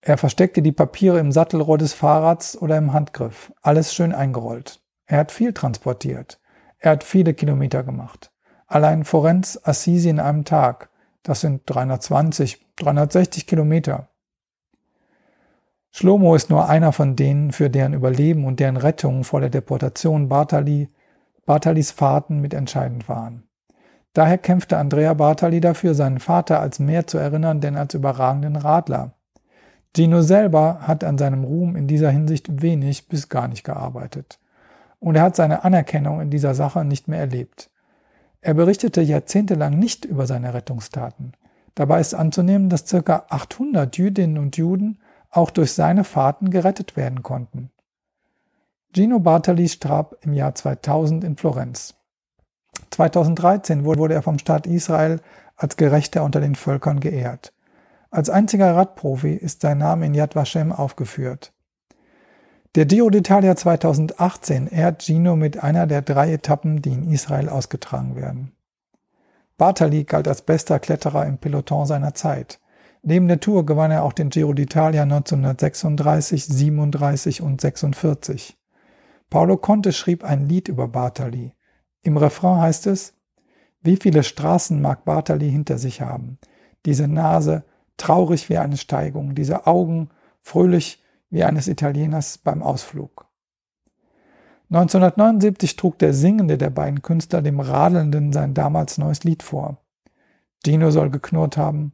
Er 0.00 0.16
versteckte 0.16 0.62
die 0.62 0.70
Papiere 0.70 1.18
im 1.18 1.32
Sattelrohr 1.32 1.76
des 1.76 1.92
Fahrrads 1.92 2.56
oder 2.56 2.78
im 2.78 2.92
Handgriff, 2.92 3.52
alles 3.60 3.92
schön 3.92 4.14
eingerollt. 4.14 4.80
Er 5.06 5.18
hat 5.18 5.32
viel 5.32 5.52
transportiert. 5.52 6.40
Er 6.78 6.92
hat 6.92 7.02
viele 7.02 7.34
Kilometer 7.34 7.82
gemacht. 7.82 8.30
Allein 8.68 9.02
Forenz, 9.04 9.58
Assisi 9.60 10.08
in 10.08 10.20
einem 10.20 10.44
Tag, 10.44 10.88
das 11.24 11.40
sind 11.40 11.62
320, 11.66 12.64
360 12.76 13.48
Kilometer. 13.48 14.08
Schlomo 15.90 16.34
ist 16.34 16.50
nur 16.50 16.68
einer 16.68 16.92
von 16.92 17.16
denen, 17.16 17.52
für 17.52 17.70
deren 17.70 17.94
Überleben 17.94 18.44
und 18.44 18.60
deren 18.60 18.76
Rettung 18.76 19.24
vor 19.24 19.40
der 19.40 19.50
Deportation 19.50 20.28
Bartali, 20.28 20.88
Bartalis 21.46 21.90
Fahrten 21.90 22.40
mit 22.40 22.54
entscheidend 22.54 23.08
waren. 23.08 23.44
Daher 24.12 24.38
kämpfte 24.38 24.76
Andrea 24.76 25.14
Bartali 25.14 25.60
dafür, 25.60 25.94
seinen 25.94 26.18
Vater 26.18 26.60
als 26.60 26.78
mehr 26.78 27.06
zu 27.06 27.18
erinnern, 27.18 27.60
denn 27.60 27.76
als 27.76 27.94
überragenden 27.94 28.56
Radler. 28.56 29.14
Gino 29.94 30.22
selber 30.22 30.80
hat 30.82 31.04
an 31.04 31.18
seinem 31.18 31.44
Ruhm 31.44 31.74
in 31.74 31.86
dieser 31.86 32.10
Hinsicht 32.10 32.62
wenig 32.62 33.08
bis 33.08 33.28
gar 33.28 33.48
nicht 33.48 33.64
gearbeitet. 33.64 34.38
Und 35.00 35.16
er 35.16 35.22
hat 35.22 35.36
seine 35.36 35.64
Anerkennung 35.64 36.20
in 36.20 36.30
dieser 36.30 36.54
Sache 36.54 36.84
nicht 36.84 37.08
mehr 37.08 37.20
erlebt. 37.20 37.70
Er 38.40 38.54
berichtete 38.54 39.00
jahrzehntelang 39.00 39.78
nicht 39.78 40.04
über 40.04 40.26
seine 40.26 40.54
Rettungstaten. 40.54 41.32
Dabei 41.74 42.00
ist 42.00 42.14
anzunehmen, 42.14 42.68
dass 42.68 42.84
ca. 42.86 43.24
800 43.28 43.96
Jüdinnen 43.96 44.38
und 44.38 44.56
Juden 44.56 44.98
auch 45.38 45.50
durch 45.50 45.72
seine 45.72 46.04
Fahrten 46.04 46.50
gerettet 46.50 46.96
werden 46.96 47.22
konnten. 47.22 47.70
Gino 48.92 49.20
Bartali 49.20 49.68
starb 49.68 50.16
im 50.22 50.32
Jahr 50.32 50.54
2000 50.54 51.24
in 51.24 51.36
Florenz. 51.36 51.94
2013 52.90 53.84
wurde 53.84 54.14
er 54.14 54.22
vom 54.22 54.38
Staat 54.38 54.66
Israel 54.66 55.20
als 55.56 55.76
Gerechter 55.76 56.24
unter 56.24 56.40
den 56.40 56.54
Völkern 56.54 57.00
geehrt. 57.00 57.52
Als 58.10 58.30
einziger 58.30 58.74
Radprofi 58.74 59.34
ist 59.34 59.60
sein 59.60 59.78
Name 59.78 60.06
in 60.06 60.14
Yad 60.14 60.34
Vashem 60.34 60.72
aufgeführt. 60.72 61.52
Der 62.74 62.86
Giro 62.86 63.08
d'Italia 63.08 63.54
2018 63.56 64.66
ehrt 64.68 65.02
Gino 65.02 65.36
mit 65.36 65.62
einer 65.62 65.86
der 65.86 66.02
drei 66.02 66.32
Etappen, 66.32 66.82
die 66.82 66.92
in 66.92 67.10
Israel 67.10 67.48
ausgetragen 67.48 68.16
werden. 68.16 68.52
Bartali 69.56 70.04
galt 70.04 70.28
als 70.28 70.42
bester 70.42 70.78
Kletterer 70.78 71.26
im 71.26 71.38
Peloton 71.38 71.86
seiner 71.86 72.14
Zeit. 72.14 72.60
Neben 73.02 73.28
der 73.28 73.40
Tour 73.40 73.64
gewann 73.64 73.90
er 73.90 74.02
auch 74.02 74.12
den 74.12 74.30
Giro 74.30 74.50
d'Italia 74.50 75.02
1936, 75.02 76.44
37 76.44 77.42
und 77.42 77.60
46. 77.60 78.58
Paolo 79.30 79.56
Conte 79.56 79.92
schrieb 79.92 80.24
ein 80.24 80.48
Lied 80.48 80.68
über 80.68 80.88
Bartali. 80.88 81.52
Im 82.02 82.16
Refrain 82.16 82.60
heißt 82.60 82.86
es, 82.86 83.14
wie 83.82 83.96
viele 83.96 84.22
Straßen 84.22 84.80
mag 84.80 85.04
Bartali 85.04 85.50
hinter 85.50 85.78
sich 85.78 86.00
haben? 86.00 86.38
Diese 86.86 87.06
Nase, 87.06 87.64
traurig 87.96 88.48
wie 88.48 88.58
eine 88.58 88.76
Steigung, 88.76 89.34
diese 89.34 89.66
Augen, 89.66 90.10
fröhlich 90.40 91.02
wie 91.30 91.44
eines 91.44 91.68
Italieners 91.68 92.38
beim 92.38 92.62
Ausflug. 92.62 93.26
1979 94.70 95.76
trug 95.76 95.98
der 95.98 96.12
Singende 96.12 96.58
der 96.58 96.70
beiden 96.70 97.02
Künstler 97.02 97.40
dem 97.40 97.60
Radelnden 97.60 98.32
sein 98.32 98.54
damals 98.54 98.98
neues 98.98 99.24
Lied 99.24 99.42
vor. 99.42 99.78
Gino 100.64 100.90
soll 100.90 101.10
geknurrt 101.10 101.56
haben. 101.56 101.92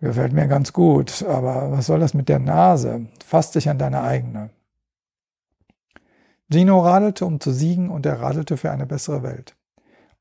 Gefällt 0.00 0.32
mir 0.32 0.46
ganz 0.46 0.72
gut, 0.72 1.24
aber 1.24 1.72
was 1.72 1.86
soll 1.86 1.98
das 1.98 2.14
mit 2.14 2.28
der 2.28 2.38
Nase? 2.38 3.06
Fass 3.24 3.50
dich 3.50 3.68
an 3.68 3.78
deine 3.78 4.02
eigene. 4.02 4.50
Gino 6.50 6.80
radelte, 6.80 7.26
um 7.26 7.40
zu 7.40 7.50
siegen, 7.52 7.90
und 7.90 8.06
er 8.06 8.20
radelte 8.20 8.56
für 8.56 8.70
eine 8.70 8.86
bessere 8.86 9.22
Welt. 9.22 9.56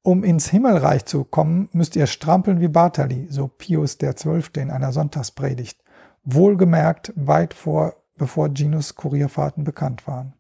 Um 0.02 0.24
ins 0.24 0.50
Himmelreich 0.50 1.06
zu 1.06 1.24
kommen, 1.24 1.70
müsst 1.74 1.96
ihr 1.96 2.08
strampeln 2.08 2.60
wie 2.60 2.68
Bartali, 2.68 3.28
so 3.30 3.48
Pius 3.48 3.98
XII. 3.98 4.42
in 4.56 4.72
einer 4.72 4.92
Sonntagspredigt. 4.92 5.84
Wohlgemerkt 6.24 7.14
weit 7.16 7.54
vor, 7.54 7.94
bevor 8.18 8.50
Ginos 8.50 8.96
Kurierfahrten 8.96 9.64
bekannt 9.64 10.08
waren. 10.08 10.34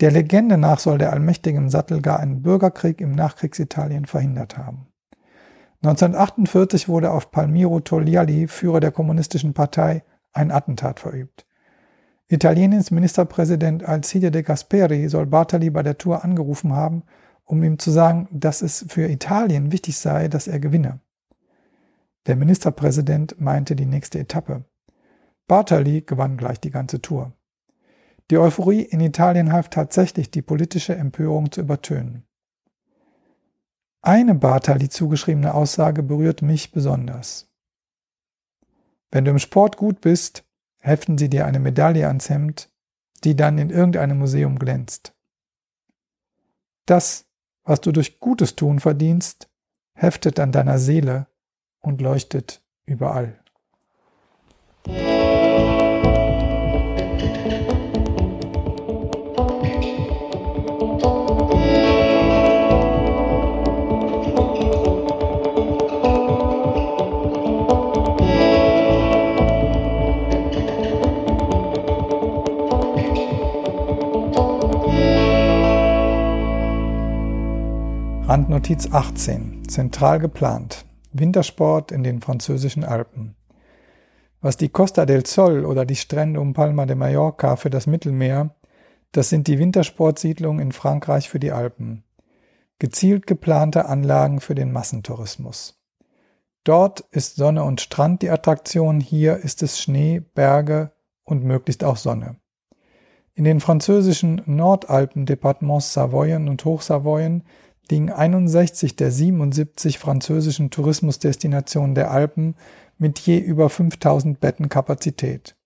Der 0.00 0.10
Legende 0.10 0.58
nach 0.58 0.80
soll 0.80 0.98
der 0.98 1.12
Allmächtige 1.12 1.56
im 1.56 1.68
Sattel 1.68 2.02
gar 2.02 2.18
einen 2.18 2.42
Bürgerkrieg 2.42 3.00
im 3.00 3.12
Nachkriegsitalien 3.12 4.06
verhindert 4.06 4.58
haben. 4.58 4.91
1948 5.82 6.88
wurde 6.88 7.10
auf 7.10 7.32
Palmiro 7.32 7.80
Togliatti, 7.80 8.46
Führer 8.46 8.78
der 8.78 8.92
Kommunistischen 8.92 9.52
Partei, 9.52 10.04
ein 10.32 10.52
Attentat 10.52 11.00
verübt. 11.00 11.44
Italiens 12.28 12.92
Ministerpräsident 12.92 13.82
Alcide 13.84 14.30
de 14.30 14.42
Gasperi 14.42 15.08
soll 15.08 15.26
Bartali 15.26 15.70
bei 15.70 15.82
der 15.82 15.98
Tour 15.98 16.22
angerufen 16.22 16.72
haben, 16.72 17.02
um 17.44 17.64
ihm 17.64 17.80
zu 17.80 17.90
sagen, 17.90 18.28
dass 18.30 18.62
es 18.62 18.86
für 18.88 19.08
Italien 19.08 19.72
wichtig 19.72 19.98
sei, 19.98 20.28
dass 20.28 20.46
er 20.46 20.60
gewinne. 20.60 21.00
Der 22.26 22.36
Ministerpräsident 22.36 23.40
meinte 23.40 23.74
die 23.74 23.84
nächste 23.84 24.20
Etappe. 24.20 24.64
Bartali 25.48 26.02
gewann 26.02 26.36
gleich 26.36 26.60
die 26.60 26.70
ganze 26.70 27.02
Tour. 27.02 27.32
Die 28.30 28.38
Euphorie 28.38 28.82
in 28.82 29.00
Italien 29.00 29.52
half 29.52 29.68
tatsächlich, 29.68 30.30
die 30.30 30.42
politische 30.42 30.94
Empörung 30.94 31.50
zu 31.50 31.60
übertönen. 31.60 32.24
Eine 34.04 34.34
Bartali 34.34 34.88
zugeschriebene 34.88 35.54
Aussage 35.54 36.02
berührt 36.02 36.42
mich 36.42 36.72
besonders. 36.72 37.48
Wenn 39.12 39.24
du 39.24 39.30
im 39.30 39.38
Sport 39.38 39.76
gut 39.76 40.00
bist, 40.00 40.44
heften 40.80 41.18
sie 41.18 41.30
dir 41.30 41.46
eine 41.46 41.60
Medaille 41.60 42.08
ans 42.08 42.28
Hemd, 42.28 42.68
die 43.22 43.36
dann 43.36 43.58
in 43.58 43.70
irgendeinem 43.70 44.18
Museum 44.18 44.58
glänzt. 44.58 45.14
Das, 46.84 47.26
was 47.62 47.80
du 47.80 47.92
durch 47.92 48.18
Gutes 48.18 48.56
tun 48.56 48.80
verdienst, 48.80 49.48
heftet 49.94 50.40
an 50.40 50.50
deiner 50.50 50.80
Seele 50.80 51.28
und 51.80 52.00
leuchtet 52.00 52.60
überall. 52.84 53.38
Randnotiz 78.32 78.88
18. 78.90 79.68
Zentral 79.68 80.18
geplant. 80.18 80.86
Wintersport 81.12 81.92
in 81.92 82.02
den 82.02 82.22
französischen 82.22 82.82
Alpen. 82.82 83.36
Was 84.40 84.56
die 84.56 84.70
Costa 84.70 85.04
del 85.04 85.26
Sol 85.26 85.66
oder 85.66 85.84
die 85.84 85.96
Strände 85.96 86.40
um 86.40 86.54
Palma 86.54 86.86
de 86.86 86.96
Mallorca 86.96 87.56
für 87.56 87.68
das 87.68 87.86
Mittelmeer, 87.86 88.54
das 89.12 89.28
sind 89.28 89.48
die 89.48 89.58
Wintersportsiedlungen 89.58 90.62
in 90.62 90.72
Frankreich 90.72 91.28
für 91.28 91.40
die 91.40 91.52
Alpen. 91.52 92.04
Gezielt 92.78 93.26
geplante 93.26 93.84
Anlagen 93.84 94.40
für 94.40 94.54
den 94.54 94.72
Massentourismus. 94.72 95.78
Dort 96.64 97.00
ist 97.10 97.36
Sonne 97.36 97.64
und 97.64 97.82
Strand 97.82 98.22
die 98.22 98.30
Attraktion, 98.30 99.00
hier 99.00 99.36
ist 99.36 99.62
es 99.62 99.78
Schnee, 99.78 100.20
Berge 100.20 100.92
und 101.24 101.44
möglichst 101.44 101.84
auch 101.84 101.98
Sonne. 101.98 102.36
In 103.34 103.44
den 103.44 103.60
französischen 103.60 104.40
Nordalpen-Departements 104.46 105.92
Savoyen 105.92 106.48
und 106.48 106.64
Hochsavoyen 106.64 107.44
liegen 107.92 108.10
61 108.10 108.96
der 108.96 109.10
77 109.10 109.98
französischen 109.98 110.70
Tourismusdestinationen 110.70 111.94
der 111.94 112.10
Alpen 112.10 112.54
mit 112.96 113.18
je 113.18 113.38
über 113.38 113.68
5000 113.68 114.40
Betten 114.40 114.70
Kapazität. 114.70 115.56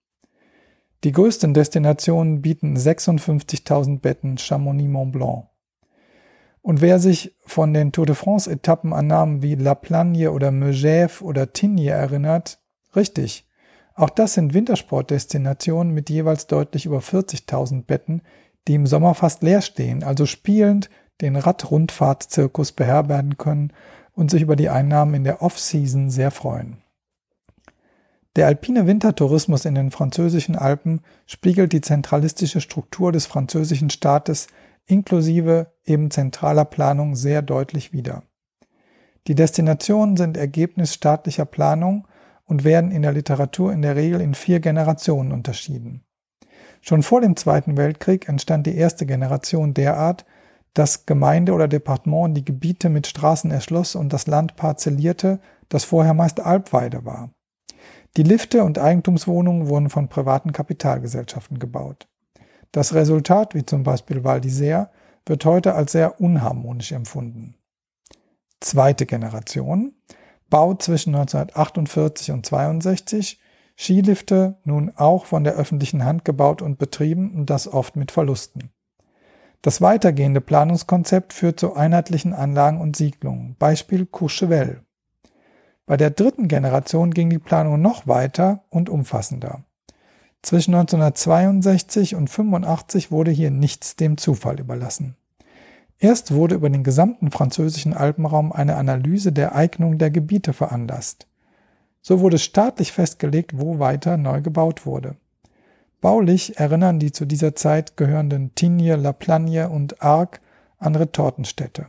Die 1.04 1.12
größten 1.12 1.54
Destinationen 1.54 2.42
bieten 2.42 2.76
56.000 2.76 4.00
Betten 4.00 4.38
Chamonix 4.38 4.90
Mont 4.90 5.12
Blanc. 5.12 5.44
Und 6.62 6.80
wer 6.80 6.98
sich 6.98 7.32
von 7.44 7.72
den 7.72 7.92
Tour 7.92 8.06
de 8.06 8.16
France 8.16 8.50
Etappen 8.50 8.92
an 8.92 9.06
Namen 9.06 9.42
wie 9.42 9.54
La 9.54 9.76
Plagne 9.76 10.32
oder 10.32 10.48
Megève 10.48 11.22
oder 11.22 11.52
Tignes 11.52 11.86
erinnert, 11.86 12.58
richtig. 12.96 13.46
Auch 13.94 14.10
das 14.10 14.34
sind 14.34 14.52
Wintersportdestinationen 14.52 15.94
mit 15.94 16.10
jeweils 16.10 16.48
deutlich 16.48 16.86
über 16.86 16.98
40.000 16.98 17.84
Betten, 17.84 18.22
die 18.66 18.74
im 18.74 18.88
Sommer 18.88 19.14
fast 19.14 19.44
leer 19.44 19.62
stehen, 19.62 20.02
also 20.02 20.26
spielend 20.26 20.90
den 21.20 21.36
Radrundfahrtzirkus 21.36 22.72
beherbergen 22.72 23.38
können 23.38 23.72
und 24.12 24.30
sich 24.30 24.42
über 24.42 24.56
die 24.56 24.68
Einnahmen 24.68 25.14
in 25.14 25.24
der 25.24 25.42
Off-Season 25.42 26.10
sehr 26.10 26.30
freuen. 26.30 26.78
Der 28.36 28.46
alpine 28.46 28.86
Wintertourismus 28.86 29.64
in 29.64 29.74
den 29.74 29.90
französischen 29.90 30.56
Alpen 30.56 31.00
spiegelt 31.26 31.72
die 31.72 31.80
zentralistische 31.80 32.60
Struktur 32.60 33.10
des 33.10 33.24
französischen 33.24 33.88
Staates 33.88 34.48
inklusive 34.84 35.72
eben 35.84 36.10
zentraler 36.10 36.66
Planung 36.66 37.16
sehr 37.16 37.40
deutlich 37.42 37.92
wider. 37.92 38.22
Die 39.26 39.34
Destinationen 39.34 40.16
sind 40.16 40.36
Ergebnis 40.36 40.94
staatlicher 40.94 41.46
Planung 41.46 42.06
und 42.44 42.62
werden 42.62 42.92
in 42.92 43.02
der 43.02 43.12
Literatur 43.12 43.72
in 43.72 43.82
der 43.82 43.96
Regel 43.96 44.20
in 44.20 44.34
vier 44.34 44.60
Generationen 44.60 45.32
unterschieden. 45.32 46.04
Schon 46.80 47.02
vor 47.02 47.20
dem 47.20 47.36
Zweiten 47.36 47.76
Weltkrieg 47.76 48.28
entstand 48.28 48.66
die 48.66 48.76
erste 48.76 49.06
Generation 49.06 49.74
derart, 49.74 50.24
dass 50.74 51.06
Gemeinde 51.06 51.52
oder 51.52 51.68
Departement 51.68 52.36
die 52.36 52.44
Gebiete 52.44 52.88
mit 52.88 53.06
Straßen 53.06 53.50
erschloss 53.50 53.94
und 53.94 54.12
das 54.12 54.26
Land 54.26 54.56
parzellierte, 54.56 55.40
das 55.68 55.84
vorher 55.84 56.14
meist 56.14 56.40
Alpweide 56.40 57.04
war. 57.04 57.30
Die 58.16 58.22
Lifte 58.22 58.64
und 58.64 58.78
Eigentumswohnungen 58.78 59.68
wurden 59.68 59.90
von 59.90 60.08
privaten 60.08 60.52
Kapitalgesellschaften 60.52 61.58
gebaut. 61.58 62.08
Das 62.72 62.94
Resultat, 62.94 63.54
wie 63.54 63.64
zum 63.64 63.82
Beispiel 63.82 64.24
Val 64.24 64.40
d'Isère, 64.40 64.88
wird 65.26 65.44
heute 65.44 65.74
als 65.74 65.92
sehr 65.92 66.20
unharmonisch 66.20 66.92
empfunden. 66.92 67.56
Zweite 68.60 69.06
Generation, 69.06 69.94
Bau 70.48 70.74
zwischen 70.74 71.14
1948 71.14 72.30
und 72.30 72.46
62, 72.46 73.40
Skilifte 73.78 74.58
nun 74.64 74.92
auch 74.96 75.26
von 75.26 75.44
der 75.44 75.54
öffentlichen 75.54 76.04
Hand 76.04 76.24
gebaut 76.24 76.62
und 76.62 76.78
betrieben 76.78 77.34
und 77.34 77.50
das 77.50 77.68
oft 77.68 77.96
mit 77.96 78.10
Verlusten. 78.10 78.70
Das 79.62 79.80
weitergehende 79.80 80.40
Planungskonzept 80.40 81.32
führt 81.32 81.58
zu 81.58 81.74
einheitlichen 81.74 82.34
Anlagen 82.34 82.80
und 82.80 82.96
Siedlungen. 82.96 83.56
Beispiel 83.58 84.06
Courchevel. 84.06 84.82
Bei 85.86 85.96
der 85.96 86.10
dritten 86.10 86.48
Generation 86.48 87.12
ging 87.12 87.30
die 87.30 87.38
Planung 87.38 87.80
noch 87.80 88.06
weiter 88.06 88.64
und 88.70 88.88
umfassender. 88.88 89.62
Zwischen 90.42 90.74
1962 90.74 92.14
und 92.14 92.28
85 92.30 93.10
wurde 93.10 93.30
hier 93.30 93.50
nichts 93.50 93.96
dem 93.96 94.16
Zufall 94.16 94.60
überlassen. 94.60 95.16
Erst 95.98 96.34
wurde 96.34 96.54
über 96.54 96.68
den 96.68 96.84
gesamten 96.84 97.30
französischen 97.30 97.94
Alpenraum 97.94 98.52
eine 98.52 98.76
Analyse 98.76 99.32
der 99.32 99.54
Eignung 99.54 99.98
der 99.98 100.10
Gebiete 100.10 100.52
veranlasst. 100.52 101.26
So 102.02 102.20
wurde 102.20 102.38
staatlich 102.38 102.92
festgelegt, 102.92 103.58
wo 103.58 103.78
weiter 103.78 104.16
neu 104.16 104.42
gebaut 104.42 104.86
wurde. 104.86 105.16
Baulich 106.00 106.58
erinnern 106.58 106.98
die 106.98 107.12
zu 107.12 107.24
dieser 107.24 107.54
Zeit 107.54 107.96
gehörenden 107.96 108.54
Tignes, 108.54 109.00
La 109.00 109.12
Plagne 109.12 109.68
und 109.68 110.02
Arc 110.02 110.40
an 110.78 110.94
Retortenstädte. 110.94 111.86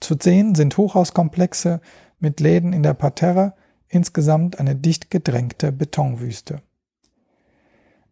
Zu 0.00 0.16
sehen 0.20 0.54
sind 0.54 0.76
Hochhauskomplexe 0.76 1.80
mit 2.18 2.40
Läden 2.40 2.72
in 2.72 2.82
der 2.82 2.94
Parterre, 2.94 3.54
insgesamt 3.88 4.60
eine 4.60 4.76
dicht 4.76 5.10
gedrängte 5.10 5.72
Betonwüste. 5.72 6.62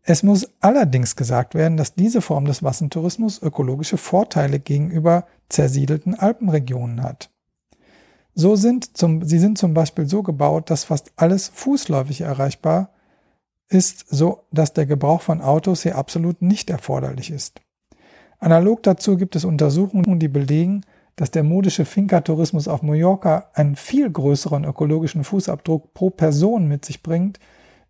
Es 0.03 0.22
muss 0.22 0.49
allerdings 0.61 1.16
gesagt 1.16 1.55
werden, 1.55 1.76
dass 1.76 1.95
diese 1.95 2.22
Form 2.22 2.47
des 2.47 2.62
Massentourismus 2.62 3.43
ökologische 3.43 3.99
Vorteile 3.99 4.59
gegenüber 4.59 5.26
zersiedelten 5.51 6.14
Alpenregionen 6.14 7.03
hat. 7.03 7.30
So 8.34 8.57
sind 8.57 8.97
zum, 8.97 9.22
sie 9.22 9.39
sind 9.39 9.59
zum 9.59 9.74
Beispiel 9.74 10.09
so 10.09 10.22
gebaut, 10.22 10.70
dass 10.70 10.84
fast 10.84 11.12
alles 11.16 11.49
fußläufig 11.49 12.22
erreichbar 12.22 12.91
ist, 13.69 14.07
so 14.09 14.45
dass 14.51 14.73
der 14.73 14.87
Gebrauch 14.87 15.21
von 15.21 15.41
Autos 15.41 15.83
hier 15.83 15.97
absolut 15.97 16.43
nicht 16.43 16.71
erforderlich 16.71 17.31
ist. 17.31 17.61
Analog 18.39 18.83
dazu 18.83 19.16
gibt 19.16 19.37
es 19.37 19.45
Untersuchungen, 19.45 20.19
die 20.19 20.29
belegen, 20.29 20.83
dass 21.16 21.33
der 21.33 21.43
modische 21.43 21.85
Finca-Tourismus 21.85 22.69
auf 22.69 22.83
Mallorca 22.83 23.51
einen 23.53 23.75
viel 23.75 24.09
größeren 24.11 24.64
ökologischen 24.64 25.25
Fußabdruck 25.25 25.93
pro 25.93 26.11
Person 26.11 26.69
mit 26.69 26.85
sich 26.85 27.03
bringt, 27.03 27.41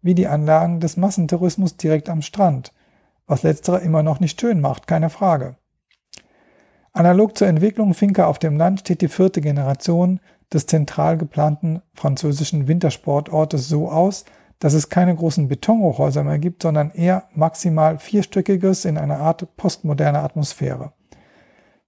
wie 0.01 0.15
die 0.15 0.27
Anlagen 0.27 0.81
des 0.81 0.97
Massentourismus 0.97 1.77
direkt 1.77 2.09
am 2.09 2.23
Strand, 2.23 2.73
was 3.27 3.43
letztere 3.43 3.81
immer 3.81 4.03
noch 4.03 4.21
nicht 4.21 4.41
schön 4.41 4.61
macht, 4.61 4.87
keine 4.87 5.11
Frage. 5.11 5.57
Analog 6.93 7.37
zur 7.37 7.49
Entwicklung 7.49 7.93
Finca 7.93 8.27
auf 8.27 8.39
dem 8.39 8.57
Land 8.57 8.81
steht 8.81 9.03
die 9.03 9.09
vierte 9.09 9.43
Generation 9.43 10.21
des 10.53 10.65
zentral 10.67 11.19
geplanten 11.19 11.83
französischen 11.93 12.67
Wintersportortes 12.67 13.69
so 13.69 13.91
aus, 13.91 14.25
dass 14.59 14.75
es 14.75 14.89
keine 14.89 15.15
großen 15.15 15.49
Betonhochhäuser 15.49 16.25
mehr 16.25 16.39
gibt, 16.39 16.63
sondern 16.63 16.91
eher 16.91 17.25
maximal 17.35 17.99
vierstöckiges 17.99 18.85
in 18.85 18.99
einer 18.99 19.19
Art 19.19 19.57
postmoderne 19.57 20.21
Atmosphäre. 20.21 20.93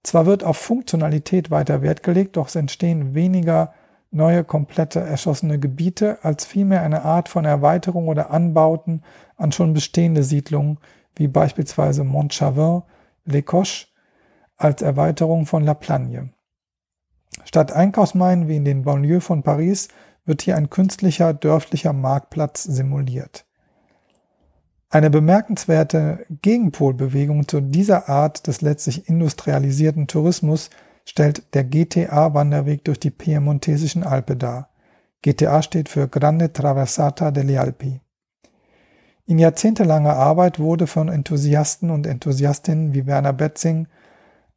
Zwar 0.03 0.25
wird 0.25 0.43
auf 0.43 0.57
Funktionalität 0.57 1.51
weiter 1.51 1.81
Wert 1.81 2.01
gelegt, 2.01 2.37
doch 2.37 2.47
es 2.47 2.55
entstehen 2.55 3.13
weniger 3.13 3.73
neue 4.09 4.43
komplette 4.43 4.99
erschossene 4.99 5.59
Gebiete 5.59 6.19
als 6.23 6.45
vielmehr 6.45 6.81
eine 6.81 7.03
Art 7.03 7.29
von 7.29 7.45
Erweiterung 7.45 8.07
oder 8.07 8.31
Anbauten 8.31 9.03
an 9.37 9.51
schon 9.51 9.73
bestehende 9.73 10.23
Siedlungen, 10.23 10.79
wie 11.15 11.27
beispielsweise 11.27 12.03
Montchavin, 12.03 12.83
Les 13.25 13.45
Coches, 13.45 13.87
als 14.57 14.81
Erweiterung 14.81 15.45
von 15.45 15.63
La 15.63 15.73
Plagne. 15.73 16.31
Statt 17.45 17.71
Einkaufsmeinen 17.71 18.47
wie 18.47 18.57
in 18.57 18.65
den 18.65 18.83
Banlieues 18.83 19.23
von 19.23 19.43
Paris 19.43 19.87
wird 20.25 20.41
hier 20.41 20.55
ein 20.55 20.69
künstlicher 20.69 21.33
dörflicher 21.33 21.93
Marktplatz 21.93 22.63
simuliert. 22.63 23.45
Eine 24.89 25.09
bemerkenswerte 25.09 26.25
Gegenpolbewegung 26.41 27.47
zu 27.47 27.61
dieser 27.61 28.09
Art 28.09 28.47
des 28.47 28.61
letztlich 28.61 29.07
industrialisierten 29.07 30.07
Tourismus 30.07 30.69
stellt 31.05 31.53
der 31.55 31.63
GTA-Wanderweg 31.63 32.83
durch 32.83 32.99
die 32.99 33.09
piemontesischen 33.09 34.03
Alpe 34.03 34.35
dar. 34.35 34.69
GTA 35.21 35.61
steht 35.61 35.87
für 35.87 36.07
Grande 36.07 36.51
Traversata 36.51 37.31
delle 37.31 37.61
Alpi. 37.61 38.01
In 39.25 39.39
jahrzehntelanger 39.39 40.13
Arbeit 40.13 40.59
wurde 40.59 40.87
von 40.87 41.07
Enthusiasten 41.07 41.89
und 41.89 42.05
Enthusiastinnen 42.05 42.93
wie 42.93 43.05
Werner 43.05 43.33
Betzing 43.33 43.87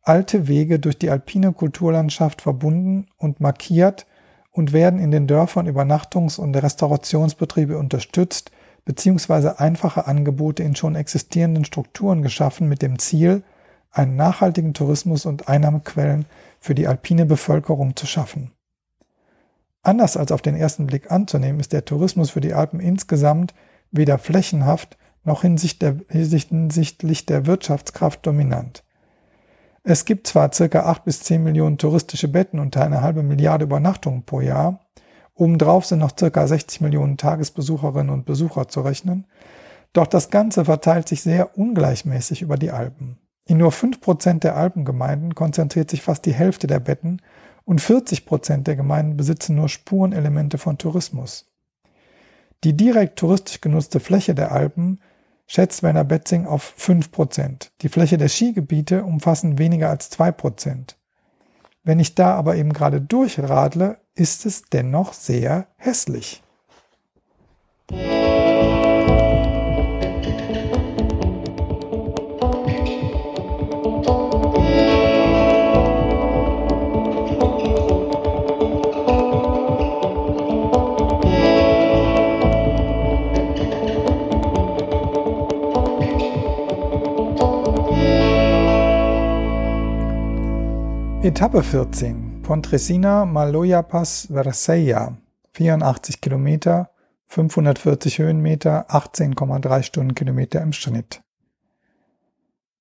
alte 0.02 0.48
Wege 0.48 0.78
durch 0.78 0.98
die 0.98 1.10
alpine 1.10 1.52
Kulturlandschaft 1.52 2.42
verbunden 2.42 3.06
und 3.16 3.40
markiert 3.40 4.06
und 4.54 4.72
werden 4.72 5.00
in 5.00 5.10
den 5.10 5.26
Dörfern 5.26 5.66
Übernachtungs- 5.66 6.38
und 6.38 6.54
Restaurationsbetriebe 6.54 7.76
unterstützt, 7.76 8.52
beziehungsweise 8.84 9.58
einfache 9.58 10.06
Angebote 10.06 10.62
in 10.62 10.76
schon 10.76 10.94
existierenden 10.94 11.64
Strukturen 11.64 12.22
geschaffen 12.22 12.68
mit 12.68 12.80
dem 12.80 13.00
Ziel, 13.00 13.42
einen 13.90 14.14
nachhaltigen 14.14 14.72
Tourismus 14.72 15.26
und 15.26 15.48
Einnahmequellen 15.48 16.26
für 16.60 16.76
die 16.76 16.86
alpine 16.86 17.26
Bevölkerung 17.26 17.96
zu 17.96 18.06
schaffen. 18.06 18.52
Anders 19.82 20.16
als 20.16 20.30
auf 20.30 20.40
den 20.40 20.54
ersten 20.54 20.86
Blick 20.86 21.10
anzunehmen, 21.10 21.58
ist 21.58 21.72
der 21.72 21.84
Tourismus 21.84 22.30
für 22.30 22.40
die 22.40 22.54
Alpen 22.54 22.78
insgesamt 22.78 23.54
weder 23.90 24.18
flächenhaft 24.18 24.96
noch 25.24 25.42
hinsichtlich 25.42 27.26
der 27.26 27.46
Wirtschaftskraft 27.46 28.24
dominant. 28.24 28.83
Es 29.86 30.06
gibt 30.06 30.26
zwar 30.26 30.50
circa 30.50 30.86
8 30.86 31.04
bis 31.04 31.20
10 31.20 31.44
Millionen 31.44 31.76
touristische 31.76 32.28
Betten 32.28 32.58
und 32.58 32.74
eine 32.78 33.02
halbe 33.02 33.22
Milliarde 33.22 33.64
Übernachtungen 33.64 34.24
pro 34.24 34.40
Jahr, 34.40 34.80
obendrauf 35.34 35.84
sind 35.84 35.98
noch 35.98 36.16
circa 36.18 36.46
60 36.46 36.80
Millionen 36.80 37.18
Tagesbesucherinnen 37.18 38.08
und 38.08 38.24
Besucher 38.24 38.66
zu 38.66 38.80
rechnen, 38.80 39.26
doch 39.92 40.06
das 40.06 40.30
Ganze 40.30 40.64
verteilt 40.64 41.06
sich 41.06 41.20
sehr 41.20 41.58
ungleichmäßig 41.58 42.40
über 42.40 42.56
die 42.56 42.70
Alpen. 42.70 43.18
In 43.46 43.58
nur 43.58 43.72
5% 43.72 44.38
der 44.40 44.56
Alpengemeinden 44.56 45.34
konzentriert 45.34 45.90
sich 45.90 46.00
fast 46.00 46.24
die 46.24 46.32
Hälfte 46.32 46.66
der 46.66 46.80
Betten 46.80 47.20
und 47.66 47.82
40% 47.82 48.62
der 48.62 48.76
Gemeinden 48.76 49.18
besitzen 49.18 49.54
nur 49.54 49.68
Spurenelemente 49.68 50.56
von 50.56 50.78
Tourismus. 50.78 51.52
Die 52.64 52.74
direkt 52.74 53.18
touristisch 53.18 53.60
genutzte 53.60 54.00
Fläche 54.00 54.34
der 54.34 54.50
Alpen 54.50 55.00
schätzt 55.46 55.82
Werner 55.82 56.04
Betzing 56.04 56.46
auf 56.46 56.74
5%. 56.78 57.70
Die 57.80 57.88
Fläche 57.88 58.18
der 58.18 58.28
Skigebiete 58.28 59.04
umfassen 59.04 59.58
weniger 59.58 59.90
als 59.90 60.10
2%. 60.12 60.94
Wenn 61.82 62.00
ich 62.00 62.14
da 62.14 62.34
aber 62.34 62.56
eben 62.56 62.72
gerade 62.72 63.00
durchradle, 63.00 63.98
ist 64.14 64.46
es 64.46 64.62
dennoch 64.62 65.12
sehr 65.12 65.66
hässlich. 65.76 66.42
Etappe 91.24 91.62
14. 91.62 92.42
Pontresina 92.42 93.24
Maloja 93.24 93.80
Pass 93.80 94.28
Verseia. 94.30 95.16
84 95.52 96.20
Kilometer, 96.20 96.90
540 97.28 98.18
Höhenmeter, 98.18 98.90
18,3 98.90 99.84
Stundenkilometer 99.84 100.60
im 100.60 100.74
Schnitt. 100.74 101.22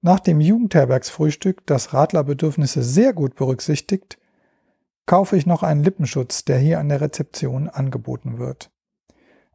Nach 0.02 0.20
dem 0.20 0.42
Jugendherbergsfrühstück, 0.42 1.66
das 1.66 1.94
Radlerbedürfnisse 1.94 2.84
sehr 2.84 3.14
gut 3.14 3.36
berücksichtigt, 3.36 4.18
kaufe 5.06 5.38
ich 5.38 5.46
noch 5.46 5.64
einen 5.64 5.86
Lippenschutz, 5.86 6.44
der 6.44 6.58
hier 6.58 6.82
an 6.82 6.90
der 6.90 7.00
Rezeption 7.00 7.70
angeboten 7.70 8.40
wird. 8.40 8.72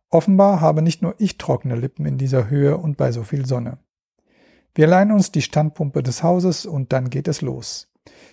Offenbar 0.08 0.62
habe 0.62 0.80
nicht 0.80 1.02
nur 1.02 1.14
ich 1.18 1.36
trockene 1.36 1.76
Lippen 1.76 2.06
in 2.06 2.16
dieser 2.16 2.48
Höhe 2.48 2.78
und 2.78 2.96
bei 2.96 3.12
so 3.12 3.22
viel 3.22 3.44
Sonne. 3.44 3.76
Wir 4.74 4.86
leihen 4.86 5.12
uns 5.12 5.30
die 5.30 5.42
Standpumpe 5.42 6.02
des 6.02 6.22
Hauses 6.22 6.64
und 6.64 6.94
dann 6.94 7.10
geht 7.10 7.28
es 7.28 7.42
los. 7.42 7.87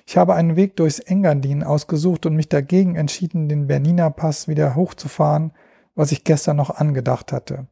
Ich 0.07 0.17
habe 0.17 0.35
einen 0.35 0.55
Weg 0.55 0.75
durchs 0.75 0.99
Engadin 0.99 1.63
ausgesucht 1.63 2.25
und 2.25 2.35
mich 2.35 2.47
dagegen 2.47 2.95
entschieden, 2.95 3.49
den 3.49 3.67
Bernina 3.67 4.09
Pass 4.09 4.47
wieder 4.47 4.75
hochzufahren, 4.75 5.51
was 5.95 6.11
ich 6.11 6.23
gestern 6.23 6.57
noch 6.57 6.69
angedacht 6.69 7.31
hatte. 7.31 7.67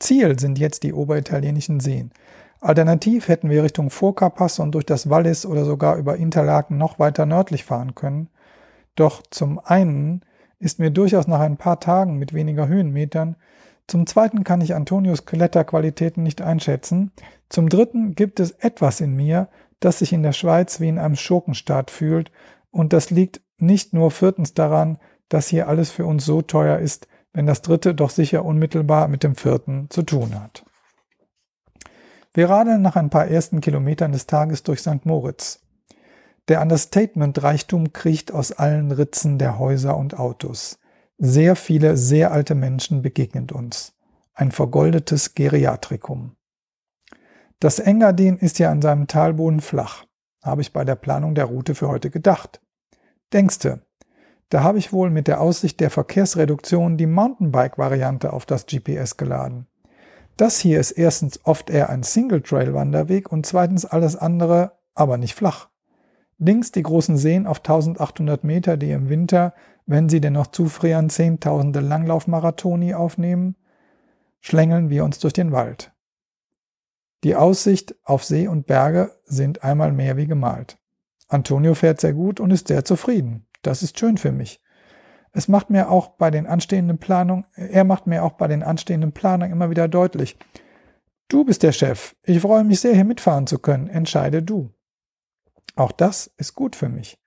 Ziel 0.00 0.38
sind 0.38 0.58
jetzt 0.58 0.82
die 0.82 0.92
oberitalienischen 0.92 1.80
Seen. 1.80 2.12
Alternativ 2.60 3.28
hätten 3.28 3.50
wir 3.50 3.62
Richtung 3.62 3.90
Foca 3.90 4.30
Pass 4.30 4.58
und 4.58 4.72
durch 4.72 4.86
das 4.86 5.08
Wallis 5.08 5.46
oder 5.46 5.64
sogar 5.64 5.96
über 5.96 6.16
Interlaken 6.16 6.76
noch 6.76 6.98
weiter 6.98 7.24
nördlich 7.24 7.64
fahren 7.64 7.94
können. 7.94 8.28
Doch 8.96 9.22
zum 9.30 9.60
einen 9.60 10.22
ist 10.58 10.80
mir 10.80 10.90
durchaus 10.90 11.28
nach 11.28 11.40
ein 11.40 11.56
paar 11.56 11.78
Tagen 11.78 12.16
mit 12.16 12.34
weniger 12.34 12.66
Höhenmetern, 12.66 13.36
zum 13.88 14.06
zweiten 14.06 14.44
kann 14.44 14.60
ich 14.60 14.74
Antonius 14.74 15.24
Kletterqualitäten 15.24 16.22
nicht 16.22 16.42
einschätzen, 16.42 17.10
zum 17.48 17.70
dritten 17.70 18.14
gibt 18.14 18.38
es 18.38 18.50
etwas 18.50 19.00
in 19.00 19.16
mir, 19.16 19.48
das 19.80 19.98
sich 20.00 20.12
in 20.12 20.22
der 20.22 20.32
Schweiz 20.32 20.80
wie 20.80 20.88
in 20.88 20.98
einem 20.98 21.16
Schurkenstaat 21.16 21.90
fühlt, 21.90 22.30
und 22.70 22.92
das 22.92 23.10
liegt 23.10 23.40
nicht 23.58 23.92
nur 23.92 24.10
viertens 24.10 24.54
daran, 24.54 24.98
dass 25.28 25.48
hier 25.48 25.68
alles 25.68 25.90
für 25.90 26.06
uns 26.06 26.24
so 26.24 26.42
teuer 26.42 26.78
ist, 26.78 27.08
wenn 27.32 27.46
das 27.46 27.62
dritte 27.62 27.94
doch 27.94 28.10
sicher 28.10 28.44
unmittelbar 28.44 29.08
mit 29.08 29.22
dem 29.22 29.34
vierten 29.34 29.88
zu 29.90 30.02
tun 30.02 30.40
hat. 30.40 30.64
Wir 32.34 32.48
radeln 32.48 32.82
nach 32.82 32.96
ein 32.96 33.10
paar 33.10 33.26
ersten 33.26 33.60
Kilometern 33.60 34.12
des 34.12 34.26
Tages 34.26 34.62
durch 34.62 34.80
St. 34.80 35.04
Moritz. 35.04 35.60
Der 36.48 36.62
Understatement-Reichtum 36.62 37.92
kriecht 37.92 38.32
aus 38.32 38.52
allen 38.52 38.90
Ritzen 38.92 39.38
der 39.38 39.58
Häuser 39.58 39.96
und 39.96 40.18
Autos. 40.18 40.78
Sehr 41.18 41.56
viele 41.56 41.96
sehr 41.96 42.32
alte 42.32 42.54
Menschen 42.54 43.02
begegnen 43.02 43.50
uns. 43.50 43.94
Ein 44.34 44.52
vergoldetes 44.52 45.34
Geriatrikum. 45.34 46.37
Das 47.60 47.80
Engadin 47.80 48.36
ist 48.38 48.60
ja 48.60 48.70
an 48.70 48.80
seinem 48.80 49.08
Talboden 49.08 49.60
flach, 49.60 50.04
habe 50.44 50.60
ich 50.60 50.72
bei 50.72 50.84
der 50.84 50.94
Planung 50.94 51.34
der 51.34 51.46
Route 51.46 51.74
für 51.74 51.88
heute 51.88 52.08
gedacht. 52.08 52.60
Denkste, 53.32 53.82
da 54.48 54.62
habe 54.62 54.78
ich 54.78 54.92
wohl 54.92 55.10
mit 55.10 55.26
der 55.26 55.40
Aussicht 55.40 55.80
der 55.80 55.90
Verkehrsreduktion 55.90 56.96
die 56.96 57.06
Mountainbike-Variante 57.06 58.32
auf 58.32 58.46
das 58.46 58.66
GPS 58.66 59.16
geladen. 59.16 59.66
Das 60.36 60.60
hier 60.60 60.78
ist 60.78 60.92
erstens 60.92 61.44
oft 61.44 61.68
eher 61.68 61.90
ein 61.90 62.04
Single-Trail-Wanderweg 62.04 63.32
und 63.32 63.44
zweitens 63.44 63.84
alles 63.84 64.14
andere, 64.14 64.78
aber 64.94 65.18
nicht 65.18 65.34
flach. 65.34 65.68
Links 66.38 66.70
die 66.70 66.84
großen 66.84 67.18
Seen 67.18 67.48
auf 67.48 67.58
1800 67.58 68.44
Meter, 68.44 68.76
die 68.76 68.92
im 68.92 69.08
Winter, 69.08 69.52
wenn 69.84 70.08
sie 70.08 70.20
denn 70.20 70.34
noch 70.34 70.46
zufrieren, 70.46 71.10
zehntausende 71.10 71.80
Langlaufmarathoni 71.80 72.94
aufnehmen, 72.94 73.56
schlängeln 74.40 74.90
wir 74.90 75.04
uns 75.04 75.18
durch 75.18 75.32
den 75.32 75.50
Wald. 75.50 75.92
Die 77.24 77.34
Aussicht 77.34 77.96
auf 78.04 78.24
See 78.24 78.46
und 78.46 78.66
Berge 78.66 79.12
sind 79.24 79.64
einmal 79.64 79.92
mehr 79.92 80.16
wie 80.16 80.26
gemalt. 80.26 80.78
Antonio 81.28 81.74
fährt 81.74 82.00
sehr 82.00 82.14
gut 82.14 82.40
und 82.40 82.50
ist 82.50 82.68
sehr 82.68 82.84
zufrieden. 82.84 83.46
Das 83.62 83.82
ist 83.82 83.98
schön 83.98 84.18
für 84.18 84.32
mich. 84.32 84.62
Es 85.32 85.48
macht 85.48 85.68
mir 85.68 85.90
auch 85.90 86.08
bei 86.16 86.30
den 86.30 86.46
anstehenden 86.46 86.98
Planungen, 86.98 87.44
er 87.54 87.84
macht 87.84 88.06
mir 88.06 88.24
auch 88.24 88.32
bei 88.32 88.48
den 88.48 88.62
anstehenden 88.62 89.12
Planungen 89.12 89.52
immer 89.52 89.70
wieder 89.70 89.88
deutlich, 89.88 90.38
du 91.28 91.44
bist 91.44 91.62
der 91.62 91.72
Chef. 91.72 92.16
Ich 92.22 92.40
freue 92.40 92.64
mich 92.64 92.80
sehr, 92.80 92.94
hier 92.94 93.04
mitfahren 93.04 93.46
zu 93.46 93.58
können. 93.58 93.88
Entscheide 93.88 94.42
du. 94.42 94.70
Auch 95.76 95.92
das 95.92 96.28
ist 96.38 96.54
gut 96.54 96.76
für 96.76 96.88
mich. 96.88 97.20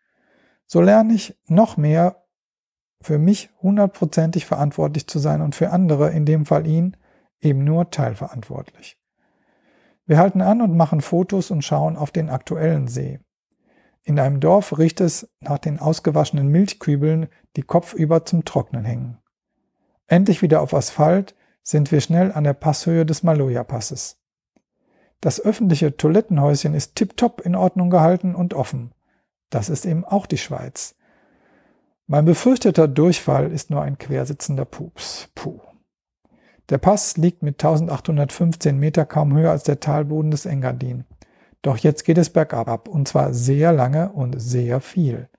So 0.65 0.81
lerne 0.81 1.13
ich 1.13 1.37
noch 1.47 1.77
mehr 1.77 2.23
für 3.01 3.17
mich 3.17 3.49
hundertprozentig 3.61 4.45
verantwortlich 4.45 5.07
zu 5.07 5.19
sein 5.19 5.41
und 5.41 5.55
für 5.55 5.71
andere, 5.71 6.11
in 6.11 6.25
dem 6.25 6.45
Fall 6.45 6.67
ihn, 6.67 6.97
eben 7.39 7.63
nur 7.63 7.89
teilverantwortlich. 7.89 9.00
Wir 10.11 10.17
halten 10.17 10.41
an 10.41 10.61
und 10.61 10.75
machen 10.75 10.99
Fotos 10.99 11.51
und 11.51 11.63
schauen 11.63 11.95
auf 11.95 12.11
den 12.11 12.29
aktuellen 12.29 12.89
See. 12.89 13.21
In 14.03 14.19
einem 14.19 14.41
Dorf 14.41 14.77
riecht 14.77 14.99
es 14.99 15.29
nach 15.39 15.57
den 15.57 15.79
ausgewaschenen 15.79 16.49
Milchkübeln, 16.49 17.29
die 17.55 17.61
kopfüber 17.61 18.25
zum 18.25 18.43
Trocknen 18.43 18.83
hängen. 18.83 19.19
Endlich 20.07 20.41
wieder 20.41 20.59
auf 20.59 20.73
Asphalt 20.73 21.33
sind 21.63 21.93
wir 21.93 22.01
schnell 22.01 22.33
an 22.33 22.43
der 22.43 22.51
Passhöhe 22.51 23.05
des 23.05 23.23
Maloja-Passes. 23.23 24.19
Das 25.21 25.39
öffentliche 25.39 25.95
Toilettenhäuschen 25.95 26.73
ist 26.73 26.97
tiptop 26.97 27.39
in 27.39 27.55
Ordnung 27.55 27.89
gehalten 27.89 28.35
und 28.35 28.53
offen. 28.53 28.93
Das 29.49 29.69
ist 29.69 29.85
eben 29.85 30.03
auch 30.03 30.25
die 30.25 30.37
Schweiz. 30.37 30.95
Mein 32.05 32.25
befürchteter 32.25 32.89
Durchfall 32.89 33.49
ist 33.49 33.69
nur 33.69 33.81
ein 33.81 33.97
quersitzender 33.97 34.65
Pups. 34.65 35.29
Puh. 35.35 35.61
Der 36.69 36.77
Pass 36.77 37.17
liegt 37.17 37.43
mit 37.43 37.63
1815 37.63 38.77
Meter 38.77 39.05
kaum 39.05 39.33
höher 39.35 39.51
als 39.51 39.63
der 39.63 39.79
Talboden 39.79 40.31
des 40.31 40.45
Engadin. 40.45 41.05
Doch 41.61 41.77
jetzt 41.77 42.05
geht 42.05 42.17
es 42.17 42.29
bergab 42.29 42.87
und 42.87 43.07
zwar 43.07 43.33
sehr 43.33 43.71
lange 43.71 44.11
und 44.11 44.41
sehr 44.41 44.79
viel. 44.79 45.29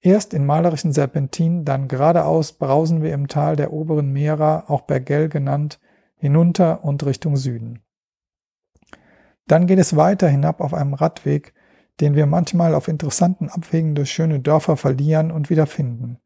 Erst 0.00 0.34
in 0.34 0.44
malerischen 0.44 0.92
Serpentinen, 0.92 1.64
dann 1.64 1.86
geradeaus 1.88 2.52
brausen 2.54 3.02
wir 3.02 3.12
im 3.14 3.28
Tal 3.28 3.54
der 3.54 3.72
oberen 3.72 4.12
Mera, 4.12 4.64
auch 4.66 4.82
Bergell 4.82 5.28
genannt, 5.28 5.78
hinunter 6.16 6.84
und 6.84 7.04
Richtung 7.06 7.36
Süden. 7.36 7.82
Dann 9.46 9.66
geht 9.66 9.78
es 9.78 9.96
weiter 9.96 10.28
hinab 10.28 10.60
auf 10.60 10.74
einem 10.74 10.94
Radweg, 10.94 11.54
den 12.00 12.14
wir 12.14 12.26
manchmal 12.26 12.74
auf 12.74 12.88
interessanten 12.88 13.48
Abwegen 13.48 13.94
durch 13.94 14.10
schöne 14.10 14.40
Dörfer 14.40 14.76
verlieren 14.76 15.30
und 15.30 15.50
wieder 15.50 15.66
finden. 15.66 16.18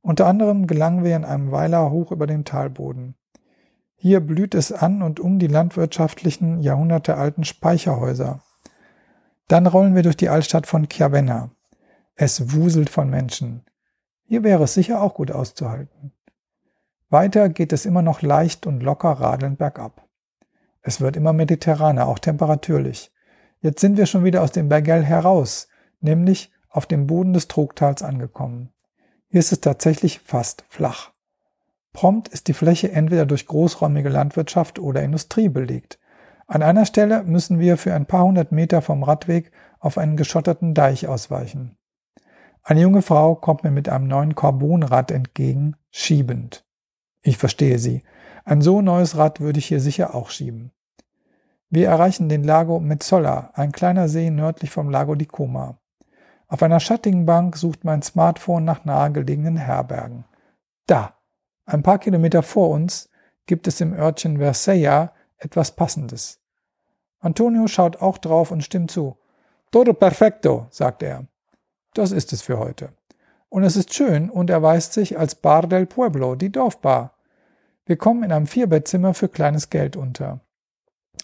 Unter 0.00 0.26
anderem 0.26 0.66
gelangen 0.66 1.04
wir 1.04 1.16
in 1.16 1.24
einem 1.24 1.50
Weiler 1.50 1.90
hoch 1.90 2.12
über 2.12 2.26
den 2.26 2.44
Talboden. 2.44 3.14
Hier 3.96 4.20
blüht 4.20 4.54
es 4.54 4.72
an 4.72 5.02
und 5.02 5.20
um 5.20 5.38
die 5.38 5.46
landwirtschaftlichen, 5.46 6.60
jahrhundertealten 6.60 7.44
Speicherhäuser. 7.44 8.42
Dann 9.48 9.66
rollen 9.66 9.94
wir 9.94 10.02
durch 10.02 10.16
die 10.16 10.28
Altstadt 10.28 10.66
von 10.66 10.88
Chiavenna. 10.88 11.50
Es 12.14 12.52
wuselt 12.52 12.90
von 12.90 13.08
Menschen. 13.10 13.64
Hier 14.24 14.42
wäre 14.42 14.64
es 14.64 14.74
sicher 14.74 15.00
auch 15.00 15.14
gut 15.14 15.30
auszuhalten. 15.30 16.12
Weiter 17.08 17.48
geht 17.48 17.72
es 17.72 17.86
immer 17.86 18.02
noch 18.02 18.22
leicht 18.22 18.66
und 18.66 18.82
locker 18.82 19.12
radelnd 19.12 19.58
bergab. 19.58 20.06
Es 20.82 21.00
wird 21.00 21.16
immer 21.16 21.32
mediterraner, 21.32 22.06
auch 22.06 22.18
temperaturlich. 22.18 23.12
Jetzt 23.60 23.80
sind 23.80 23.96
wir 23.96 24.06
schon 24.06 24.24
wieder 24.24 24.42
aus 24.42 24.52
dem 24.52 24.68
Bergell 24.68 25.02
heraus, 25.04 25.68
nämlich 26.00 26.52
auf 26.68 26.86
dem 26.86 27.06
Boden 27.06 27.32
des 27.32 27.48
Trugtals 27.48 28.02
angekommen. 28.02 28.72
Hier 29.28 29.40
ist 29.40 29.52
es 29.52 29.60
tatsächlich 29.60 30.20
fast 30.20 30.64
flach. 30.68 31.12
Prompt 31.96 32.28
ist 32.28 32.48
die 32.48 32.52
Fläche 32.52 32.92
entweder 32.92 33.24
durch 33.24 33.46
großräumige 33.46 34.10
Landwirtschaft 34.10 34.78
oder 34.78 35.02
Industrie 35.02 35.48
belegt. 35.48 35.98
An 36.46 36.62
einer 36.62 36.84
Stelle 36.84 37.22
müssen 37.22 37.58
wir 37.58 37.78
für 37.78 37.94
ein 37.94 38.04
paar 38.04 38.22
hundert 38.22 38.52
Meter 38.52 38.82
vom 38.82 39.02
Radweg 39.02 39.50
auf 39.80 39.96
einen 39.96 40.18
geschotterten 40.18 40.74
Deich 40.74 41.08
ausweichen. 41.08 41.78
Eine 42.62 42.82
junge 42.82 43.00
Frau 43.00 43.34
kommt 43.34 43.64
mir 43.64 43.70
mit 43.70 43.88
einem 43.88 44.08
neuen 44.08 44.34
Carbonrad 44.34 45.10
entgegen, 45.10 45.76
schiebend. 45.90 46.66
Ich 47.22 47.38
verstehe 47.38 47.78
sie. 47.78 48.02
Ein 48.44 48.60
so 48.60 48.82
neues 48.82 49.16
Rad 49.16 49.40
würde 49.40 49.58
ich 49.58 49.64
hier 49.64 49.80
sicher 49.80 50.14
auch 50.14 50.28
schieben. 50.28 50.72
Wir 51.70 51.88
erreichen 51.88 52.28
den 52.28 52.44
Lago 52.44 52.78
Mezzola, 52.78 53.52
ein 53.54 53.72
kleiner 53.72 54.10
See 54.10 54.28
nördlich 54.28 54.68
vom 54.68 54.90
Lago 54.90 55.14
di 55.14 55.24
Coma. 55.24 55.78
Auf 56.46 56.62
einer 56.62 56.78
schattigen 56.78 57.24
Bank 57.24 57.56
sucht 57.56 57.84
mein 57.84 58.02
Smartphone 58.02 58.66
nach 58.66 58.84
nahegelegenen 58.84 59.56
Herbergen. 59.56 60.26
Da! 60.86 61.15
Ein 61.66 61.82
paar 61.82 61.98
Kilometer 61.98 62.42
vor 62.42 62.70
uns 62.70 63.10
gibt 63.46 63.66
es 63.66 63.80
im 63.80 63.92
Örtchen 63.92 64.38
Verseia 64.38 65.12
etwas 65.38 65.72
Passendes. 65.72 66.38
Antonio 67.18 67.66
schaut 67.66 68.00
auch 68.00 68.18
drauf 68.18 68.52
und 68.52 68.62
stimmt 68.62 68.92
zu. 68.92 69.16
Todo 69.72 69.92
perfecto, 69.92 70.68
sagt 70.70 71.02
er. 71.02 71.26
Das 71.92 72.12
ist 72.12 72.32
es 72.32 72.42
für 72.42 72.58
heute. 72.58 72.90
Und 73.48 73.64
es 73.64 73.74
ist 73.76 73.94
schön 73.94 74.30
und 74.30 74.48
erweist 74.48 74.92
sich 74.92 75.18
als 75.18 75.34
Bar 75.34 75.66
del 75.66 75.86
Pueblo, 75.86 76.36
die 76.36 76.52
Dorfbar. 76.52 77.14
Wir 77.84 77.96
kommen 77.96 78.22
in 78.22 78.32
einem 78.32 78.46
Vierbettzimmer 78.46 79.12
für 79.14 79.28
kleines 79.28 79.70
Geld 79.70 79.96
unter. 79.96 80.40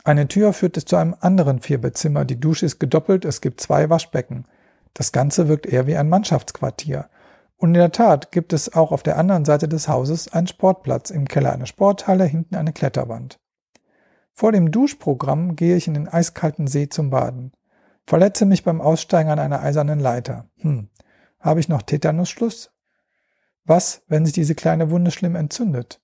Eine 0.04 0.26
Tür 0.26 0.52
führt 0.52 0.76
es 0.76 0.86
zu 0.86 0.96
einem 0.96 1.14
anderen 1.20 1.60
Vierbettzimmer, 1.60 2.24
die 2.24 2.40
Dusche 2.40 2.66
ist 2.66 2.80
gedoppelt, 2.80 3.24
es 3.24 3.40
gibt 3.40 3.60
zwei 3.60 3.88
Waschbecken. 3.90 4.46
Das 4.94 5.12
Ganze 5.12 5.46
wirkt 5.46 5.66
eher 5.66 5.86
wie 5.86 5.96
ein 5.96 6.08
Mannschaftsquartier. 6.08 7.08
Und 7.62 7.68
in 7.68 7.80
der 7.80 7.92
Tat 7.92 8.32
gibt 8.32 8.52
es 8.52 8.74
auch 8.74 8.90
auf 8.90 9.04
der 9.04 9.16
anderen 9.16 9.44
Seite 9.44 9.68
des 9.68 9.86
Hauses 9.86 10.32
einen 10.32 10.48
Sportplatz, 10.48 11.10
im 11.10 11.28
Keller 11.28 11.52
eine 11.52 11.68
Sporthalle, 11.68 12.24
hinten 12.24 12.56
eine 12.56 12.72
Kletterwand. 12.72 13.38
Vor 14.32 14.50
dem 14.50 14.72
Duschprogramm 14.72 15.54
gehe 15.54 15.76
ich 15.76 15.86
in 15.86 15.94
den 15.94 16.08
eiskalten 16.08 16.66
See 16.66 16.88
zum 16.88 17.10
Baden. 17.10 17.52
Verletze 18.04 18.46
mich 18.46 18.64
beim 18.64 18.80
Aussteigen 18.80 19.30
an 19.30 19.38
einer 19.38 19.62
eisernen 19.62 20.00
Leiter. 20.00 20.50
Hm, 20.56 20.88
habe 21.38 21.60
ich 21.60 21.68
noch 21.68 21.82
Tetanusschluss? 21.82 22.72
Was, 23.64 24.02
wenn 24.08 24.24
sich 24.24 24.34
diese 24.34 24.56
kleine 24.56 24.90
Wunde 24.90 25.12
schlimm 25.12 25.36
entzündet? 25.36 26.00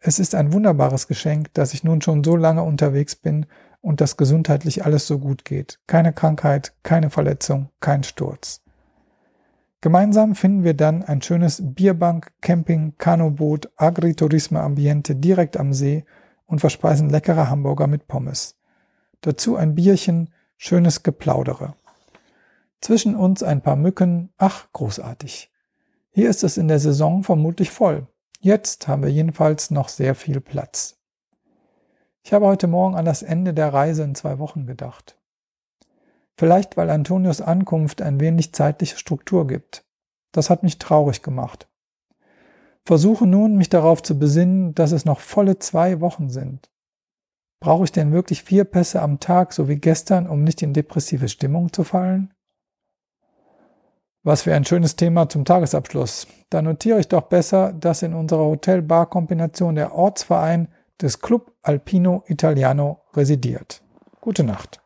Es 0.00 0.18
ist 0.18 0.34
ein 0.34 0.52
wunderbares 0.52 1.06
Geschenk, 1.06 1.54
dass 1.54 1.74
ich 1.74 1.84
nun 1.84 2.02
schon 2.02 2.24
so 2.24 2.34
lange 2.34 2.64
unterwegs 2.64 3.14
bin 3.14 3.46
und 3.82 4.00
dass 4.00 4.16
gesundheitlich 4.16 4.84
alles 4.84 5.06
so 5.06 5.20
gut 5.20 5.44
geht. 5.44 5.78
Keine 5.86 6.12
Krankheit, 6.12 6.74
keine 6.82 7.10
Verletzung, 7.10 7.68
kein 7.78 8.02
Sturz. 8.02 8.65
Gemeinsam 9.86 10.34
finden 10.34 10.64
wir 10.64 10.74
dann 10.74 11.04
ein 11.04 11.22
schönes 11.22 11.62
Bierbank, 11.62 12.32
Camping, 12.40 12.94
Kanuboot, 12.98 13.70
Agriturisme 13.76 14.60
Ambiente 14.60 15.14
direkt 15.14 15.56
am 15.56 15.72
See 15.72 16.04
und 16.44 16.58
verspeisen 16.58 17.08
leckere 17.08 17.48
Hamburger 17.48 17.86
mit 17.86 18.08
Pommes. 18.08 18.58
Dazu 19.20 19.54
ein 19.54 19.76
Bierchen, 19.76 20.34
schönes 20.56 21.04
Geplaudere. 21.04 21.76
Zwischen 22.80 23.14
uns 23.14 23.44
ein 23.44 23.62
paar 23.62 23.76
Mücken, 23.76 24.32
ach, 24.38 24.66
großartig. 24.72 25.52
Hier 26.10 26.30
ist 26.30 26.42
es 26.42 26.56
in 26.56 26.66
der 26.66 26.80
Saison 26.80 27.22
vermutlich 27.22 27.70
voll. 27.70 28.08
Jetzt 28.40 28.88
haben 28.88 29.04
wir 29.04 29.12
jedenfalls 29.12 29.70
noch 29.70 29.88
sehr 29.88 30.16
viel 30.16 30.40
Platz. 30.40 30.98
Ich 32.24 32.32
habe 32.32 32.46
heute 32.46 32.66
Morgen 32.66 32.96
an 32.96 33.04
das 33.04 33.22
Ende 33.22 33.54
der 33.54 33.72
Reise 33.72 34.02
in 34.02 34.16
zwei 34.16 34.40
Wochen 34.40 34.66
gedacht. 34.66 35.16
Vielleicht 36.38 36.76
weil 36.76 36.90
Antonios 36.90 37.40
Ankunft 37.40 38.02
ein 38.02 38.20
wenig 38.20 38.52
zeitliche 38.52 38.98
Struktur 38.98 39.46
gibt. 39.46 39.84
Das 40.32 40.50
hat 40.50 40.62
mich 40.62 40.78
traurig 40.78 41.22
gemacht. 41.22 41.68
Versuche 42.84 43.26
nun, 43.26 43.56
mich 43.56 43.68
darauf 43.68 44.02
zu 44.02 44.18
besinnen, 44.18 44.74
dass 44.74 44.92
es 44.92 45.04
noch 45.04 45.20
volle 45.20 45.58
zwei 45.58 46.00
Wochen 46.00 46.28
sind. 46.28 46.70
Brauche 47.60 47.84
ich 47.84 47.92
denn 47.92 48.12
wirklich 48.12 48.42
vier 48.42 48.64
Pässe 48.64 49.00
am 49.00 49.18
Tag, 49.18 49.52
so 49.52 49.66
wie 49.68 49.76
gestern, 49.76 50.28
um 50.28 50.44
nicht 50.44 50.62
in 50.62 50.74
depressive 50.74 51.28
Stimmung 51.28 51.72
zu 51.72 51.84
fallen? 51.84 52.32
Was 54.22 54.42
für 54.42 54.54
ein 54.54 54.64
schönes 54.64 54.96
Thema 54.96 55.28
zum 55.28 55.44
Tagesabschluss. 55.44 56.26
Da 56.50 56.60
notiere 56.60 57.00
ich 57.00 57.08
doch 57.08 57.22
besser, 57.22 57.72
dass 57.72 58.02
in 58.02 58.12
unserer 58.12 58.44
Hotel-Bar-Kombination 58.44 59.74
der 59.74 59.94
Ortsverein 59.94 60.68
des 61.00 61.20
Club 61.20 61.52
Alpino 61.62 62.24
Italiano 62.26 63.00
residiert. 63.14 63.82
Gute 64.20 64.44
Nacht. 64.44 64.80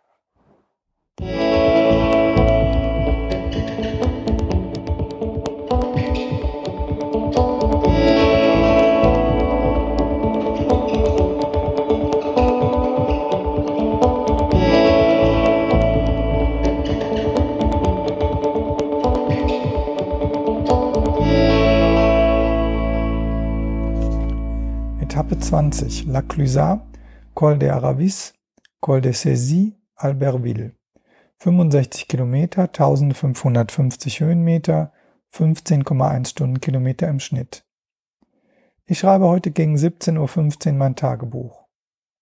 Etappe 25.03 25.35
20, 25.35 26.07
La 26.07 26.23
Clusaz, 26.23 26.79
Col 27.35 27.59
de 27.59 27.67
Aravis, 27.67 28.33
Col 28.81 29.01
de 29.01 29.13
Cézy, 29.13 29.77
Albertville. 29.97 30.80
65 31.43 32.07
Kilometer, 32.07 32.65
1550 32.65 34.21
Höhenmeter, 34.21 34.93
15,1 35.33 36.29
Stundenkilometer 36.29 37.09
im 37.09 37.19
Schnitt. 37.19 37.65
Ich 38.85 38.99
schreibe 38.99 39.27
heute 39.27 39.51
gegen 39.51 39.77
17.15 39.77 40.69
Uhr 40.69 40.73
mein 40.75 40.97
Tagebuch. 40.97 41.67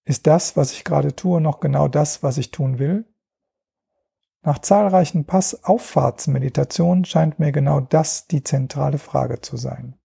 Ist 0.04 0.28
das, 0.28 0.56
was 0.56 0.70
ich 0.70 0.84
gerade 0.84 1.16
tue, 1.16 1.40
noch 1.40 1.58
genau 1.58 1.88
das, 1.88 2.22
was 2.22 2.38
ich 2.38 2.52
tun 2.52 2.78
will? 2.78 3.06
Nach 4.42 4.60
zahlreichen 4.60 5.24
Passauffahrtsmeditationen 5.24 7.04
scheint 7.04 7.40
mir 7.40 7.50
genau 7.50 7.80
das 7.80 8.28
die 8.28 8.44
zentrale 8.44 8.98
Frage 8.98 9.40
zu 9.40 9.56
sein. 9.56 9.96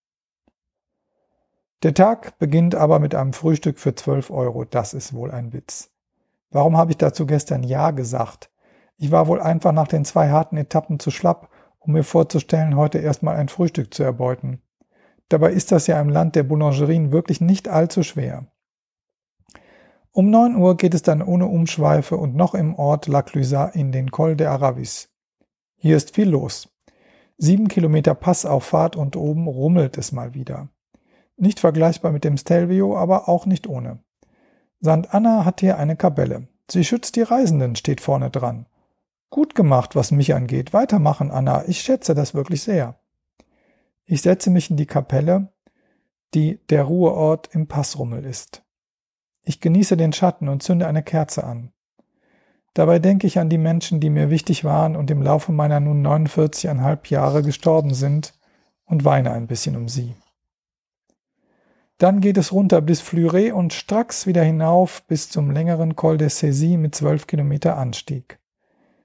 Der 1.84 1.94
Tag 1.94 2.40
beginnt 2.40 2.74
aber 2.74 2.98
mit 2.98 3.14
einem 3.14 3.34
Frühstück 3.34 3.78
für 3.78 3.94
12 3.94 4.32
Euro. 4.32 4.66
Das 4.66 4.96
ist 4.96 5.14
wohl 5.14 5.30
ein 5.30 5.54
Witz. 5.54 5.92
Warum 6.50 6.78
habe 6.78 6.90
ich 6.90 6.98
dazu 6.98 7.28
gestern 7.28 7.62
Ja 7.62 7.92
gesagt? 7.92 8.50
Ich 8.98 9.12
war 9.12 9.28
wohl 9.28 9.42
einfach 9.42 9.72
nach 9.72 9.88
den 9.88 10.06
zwei 10.06 10.30
harten 10.30 10.58
Etappen 10.58 11.00
zu 11.00 11.12
schlapp, 11.12 11.50
um 11.80 11.94
mir 11.94 12.04
vorzustellen, 12.04 12.76
heute 12.76 13.00
erstmal 13.00 13.36
ein 13.36 13.50
Frühstück 13.50 13.94
zu 13.94 14.04
erbeuten. 14.04 14.62
Dabei 15.30 15.52
ist 15.52 15.72
das 15.72 15.88
ja 15.88 16.00
im 16.00 16.10
Land 16.10 16.36
der 16.36 16.44
Boulangerien 16.44 17.12
wirklich 17.12 17.42
nicht 17.42 17.68
allzu 17.68 18.04
schwer. 18.04 18.46
Um 20.12 20.30
9 20.30 20.56
Uhr 20.56 20.78
geht 20.78 20.94
es 20.94 21.02
dann 21.02 21.24
ohne 21.24 21.48
Umschweife 21.48 22.18
und 22.18 22.36
noch 22.36 22.54
im 22.54 22.76
Ort 22.76 23.08
La 23.08 23.24
Clusaz 23.24 23.76
in 23.76 23.92
den 23.92 24.12
Col 24.12 24.36
de 24.36 24.46
Aravis. 24.46 25.10
Hier 25.76 25.98
ist 25.98 26.14
viel 26.14 26.30
los. 26.30 26.70
Sieben 27.38 27.68
Kilometer 27.68 28.14
Passauffahrt 28.14 28.96
und 28.96 29.16
oben 29.16 29.48
rummelt 29.48 29.98
es 29.98 30.12
mal 30.12 30.36
wieder. 30.36 30.70
Nicht 31.36 31.60
vergleichbar 31.60 32.12
mit 32.12 32.24
dem 32.24 32.38
Stelvio, 32.38 32.96
aber 32.96 33.28
auch 33.28 33.48
nicht 33.48 33.68
ohne. 33.68 34.04
St. 34.84 35.14
Anna 35.14 35.46
hat 35.46 35.62
hier 35.62 35.80
eine 35.80 35.96
Kapelle. 35.96 36.48
Sie 36.70 36.84
schützt 36.84 37.16
die 37.16 37.24
Reisenden, 37.24 37.76
steht 37.76 38.00
vorne 38.00 38.30
dran. 38.30 38.68
Gut 39.34 39.56
gemacht, 39.56 39.96
was 39.96 40.12
mich 40.12 40.36
angeht. 40.36 40.74
Weitermachen, 40.74 41.32
Anna. 41.32 41.68
Ich 41.68 41.82
schätze 41.82 42.14
das 42.14 42.36
wirklich 42.36 42.62
sehr. 42.62 43.00
Ich 44.06 44.22
setze 44.22 44.52
mich 44.52 44.70
in 44.70 44.78
die 44.78 44.86
Kapelle, 44.86 45.52
die 46.36 46.60
der 46.70 46.84
Ruheort 46.84 47.50
im 47.52 47.66
Passrummel 47.66 48.26
ist. 48.26 48.62
Ich 49.42 49.60
genieße 49.60 49.98
den 49.98 50.14
Schatten 50.14 50.50
und 50.50 50.62
zünde 50.62 50.86
eine 50.86 51.02
Kerze 51.02 51.46
an. 51.46 51.72
Dabei 52.76 53.00
denke 53.00 53.26
ich 53.26 53.40
an 53.40 53.50
die 53.50 53.58
Menschen, 53.58 54.00
die 54.00 54.12
mir 54.12 54.30
wichtig 54.30 54.66
waren 54.66 54.96
und 54.96 55.10
im 55.10 55.24
Laufe 55.24 55.52
meiner 55.52 55.80
nun 55.80 56.06
49,5 56.06 57.10
Jahre 57.10 57.42
gestorben 57.42 57.96
sind 57.96 58.36
und 58.86 59.04
weine 59.04 59.32
ein 59.32 59.48
bisschen 59.48 59.76
um 59.76 59.90
sie. 59.90 60.14
Dann 61.98 62.22
geht 62.22 62.38
es 62.38 62.52
runter 62.52 62.82
bis 62.82 63.02
Fleuret 63.02 63.54
und 63.54 63.74
stracks 63.74 64.28
wieder 64.28 64.44
hinauf 64.44 65.02
bis 65.08 65.28
zum 65.28 65.50
längeren 65.50 65.96
Col 65.96 66.20
de 66.20 66.28
Cézy 66.28 66.78
mit 66.78 66.94
12 66.94 67.26
Kilometer 67.26 67.78
Anstieg. 67.78 68.38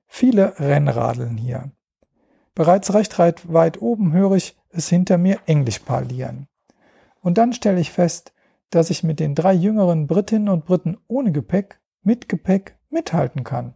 Viele 0.09 0.59
Rennradeln 0.59 1.37
hier. 1.37 1.71
Bereits 2.55 2.93
recht 2.93 3.19
weit 3.19 3.81
oben 3.81 4.13
höre 4.13 4.33
ich 4.33 4.57
es 4.71 4.89
hinter 4.89 5.17
mir 5.17 5.39
Englisch 5.47 5.79
parlieren. 5.79 6.49
Und 7.21 7.39
dann 7.39 7.53
stelle 7.53 7.79
ich 7.79 7.93
fest, 7.93 8.33
dass 8.71 8.91
ich 8.91 9.05
mit 9.05 9.21
den 9.21 9.35
drei 9.35 9.53
jüngeren 9.53 10.07
Britinnen 10.07 10.49
und 10.49 10.65
Briten 10.65 10.99
ohne 11.07 11.31
Gepäck, 11.31 11.79
mit 12.03 12.29
Gepäck 12.29 12.77
mithalten 12.91 13.45
kann. 13.45 13.75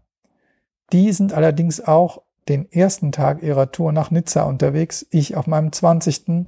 Die 0.93 1.13
sind 1.13 1.33
allerdings 1.33 1.81
auch 1.81 2.23
den 2.49 2.71
ersten 2.73 3.13
Tag 3.13 3.43
ihrer 3.43 3.71
Tour 3.71 3.93
nach 3.93 4.11
Nizza 4.11 4.43
unterwegs, 4.43 5.07
ich 5.11 5.37
auf 5.37 5.47
meinem 5.47 5.71
20. 5.71 6.47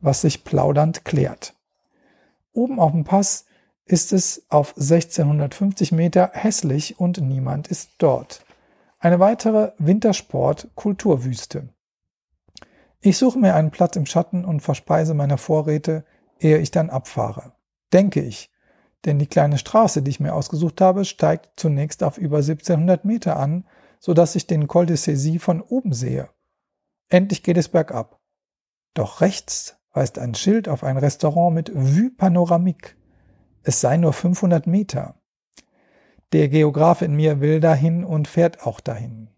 was 0.00 0.20
sich 0.20 0.44
plaudernd 0.44 1.04
klärt. 1.04 1.54
Oben 2.52 2.78
auf 2.78 2.92
dem 2.92 3.04
Pass 3.04 3.46
ist 3.84 4.12
es 4.12 4.46
auf 4.48 4.76
1650 4.76 5.92
Meter 5.92 6.30
hässlich 6.32 7.00
und 7.00 7.20
niemand 7.20 7.68
ist 7.68 7.90
dort. 7.98 8.44
Eine 9.04 9.20
weitere 9.20 9.72
Wintersport-Kulturwüste. 9.78 11.68
Ich 13.00 13.18
suche 13.18 13.38
mir 13.38 13.54
einen 13.54 13.70
Platz 13.70 13.96
im 13.96 14.06
Schatten 14.06 14.44
und 14.44 14.60
verspeise 14.60 15.12
meine 15.12 15.36
Vorräte, 15.36 16.04
ehe 16.40 16.58
ich 16.58 16.70
dann 16.70 16.90
abfahre 16.90 17.52
denke 17.94 18.20
ich. 18.20 18.50
Denn 19.06 19.18
die 19.18 19.26
kleine 19.26 19.56
Straße, 19.56 20.02
die 20.02 20.10
ich 20.10 20.20
mir 20.20 20.34
ausgesucht 20.34 20.80
habe, 20.80 21.04
steigt 21.04 21.50
zunächst 21.56 22.02
auf 22.02 22.18
über 22.18 22.38
1700 22.38 23.04
Meter 23.04 23.38
an, 23.38 23.64
so 24.00 24.12
dass 24.12 24.34
ich 24.34 24.46
den 24.46 24.66
Col 24.66 24.86
de 24.86 24.96
Cézy 24.96 25.38
von 25.38 25.62
oben 25.62 25.94
sehe. 25.94 26.28
Endlich 27.08 27.42
geht 27.42 27.56
es 27.56 27.68
bergab. 27.68 28.20
Doch 28.92 29.20
rechts 29.20 29.76
weist 29.92 30.18
ein 30.18 30.34
Schild 30.34 30.68
auf 30.68 30.82
ein 30.82 30.96
Restaurant 30.96 31.54
mit 31.54 31.72
Vue 31.74 32.10
Panoramique. 32.10 32.96
Es 33.62 33.80
sei 33.80 33.96
nur 33.96 34.12
500 34.12 34.66
Meter. 34.66 35.14
Der 36.34 36.48
Geograf 36.48 37.00
in 37.00 37.14
mir 37.14 37.40
will 37.40 37.60
dahin 37.60 38.02
und 38.02 38.26
fährt 38.26 38.66
auch 38.66 38.80
dahin. 38.80 39.28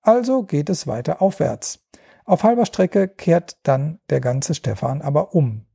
Also 0.00 0.42
geht 0.42 0.70
es 0.70 0.88
weiter 0.88 1.22
aufwärts. 1.22 1.86
Auf 2.24 2.42
halber 2.42 2.66
Strecke 2.66 3.06
kehrt 3.06 3.58
dann 3.62 4.00
der 4.10 4.20
ganze 4.20 4.56
Stefan 4.56 5.02
aber 5.02 5.36
um. 5.36 5.66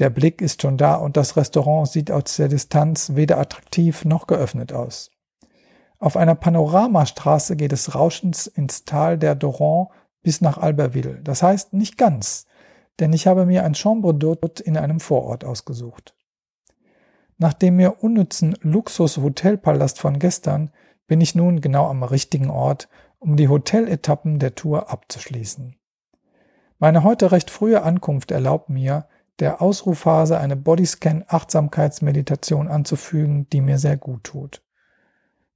Der 0.00 0.10
Blick 0.10 0.42
ist 0.42 0.62
schon 0.62 0.76
da 0.76 0.96
und 0.96 1.16
das 1.16 1.36
Restaurant 1.36 1.86
sieht 1.86 2.10
aus 2.10 2.34
der 2.34 2.48
Distanz 2.48 3.14
weder 3.14 3.38
attraktiv 3.38 4.04
noch 4.04 4.26
geöffnet 4.26 4.72
aus. 4.72 5.12
Auf 6.00 6.16
einer 6.16 6.34
Panoramastraße 6.34 7.54
geht 7.54 7.72
es 7.72 7.94
rauschend 7.94 8.48
ins 8.56 8.84
Tal 8.84 9.18
der 9.18 9.36
Doron 9.36 9.86
bis 10.24 10.40
nach 10.40 10.58
Albertville. 10.58 11.20
Das 11.22 11.44
heißt 11.44 11.74
nicht 11.74 11.96
ganz, 11.96 12.46
denn 12.98 13.12
ich 13.12 13.28
habe 13.28 13.46
mir 13.46 13.62
ein 13.62 13.76
Chambre 13.76 14.10
d'hôte 14.10 14.62
in 14.62 14.76
einem 14.76 14.98
Vorort 14.98 15.44
ausgesucht. 15.44 16.17
Nach 17.38 17.52
dem 17.52 17.76
mir 17.76 18.02
unnützen 18.02 18.56
Luxus-Hotelpalast 18.62 20.00
von 20.00 20.18
gestern 20.18 20.72
bin 21.06 21.20
ich 21.20 21.36
nun 21.36 21.60
genau 21.60 21.88
am 21.88 22.02
richtigen 22.02 22.50
Ort, 22.50 22.88
um 23.20 23.36
die 23.36 23.48
Hoteletappen 23.48 24.40
der 24.40 24.56
Tour 24.56 24.90
abzuschließen. 24.90 25.76
Meine 26.80 27.04
heute 27.04 27.30
recht 27.30 27.50
frühe 27.50 27.82
Ankunft 27.82 28.32
erlaubt 28.32 28.70
mir, 28.70 29.06
der 29.38 29.62
Ausrufphase 29.62 30.36
eine 30.38 30.56
Bodyscan-Achtsamkeitsmeditation 30.56 32.66
anzufügen, 32.66 33.48
die 33.50 33.60
mir 33.60 33.78
sehr 33.78 33.96
gut 33.96 34.24
tut. 34.24 34.64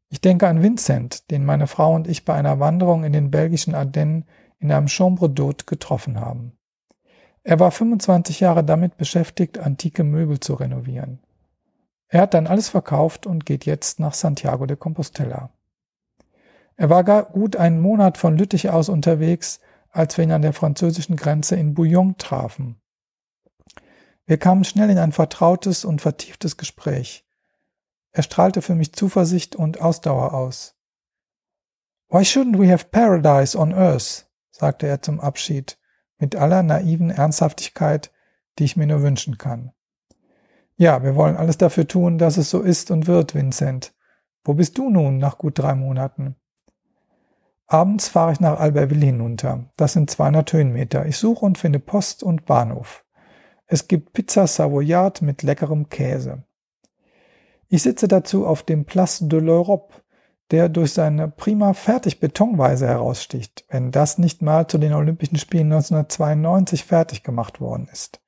Ich 0.09 0.21
denke 0.21 0.47
an 0.47 0.63
Vincent, 0.63 1.33
den 1.33 1.45
meine 1.45 1.67
Frau 1.67 1.93
und 1.95 2.07
ich 2.07 2.25
bei 2.25 2.35
einer 2.35 2.61
Wanderung 2.61 3.03
in 3.03 3.13
den 3.13 3.33
belgischen 3.33 3.75
Ardennen 3.75 4.25
in 4.61 4.71
einem 4.71 4.87
Chambre 4.87 5.27
d'Hôte 5.27 5.67
getroffen 5.67 6.21
haben. 6.21 6.53
Er 7.43 7.59
war 7.59 7.73
25 7.73 8.39
Jahre 8.39 8.63
damit 8.63 8.97
beschäftigt, 8.97 9.59
antike 9.59 10.05
Möbel 10.05 10.39
zu 10.39 10.55
renovieren. 10.55 11.19
Er 12.13 12.21
hat 12.21 12.35
dann 12.35 12.47
alles 12.47 12.69
verkauft 12.69 13.27
und 13.27 13.47
geht 13.47 13.65
jetzt 13.65 13.99
nach 13.99 14.13
Santiago 14.13 14.67
de 14.67 14.77
Compostela. 14.77 15.49
Er 16.77 16.91
war 16.91 17.05
gar 17.05 17.25
gut 17.25 17.57
einen 17.57 17.81
Monat 17.81 18.19
von 18.19 18.37
Lüttich 18.37 18.69
aus 18.69 18.91
unterwegs, 18.91 19.61
als 19.89 20.19
wir 20.19 20.25
ihn 20.25 20.33
an 20.33 20.43
der 20.43 20.53
französischen 20.53 21.17
Grenze 21.17 21.57
in 21.57 21.73
Bouillon 21.73 22.19
trafen. 22.19 22.79
Wir 24.27 24.37
kamen 24.37 24.65
schnell 24.65 24.91
in 24.91 24.99
ein 24.99 25.13
vertrautes 25.13 25.87
und 25.87 26.03
vertieftes 26.03 26.59
Gespräch. 26.59 27.25
Er 28.11 28.23
strahlte 28.23 28.61
für 28.61 28.75
mich 28.75 28.93
Zuversicht 28.93 29.57
und 29.57 29.81
Ausdauer 29.81 30.35
aus. 30.35 30.77
Why 32.11 32.25
shouldn't 32.25 32.59
we 32.59 32.71
have 32.71 32.89
paradise 32.91 33.57
on 33.57 33.73
earth? 33.73 34.29
sagte 34.51 34.87
er 34.87 35.01
zum 35.01 35.19
Abschied, 35.19 35.79
mit 36.19 36.37
aller 36.37 36.63
naiven 36.63 37.09
Ernsthaftigkeit, 37.09 38.13
die 38.59 38.65
ich 38.65 38.77
mir 38.77 38.87
nur 38.87 39.01
wünschen 39.01 39.39
kann. 39.39 39.73
Ja, 40.77 41.03
wir 41.03 41.15
wollen 41.15 41.37
alles 41.37 41.59
dafür 41.59 41.87
tun, 41.87 42.19
dass 42.19 42.37
es 42.37 42.51
so 42.51 42.61
ist 42.61 42.91
und 42.91 43.07
wird, 43.07 43.35
Vincent. 43.35 43.95
Wo 44.45 44.55
bist 44.55 44.79
du 44.79 44.91
nun 44.91 45.19
nach 45.19 45.39
gut 45.39 45.59
drei 45.59 45.75
Monaten? 45.75 46.37
Abends 47.67 48.09
fahre 48.09 48.33
ich 48.33 48.41
nach 48.41 48.59
Albertville 48.59 49.07
hinunter. 49.07 49.71
Das 49.77 49.93
sind 49.93 50.11
200 50.11 50.53
Höhenmeter. 50.53 51.07
Ich 51.07 51.17
suche 51.17 51.45
und 51.45 51.59
finde 51.59 51.79
Post 51.79 52.23
und 52.23 52.45
Bahnhof. 52.45 53.05
Es 53.67 53.89
gibt 53.89 54.13
Pizza 54.13 54.47
Savoyard 54.47 55.23
mit 55.23 55.43
leckerem 55.43 55.89
Käse. 55.89 56.45
Ich 57.69 57.83
sitze 57.83 58.09
dazu 58.09 58.47
auf 58.47 58.63
dem 58.63 58.85
Place 58.85 59.21
de 59.23 59.41
l'Europe, 59.41 59.95
der 60.51 60.69
durch 60.69 60.93
seine 60.93 61.29
prima 61.29 61.73
fertig 61.73 62.21
Betonweise 62.21 62.87
heraussticht, 62.87 63.65
wenn 63.71 63.91
das 63.91 64.19
nicht 64.19 64.43
mal 64.43 64.67
zu 64.67 64.77
den 64.77 64.93
Olympischen 64.93 65.39
Spielen 65.39 65.73
1992 65.73 66.85
fertig 66.85 67.23
gemacht 67.23 67.63
worden 67.63 67.89
ist. 67.91 68.21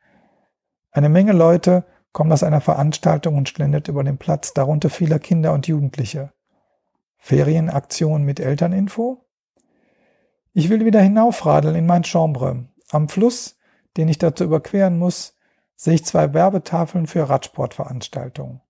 Eine 0.91 1.11
Menge 1.11 1.33
Leute 1.33 1.85
kommen 2.15 2.33
aus 2.33 2.45
einer 2.45 2.63
Veranstaltung 2.63 3.37
und 3.37 3.49
schlendert 3.51 3.89
über 3.89 4.05
den 4.05 4.17
Platz, 4.17 4.55
darunter 4.55 4.89
viele 4.89 5.19
Kinder 5.19 5.53
und 5.53 5.67
Jugendliche. 5.67 6.33
Ferienaktion 7.19 8.23
mit 8.23 8.39
Elterninfo? 8.39 9.27
Ich 10.53 10.71
will 10.71 10.85
wieder 10.85 11.01
hinaufradeln 11.01 11.75
in 11.75 11.87
mein 11.87 12.05
Chambre. 12.05 12.69
Am 12.91 13.09
Fluss, 13.09 13.59
den 13.97 14.09
ich 14.09 14.19
dazu 14.19 14.45
überqueren 14.45 14.97
muss, 14.97 15.37
sehe 15.75 15.95
ich 15.95 16.05
zwei 16.05 16.33
Werbetafeln 16.33 17.09
für 17.09 17.29
Radsportveranstaltungen. 17.29 18.61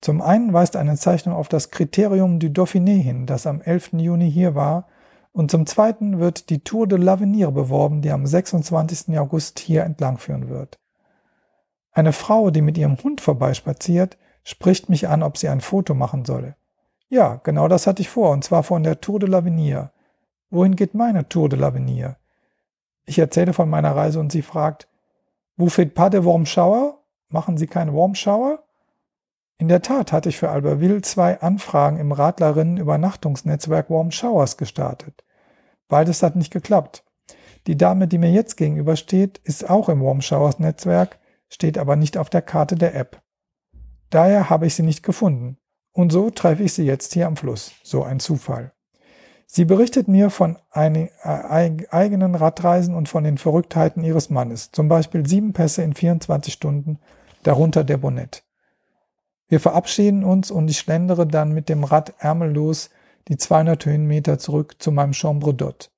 Zum 0.00 0.22
einen 0.22 0.52
weist 0.52 0.76
eine 0.76 0.96
Zeichnung 0.96 1.34
auf 1.34 1.48
das 1.48 1.70
Kriterium 1.70 2.38
du 2.38 2.46
Dauphiné 2.46 3.02
hin, 3.02 3.26
das 3.26 3.48
am 3.48 3.60
11. 3.60 3.94
Juni 3.94 4.30
hier 4.30 4.54
war, 4.54 4.86
und 5.32 5.50
zum 5.50 5.66
zweiten 5.66 6.20
wird 6.20 6.50
die 6.50 6.62
Tour 6.62 6.86
de 6.86 6.98
l'Avenir 6.98 7.50
beworben, 7.50 8.00
die 8.00 8.12
am 8.12 8.26
26. 8.26 9.18
August 9.18 9.58
hier 9.58 9.82
entlangführen 9.82 10.48
wird. 10.48 10.78
Eine 11.92 12.12
Frau, 12.12 12.50
die 12.50 12.62
mit 12.62 12.78
ihrem 12.78 12.96
Hund 13.02 13.20
vorbeispaziert, 13.20 14.16
spricht 14.44 14.88
mich 14.88 15.08
an, 15.08 15.22
ob 15.22 15.36
sie 15.36 15.48
ein 15.48 15.60
Foto 15.60 15.94
machen 15.94 16.24
solle. 16.24 16.56
Ja, 17.08 17.40
genau 17.42 17.66
das 17.68 17.86
hatte 17.86 18.02
ich 18.02 18.08
vor, 18.08 18.30
und 18.30 18.44
zwar 18.44 18.62
von 18.62 18.82
der 18.82 19.00
Tour 19.00 19.18
de 19.18 19.28
l'Avenir. 19.28 19.90
Wohin 20.50 20.76
geht 20.76 20.94
meine 20.94 21.28
Tour 21.28 21.48
de 21.48 21.58
l'Avenir? 21.58 22.16
Ich 23.06 23.18
erzähle 23.18 23.52
von 23.52 23.68
meiner 23.68 23.96
Reise 23.96 24.20
und 24.20 24.30
sie 24.30 24.42
fragt, 24.42 24.88
wo 25.56 25.68
fehlt 25.68 25.94
pas 25.94 26.10
de 26.10 26.24
Warm 26.24 26.46
Shower? 26.46 26.98
Machen 27.28 27.58
Sie 27.58 27.66
keine 27.66 27.94
Warm 27.94 28.14
Shower? 28.14 28.60
In 29.58 29.68
der 29.68 29.82
Tat 29.82 30.10
hatte 30.10 30.30
ich 30.30 30.38
für 30.38 30.48
Albertville 30.48 31.02
zwei 31.02 31.40
Anfragen 31.40 31.98
im 31.98 32.12
Radlerinnen-Übernachtungsnetzwerk 32.12 33.90
Warm 33.90 34.10
Showers 34.10 34.56
gestartet. 34.56 35.22
Beides 35.86 36.22
hat 36.22 36.34
nicht 36.34 36.50
geklappt. 36.50 37.04
Die 37.66 37.76
Dame, 37.76 38.08
die 38.08 38.16
mir 38.16 38.30
jetzt 38.30 38.56
gegenübersteht, 38.56 39.38
ist 39.44 39.68
auch 39.68 39.88
im 39.90 40.02
Warm 40.02 40.22
Showers 40.22 40.58
Netzwerk, 40.60 41.18
steht 41.50 41.76
aber 41.76 41.96
nicht 41.96 42.16
auf 42.16 42.30
der 42.30 42.42
Karte 42.42 42.76
der 42.76 42.94
App. 42.94 43.20
Daher 44.08 44.48
habe 44.48 44.66
ich 44.66 44.74
sie 44.74 44.82
nicht 44.82 45.02
gefunden. 45.02 45.58
Und 45.92 46.12
so 46.12 46.30
treffe 46.30 46.62
ich 46.62 46.72
sie 46.72 46.84
jetzt 46.84 47.12
hier 47.12 47.26
am 47.26 47.36
Fluss. 47.36 47.72
So 47.82 48.02
ein 48.04 48.20
Zufall. 48.20 48.72
Sie 49.46 49.64
berichtet 49.64 50.06
mir 50.06 50.30
von 50.30 50.56
äh, 50.72 51.08
eigenen 51.90 52.34
Radreisen 52.36 52.94
und 52.94 53.08
von 53.08 53.24
den 53.24 53.36
Verrücktheiten 53.36 54.04
ihres 54.04 54.30
Mannes. 54.30 54.70
Zum 54.70 54.88
Beispiel 54.88 55.26
sieben 55.26 55.52
Pässe 55.52 55.82
in 55.82 55.92
24 55.92 56.54
Stunden, 56.54 57.00
darunter 57.42 57.82
der 57.82 57.96
Bonnet. 57.96 58.44
Wir 59.48 59.58
verabschieden 59.58 60.22
uns 60.22 60.52
und 60.52 60.70
ich 60.70 60.78
schlendere 60.78 61.26
dann 61.26 61.52
mit 61.52 61.68
dem 61.68 61.82
Rad 61.82 62.14
ärmellos 62.20 62.90
die 63.26 63.36
200 63.36 63.84
Höhenmeter 63.84 64.38
zurück 64.38 64.76
zu 64.78 64.92
meinem 64.92 65.14
Chambre 65.14 65.50
d'Hôte. 65.50 65.88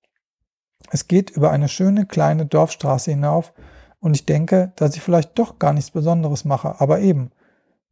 Es 0.90 1.06
geht 1.06 1.30
über 1.30 1.50
eine 1.50 1.68
schöne 1.68 2.06
kleine 2.06 2.46
Dorfstraße 2.46 3.10
hinauf 3.10 3.52
und 4.02 4.14
ich 4.14 4.26
denke, 4.26 4.72
dass 4.76 4.96
ich 4.96 5.00
vielleicht 5.00 5.38
doch 5.38 5.58
gar 5.60 5.72
nichts 5.72 5.92
Besonderes 5.92 6.44
mache, 6.44 6.80
aber 6.80 7.00
eben, 7.00 7.30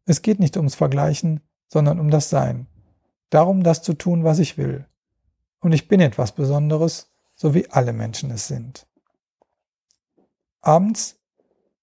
es 0.07 0.23
geht 0.23 0.41
nicht 0.41 0.57
ums 0.57 0.75
Vergleichen, 0.75 1.41
sondern 1.69 2.01
um 2.01 2.11
das 2.11 2.29
Sein. 2.29 2.67
Darum, 3.31 3.63
das 3.63 3.81
zu 3.81 3.95
tun, 3.95 4.25
was 4.25 4.41
ich 4.41 4.59
will. 4.59 4.87
Und 5.61 5.73
ich 5.73 5.87
bin 5.87 6.01
etwas 6.01 6.33
Besonderes, 6.33 7.13
so 7.37 7.55
wie 7.55 7.71
alle 7.71 7.93
Menschen 7.93 8.33
es 8.33 8.49
sind. 8.49 8.89
Abends 10.61 11.21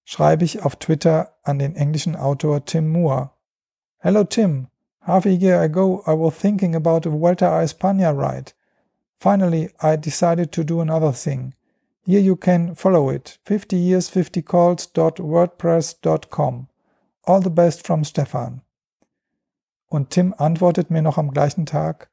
schreibe 0.04 0.44
ich 0.44 0.62
auf 0.62 0.76
Twitter 0.76 1.34
an 1.44 1.58
den 1.58 1.76
englischen 1.78 2.18
Autor 2.18 2.66
Tim 2.66 2.90
Moore, 2.90 3.32
Hello, 4.00 4.26
Tim. 4.26 4.68
Half 5.00 5.26
a 5.26 5.30
year 5.30 5.62
ago, 5.62 6.04
I 6.06 6.12
was 6.12 6.36
thinking 6.36 6.76
about 6.76 7.08
a 7.08 7.10
Vuelta 7.10 7.48
a 7.48 7.64
España 7.64 8.12
ride. 8.14 8.52
Finally, 9.20 9.70
I 9.82 9.96
decided 9.96 10.52
to 10.52 10.66
do 10.66 10.82
another 10.82 11.14
thing. 11.14 11.54
Here 12.08 12.22
you 12.22 12.38
can 12.38 12.74
follow 12.74 13.10
it 13.10 13.38
50 13.44 13.76
years 13.76 14.08
50 14.08 14.42
calls.wordpress.com. 14.42 16.70
All 17.26 17.42
the 17.42 17.50
best 17.50 17.86
from 17.86 18.06
Stefan. 18.06 18.62
Und 19.90 20.10
Tim 20.10 20.34
antwortet 20.38 20.90
mir 20.90 21.02
noch 21.02 21.18
am 21.18 21.32
gleichen 21.32 21.66
Tag: 21.66 22.10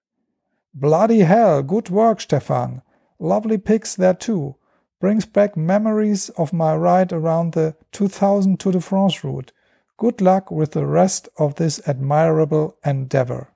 Bloody 0.72 1.24
hell, 1.24 1.62
good 1.62 1.92
work, 1.92 2.20
Stefan. 2.20 2.82
Lovely 3.20 3.56
pics 3.56 3.94
there 3.94 4.18
too. 4.18 4.56
Brings 4.98 5.26
back 5.26 5.56
memories 5.56 6.28
of 6.30 6.52
my 6.52 6.74
ride 6.74 7.12
around 7.12 7.54
the 7.54 7.76
2000 7.92 8.58
Tour 8.58 8.72
de 8.72 8.80
France 8.80 9.22
route. 9.22 9.52
Good 9.96 10.20
luck 10.20 10.50
with 10.50 10.72
the 10.72 10.86
rest 10.86 11.28
of 11.36 11.54
this 11.54 11.80
admirable 11.86 12.78
endeavor. 12.84 13.54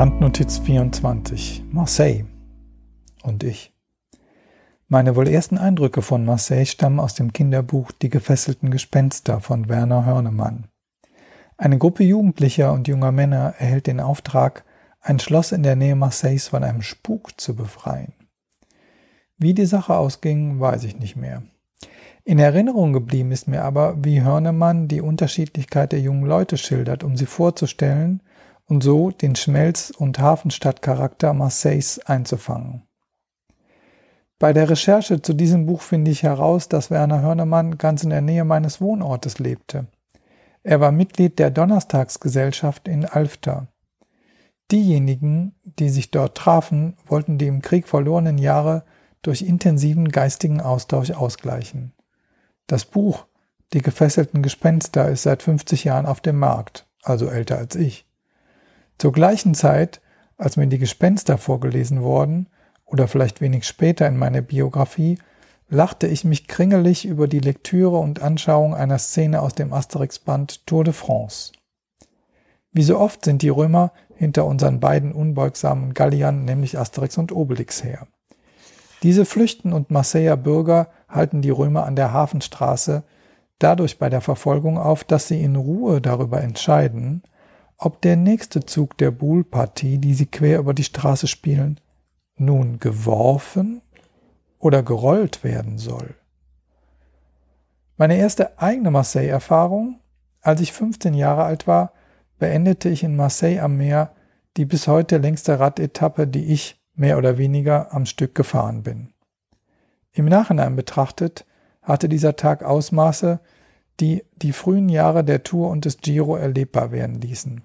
Randnotiz 0.00 0.60
24. 0.60 1.64
Marseille. 1.72 2.24
Und 3.22 3.44
ich. 3.44 3.74
Meine 4.88 5.14
wohl 5.14 5.28
ersten 5.28 5.58
Eindrücke 5.58 6.00
von 6.00 6.24
Marseille 6.24 6.64
stammen 6.64 6.98
aus 6.98 7.12
dem 7.12 7.34
Kinderbuch 7.34 7.92
Die 7.92 8.08
gefesselten 8.08 8.70
Gespenster 8.70 9.40
von 9.40 9.68
Werner 9.68 10.06
Hörnemann. 10.06 10.68
Eine 11.58 11.76
Gruppe 11.76 12.02
Jugendlicher 12.02 12.72
und 12.72 12.88
junger 12.88 13.12
Männer 13.12 13.52
erhält 13.58 13.88
den 13.88 14.00
Auftrag, 14.00 14.64
ein 15.02 15.18
Schloss 15.18 15.52
in 15.52 15.62
der 15.62 15.76
Nähe 15.76 15.96
Marseilles 15.96 16.48
von 16.48 16.64
einem 16.64 16.80
Spuk 16.80 17.38
zu 17.38 17.54
befreien. 17.54 18.14
Wie 19.36 19.52
die 19.52 19.66
Sache 19.66 19.94
ausging, 19.94 20.60
weiß 20.60 20.84
ich 20.84 20.98
nicht 20.98 21.16
mehr. 21.16 21.42
In 22.24 22.38
Erinnerung 22.38 22.94
geblieben 22.94 23.32
ist 23.32 23.48
mir 23.48 23.64
aber, 23.64 24.02
wie 24.02 24.22
Hörnemann 24.22 24.88
die 24.88 25.02
Unterschiedlichkeit 25.02 25.92
der 25.92 26.00
jungen 26.00 26.24
Leute 26.24 26.56
schildert, 26.56 27.04
um 27.04 27.18
sie 27.18 27.26
vorzustellen 27.26 28.22
und 28.70 28.82
so 28.82 29.10
den 29.10 29.36
Schmelz- 29.36 29.90
und 29.90 30.18
Hafenstadtcharakter 30.18 31.34
Marseilles 31.34 31.98
einzufangen. 32.06 32.86
Bei 34.38 34.54
der 34.54 34.70
Recherche 34.70 35.20
zu 35.20 35.34
diesem 35.34 35.66
Buch 35.66 35.82
finde 35.82 36.10
ich 36.10 36.22
heraus, 36.22 36.68
dass 36.68 36.90
Werner 36.90 37.20
Hörnemann 37.20 37.76
ganz 37.76 38.04
in 38.04 38.10
der 38.10 38.22
Nähe 38.22 38.44
meines 38.44 38.80
Wohnortes 38.80 39.38
lebte. 39.38 39.86
Er 40.62 40.80
war 40.80 40.92
Mitglied 40.92 41.38
der 41.38 41.50
Donnerstagsgesellschaft 41.50 42.88
in 42.88 43.04
Alfter. 43.04 43.68
Diejenigen, 44.70 45.54
die 45.64 45.90
sich 45.90 46.10
dort 46.10 46.36
trafen, 46.36 46.96
wollten 47.06 47.38
die 47.38 47.48
im 47.48 47.60
Krieg 47.60 47.88
verlorenen 47.88 48.38
Jahre 48.38 48.84
durch 49.20 49.42
intensiven 49.42 50.08
geistigen 50.08 50.60
Austausch 50.60 51.10
ausgleichen. 51.10 51.92
Das 52.66 52.84
Buch 52.84 53.26
Die 53.72 53.82
gefesselten 53.82 54.42
Gespenster 54.42 55.08
ist 55.10 55.22
seit 55.22 55.42
50 55.42 55.84
Jahren 55.84 56.06
auf 56.06 56.20
dem 56.20 56.38
Markt, 56.38 56.88
also 57.02 57.26
älter 57.26 57.58
als 57.58 57.76
ich. 57.76 58.09
Zur 59.00 59.12
gleichen 59.12 59.54
Zeit, 59.54 60.02
als 60.36 60.58
mir 60.58 60.66
die 60.66 60.76
Gespenster 60.76 61.38
vorgelesen 61.38 62.02
wurden, 62.02 62.48
oder 62.84 63.08
vielleicht 63.08 63.40
wenig 63.40 63.66
später 63.66 64.06
in 64.06 64.18
meiner 64.18 64.42
Biografie, 64.42 65.18
lachte 65.70 66.06
ich 66.06 66.24
mich 66.24 66.46
kringelig 66.48 67.06
über 67.06 67.26
die 67.26 67.38
Lektüre 67.38 67.96
und 67.96 68.20
Anschauung 68.20 68.74
einer 68.74 68.98
Szene 68.98 69.40
aus 69.40 69.54
dem 69.54 69.72
Asterix-Band 69.72 70.66
Tour 70.66 70.84
de 70.84 70.92
France. 70.92 71.52
Wie 72.72 72.82
so 72.82 72.98
oft 72.98 73.24
sind 73.24 73.40
die 73.40 73.48
Römer 73.48 73.92
hinter 74.16 74.44
unseren 74.44 74.80
beiden 74.80 75.12
unbeugsamen 75.12 75.94
Galliern, 75.94 76.44
nämlich 76.44 76.78
Asterix 76.78 77.16
und 77.16 77.32
Obelix, 77.32 77.82
her. 77.82 78.06
Diese 79.02 79.24
flüchten 79.24 79.72
und 79.72 79.90
Marseiller 79.90 80.36
Bürger 80.36 80.88
halten 81.08 81.40
die 81.40 81.48
Römer 81.48 81.86
an 81.86 81.96
der 81.96 82.12
Hafenstraße 82.12 83.02
dadurch 83.58 83.98
bei 83.98 84.10
der 84.10 84.20
Verfolgung 84.20 84.76
auf, 84.76 85.04
dass 85.04 85.26
sie 85.26 85.42
in 85.42 85.56
Ruhe 85.56 86.02
darüber 86.02 86.42
entscheiden, 86.42 87.22
ob 87.80 88.02
der 88.02 88.16
nächste 88.16 88.60
Zug 88.60 88.98
der 88.98 89.10
Boule-Partie, 89.10 89.98
die 89.98 90.12
sie 90.14 90.26
quer 90.26 90.58
über 90.58 90.74
die 90.74 90.84
Straße 90.84 91.26
spielen, 91.26 91.80
nun 92.36 92.78
geworfen 92.78 93.80
oder 94.58 94.82
gerollt 94.82 95.42
werden 95.42 95.78
soll. 95.78 96.14
Meine 97.96 98.16
erste 98.16 98.58
eigene 98.58 98.90
Marseille-Erfahrung, 98.90 99.98
als 100.42 100.60
ich 100.60 100.72
15 100.72 101.14
Jahre 101.14 101.44
alt 101.44 101.66
war, 101.66 101.92
beendete 102.38 102.90
ich 102.90 103.02
in 103.02 103.16
Marseille 103.16 103.60
am 103.60 103.76
Meer 103.76 104.14
die 104.56 104.66
bis 104.66 104.86
heute 104.86 105.18
längste 105.18 105.58
Radetappe, 105.58 106.26
die 106.26 106.52
ich 106.52 106.82
mehr 106.94 107.16
oder 107.16 107.38
weniger 107.38 107.94
am 107.94 108.04
Stück 108.04 108.34
gefahren 108.34 108.82
bin. 108.82 109.12
Im 110.12 110.26
Nachhinein 110.26 110.76
betrachtet 110.76 111.46
hatte 111.82 112.08
dieser 112.08 112.36
Tag 112.36 112.62
Ausmaße, 112.62 113.40
die 113.98 114.24
die 114.36 114.52
frühen 114.52 114.88
Jahre 114.88 115.24
der 115.24 115.42
Tour 115.42 115.68
und 115.70 115.84
des 115.84 115.98
Giro 115.98 116.36
erlebbar 116.36 116.92
werden 116.92 117.20
ließen. 117.20 117.64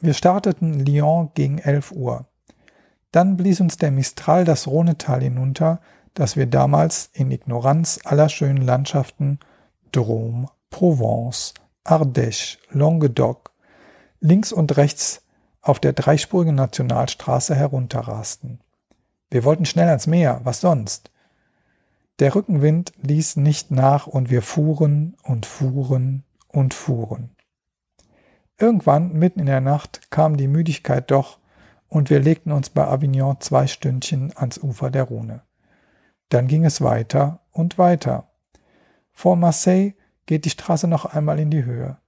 Wir 0.00 0.14
starteten 0.14 0.84
Lyon 0.84 1.30
gegen 1.34 1.58
11 1.58 1.92
Uhr. 1.92 2.26
Dann 3.10 3.36
blies 3.36 3.60
uns 3.60 3.76
der 3.76 3.90
Mistral 3.90 4.44
das 4.44 4.66
Rhonetal 4.66 5.22
hinunter, 5.22 5.80
das 6.14 6.36
wir 6.36 6.46
damals 6.46 7.10
in 7.12 7.30
Ignoranz 7.30 8.00
aller 8.04 8.28
schönen 8.28 8.62
Landschaften 8.62 9.38
Drôme, 9.92 10.46
Provence, 10.70 11.54
Ardèche, 11.84 12.58
Languedoc 12.70 13.54
links 14.24 14.52
und 14.52 14.76
rechts 14.76 15.22
auf 15.60 15.78
der 15.80 15.92
dreispurigen 15.92 16.54
Nationalstraße 16.54 17.54
herunterrasten. 17.54 18.60
Wir 19.30 19.44
wollten 19.44 19.66
schnell 19.66 19.88
ans 19.88 20.06
Meer, 20.06 20.40
was 20.44 20.60
sonst? 20.60 21.10
Der 22.20 22.34
Rückenwind 22.34 22.92
ließ 23.02 23.36
nicht 23.36 23.70
nach 23.70 24.06
und 24.06 24.30
wir 24.30 24.42
fuhren 24.42 25.16
und 25.22 25.46
fuhren 25.46 26.24
und 26.48 26.72
fuhren. 26.72 27.30
Irgendwann, 28.58 29.12
mitten 29.12 29.40
in 29.40 29.46
der 29.46 29.60
Nacht, 29.60 30.12
kam 30.12 30.36
die 30.36 30.46
Müdigkeit 30.46 31.10
doch 31.10 31.38
und 31.88 32.10
wir 32.10 32.20
legten 32.20 32.52
uns 32.52 32.70
bei 32.70 32.86
Avignon 32.86 33.40
zwei 33.40 33.66
Stündchen 33.66 34.32
ans 34.36 34.58
Ufer 34.58 34.90
der 34.90 35.04
Rhone. 35.04 35.42
Dann 36.28 36.46
ging 36.46 36.64
es 36.64 36.80
weiter 36.80 37.40
und 37.50 37.78
weiter. 37.78 38.28
Vor 39.12 39.36
Marseille 39.36 39.94
geht 40.26 40.44
die 40.44 40.50
Straße 40.50 40.86
noch 40.86 41.04
einmal 41.04 41.40
in 41.40 41.50
die 41.50 41.64
Höhe. 41.64 41.98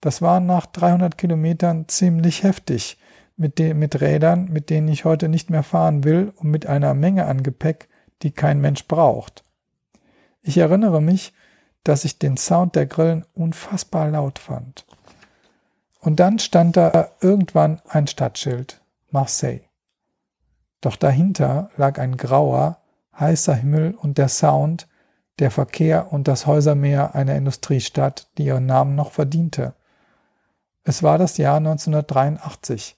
Das 0.00 0.20
war 0.20 0.40
nach 0.40 0.66
300 0.66 1.16
Kilometern 1.16 1.88
ziemlich 1.88 2.42
heftig, 2.42 2.98
mit, 3.36 3.58
den, 3.58 3.78
mit 3.78 4.00
Rädern, 4.00 4.50
mit 4.50 4.70
denen 4.70 4.88
ich 4.88 5.04
heute 5.04 5.28
nicht 5.28 5.50
mehr 5.50 5.62
fahren 5.62 6.04
will 6.04 6.32
und 6.36 6.50
mit 6.50 6.66
einer 6.66 6.94
Menge 6.94 7.26
an 7.26 7.42
Gepäck, 7.42 7.88
die 8.22 8.30
kein 8.30 8.60
Mensch 8.60 8.86
braucht. 8.86 9.44
Ich 10.42 10.58
erinnere 10.58 11.00
mich, 11.00 11.32
dass 11.84 12.04
ich 12.04 12.18
den 12.18 12.36
Sound 12.36 12.74
der 12.74 12.86
Grillen 12.86 13.24
unfassbar 13.34 14.08
laut 14.10 14.38
fand. 14.38 14.86
Und 16.00 16.20
dann 16.20 16.38
stand 16.38 16.76
da 16.76 17.10
irgendwann 17.20 17.80
ein 17.88 18.06
Stadtschild, 18.06 18.80
Marseille. 19.10 19.60
Doch 20.80 20.96
dahinter 20.96 21.70
lag 21.76 21.98
ein 21.98 22.16
grauer, 22.16 22.78
heißer 23.18 23.54
Himmel 23.54 23.94
und 23.94 24.18
der 24.18 24.28
Sound, 24.28 24.88
der 25.38 25.50
Verkehr 25.50 26.12
und 26.12 26.28
das 26.28 26.46
Häusermeer 26.46 27.14
einer 27.14 27.34
Industriestadt, 27.34 28.28
die 28.38 28.46
ihren 28.46 28.66
Namen 28.66 28.94
noch 28.94 29.12
verdiente. 29.12 29.74
Es 30.84 31.02
war 31.02 31.18
das 31.18 31.36
Jahr 31.36 31.56
1983. 31.56 32.96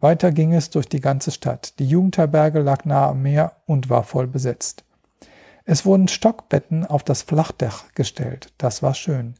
Weiter 0.00 0.32
ging 0.32 0.54
es 0.54 0.70
durch 0.70 0.88
die 0.88 1.00
ganze 1.00 1.30
Stadt. 1.30 1.78
Die 1.78 1.86
Jugendherberge 1.86 2.60
lag 2.60 2.84
nahe 2.84 3.08
am 3.08 3.22
Meer 3.22 3.52
und 3.66 3.90
war 3.90 4.02
voll 4.02 4.26
besetzt. 4.26 4.84
Es 5.64 5.84
wurden 5.84 6.08
Stockbetten 6.08 6.86
auf 6.86 7.04
das 7.04 7.22
Flachdach 7.22 7.92
gestellt. 7.94 8.52
Das 8.58 8.82
war 8.82 8.94
schön. 8.94 9.34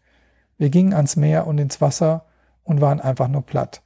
Wir 0.59 0.69
gingen 0.69 0.93
ans 0.93 1.17
Meer 1.17 1.47
und 1.47 1.59
ins 1.59 1.81
Wasser 1.81 2.27
und 2.63 2.81
waren 2.81 3.01
einfach 3.01 3.29
nur 3.29 3.43
platt. 3.43 3.83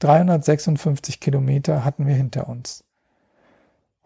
356 0.00 1.20
Kilometer 1.20 1.84
hatten 1.84 2.06
wir 2.06 2.14
hinter 2.14 2.48
uns. 2.48 2.84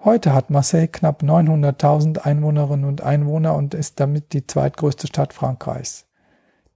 Heute 0.04 0.32
hat 0.34 0.50
Marseille 0.50 0.88
knapp 0.88 1.22
900.000 1.22 2.18
Einwohnerinnen 2.18 2.84
und 2.84 3.00
Einwohner 3.00 3.54
und 3.54 3.74
ist 3.74 3.98
damit 3.98 4.32
die 4.32 4.46
zweitgrößte 4.46 5.06
Stadt 5.06 5.32
Frankreichs. 5.32 6.06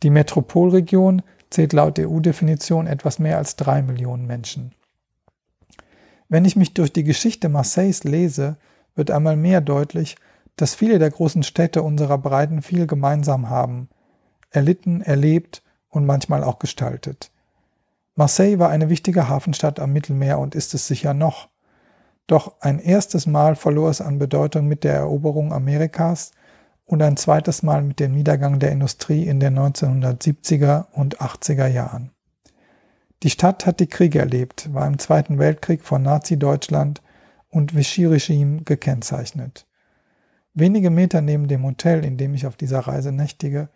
Die 0.03 0.11
Metropolregion 0.11 1.23
zählt 1.49 1.73
laut 1.73 1.99
EU-Definition 1.99 2.87
etwas 2.87 3.19
mehr 3.19 3.39
als 3.39 3.57
drei 3.57 3.83
Millionen 3.83 4.27
Menschen. 4.27 4.75
Wenn 6.29 6.45
ich 6.45 6.57
mich 6.57 6.75
durch 6.75 6.93
die 6.93 7.05
Geschichte 7.05 7.49
Marseilles 7.49 8.05
lese, 8.05 8.57
wird 8.95 9.11
einmal 9.11 9.37
mehr 9.37 9.61
deutlich, 9.61 10.17
dass 10.57 10.75
viele 10.75 10.99
der 10.99 11.11
großen 11.11 11.43
Städte 11.43 11.83
unserer 11.83 12.19
Breiten 12.19 12.63
viel 12.63 12.87
gemeinsam 12.87 13.51
haben, 13.51 13.89
erlitten, 14.51 15.01
erlebt 15.01 15.63
und 15.91 16.07
manchmal 16.07 16.45
auch 16.45 16.59
gestaltet. 16.59 17.31
Marseille 18.15 18.59
war 18.59 18.71
eine 18.71 18.89
wichtige 18.89 19.29
Hafenstadt 19.29 19.81
am 19.81 19.93
Mittelmeer 19.93 20.39
und 20.39 20.55
ist 20.55 20.73
es 20.75 20.87
sicher 20.87 21.15
noch. 21.15 21.49
Doch 22.27 22.55
ein 22.61 22.79
erstes 22.79 23.27
Mal 23.27 23.57
verlor 23.57 23.91
es 23.91 24.01
an 24.01 24.19
Bedeutung 24.19 24.69
mit 24.69 24.85
der 24.85 24.95
Eroberung 24.95 25.53
Amerikas 25.53 26.31
und 26.87 27.03
ein 27.03 27.17
zweites 27.17 27.63
Mal 27.63 27.83
mit 27.83 27.99
dem 27.99 28.13
Niedergang 28.13 28.61
der 28.61 28.71
Industrie 28.71 29.27
in 29.27 29.41
den 29.41 29.59
1970er 29.59 30.87
und 30.93 31.21
80er 31.21 31.67
Jahren. 31.67 32.14
Die 33.25 33.31
Stadt 33.31 33.65
hat 33.65 33.81
die 33.81 33.87
Kriege 33.87 34.19
erlebt, 34.19 34.69
war 34.75 34.87
im 34.87 34.99
Zweiten 34.99 35.39
Weltkrieg 35.39 35.83
von 35.83 36.03
Nazi-Deutschland 36.03 37.01
und 37.49 37.75
Vichy-Regime 37.75 38.65
gekennzeichnet. 38.65 39.65
Wenige 40.53 40.91
Meter 40.91 41.23
neben 41.23 41.49
dem 41.49 41.65
Hotel, 41.65 42.05
in 42.05 42.19
dem 42.19 42.35
ich 42.35 42.47
auf 42.47 42.57
dieser 42.57 42.81
Reise 42.81 43.13
nächtige, 43.13 43.71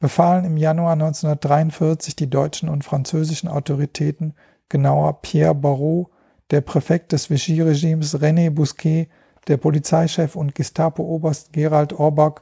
befahlen 0.00 0.46
im 0.46 0.56
Januar 0.56 0.94
1943 0.94 2.16
die 2.16 2.30
deutschen 2.30 2.70
und 2.70 2.82
französischen 2.82 3.50
Autoritäten, 3.50 4.32
genauer 4.70 5.20
Pierre 5.20 5.54
Barrault, 5.54 6.06
der 6.50 6.62
Präfekt 6.62 7.12
des 7.12 7.28
Vichy-Regimes 7.28 8.18
René 8.18 8.48
Bousquet, 8.48 9.08
der 9.48 9.58
Polizeichef 9.58 10.34
und 10.34 10.54
Gestapo-Oberst 10.54 11.52
Gerald 11.52 11.92
Orbach, 11.92 12.36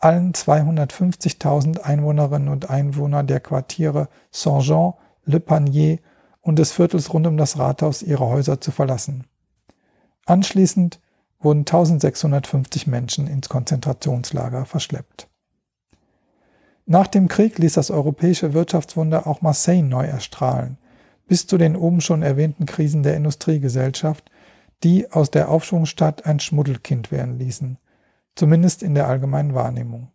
allen 0.00 0.32
250.000 0.32 1.78
Einwohnerinnen 1.78 2.48
und 2.48 2.70
Einwohner 2.70 3.22
der 3.22 3.38
Quartiere 3.38 4.08
Saint-Jean, 4.32 4.94
Le 5.26 5.40
Panier 5.40 5.98
und 6.40 6.58
des 6.58 6.72
Viertels 6.72 7.12
rund 7.12 7.26
um 7.26 7.36
das 7.36 7.58
Rathaus 7.58 8.02
ihre 8.02 8.26
Häuser 8.26 8.60
zu 8.60 8.70
verlassen. 8.70 9.24
Anschließend 10.24 11.00
wurden 11.40 11.60
1650 11.60 12.86
Menschen 12.86 13.26
ins 13.26 13.48
Konzentrationslager 13.48 14.64
verschleppt. 14.64 15.28
Nach 16.86 17.08
dem 17.08 17.26
Krieg 17.26 17.58
ließ 17.58 17.74
das 17.74 17.90
europäische 17.90 18.54
Wirtschaftswunder 18.54 19.26
auch 19.26 19.42
Marseille 19.42 19.82
neu 19.82 20.06
erstrahlen, 20.06 20.78
bis 21.26 21.48
zu 21.48 21.58
den 21.58 21.74
oben 21.74 22.00
schon 22.00 22.22
erwähnten 22.22 22.64
Krisen 22.64 23.02
der 23.02 23.16
Industriegesellschaft, 23.16 24.30
die 24.84 25.10
aus 25.10 25.32
der 25.32 25.48
Aufschwungsstadt 25.48 26.26
ein 26.26 26.38
Schmuddelkind 26.38 27.10
werden 27.10 27.38
ließen, 27.38 27.78
zumindest 28.36 28.84
in 28.84 28.94
der 28.94 29.08
allgemeinen 29.08 29.54
Wahrnehmung. 29.54 30.12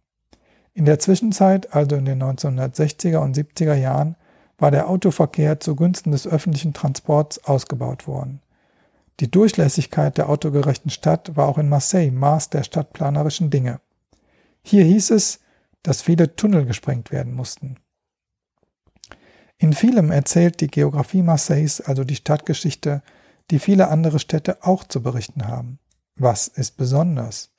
In 0.74 0.86
der 0.86 1.00
Zwischenzeit, 1.00 1.74
also 1.74 1.98
in 1.98 2.06
den 2.06 2.24
1960er 2.24 3.18
und 3.18 3.36
70er 3.36 3.76
Jahren, 3.76 4.16
war 4.62 4.70
der 4.70 4.88
Autoverkehr 4.88 5.60
zugunsten 5.60 6.12
des 6.12 6.28
öffentlichen 6.28 6.74
Transports 6.74 7.44
ausgebaut 7.46 8.06
worden. 8.06 8.42
Die 9.20 9.30
Durchlässigkeit 9.30 10.20
der 10.20 10.30
autogerechten 10.30 10.92
Stadt 10.92 11.36
war 11.36 11.48
auch 11.48 11.58
in 11.58 11.68
Marseille 11.68 12.12
Maß 12.12 12.52
der 12.52 12.64
stadtplanerischen 12.64 13.50
Dinge. 13.50 13.82
Hier 14.62 14.84
hieß 14.84 15.10
es, 15.12 15.40
dass 15.82 16.04
viele 16.04 16.36
Tunnel 16.36 16.66
gesprengt 16.66 17.12
werden 17.12 17.34
mussten. 17.34 17.78
In 19.58 19.74
vielem 19.74 20.12
erzählt 20.12 20.62
die 20.62 20.68
Geografie 20.68 21.24
Marseilles, 21.24 21.82
also 21.82 22.04
die 22.04 22.16
Stadtgeschichte, 22.16 23.02
die 23.50 23.58
viele 23.58 23.88
andere 23.88 24.20
Städte 24.20 24.60
auch 24.62 24.84
zu 24.84 25.02
berichten 25.02 25.48
haben. 25.48 25.80
Was 26.16 26.48
ist 26.48 26.78
besonders? 26.78 27.52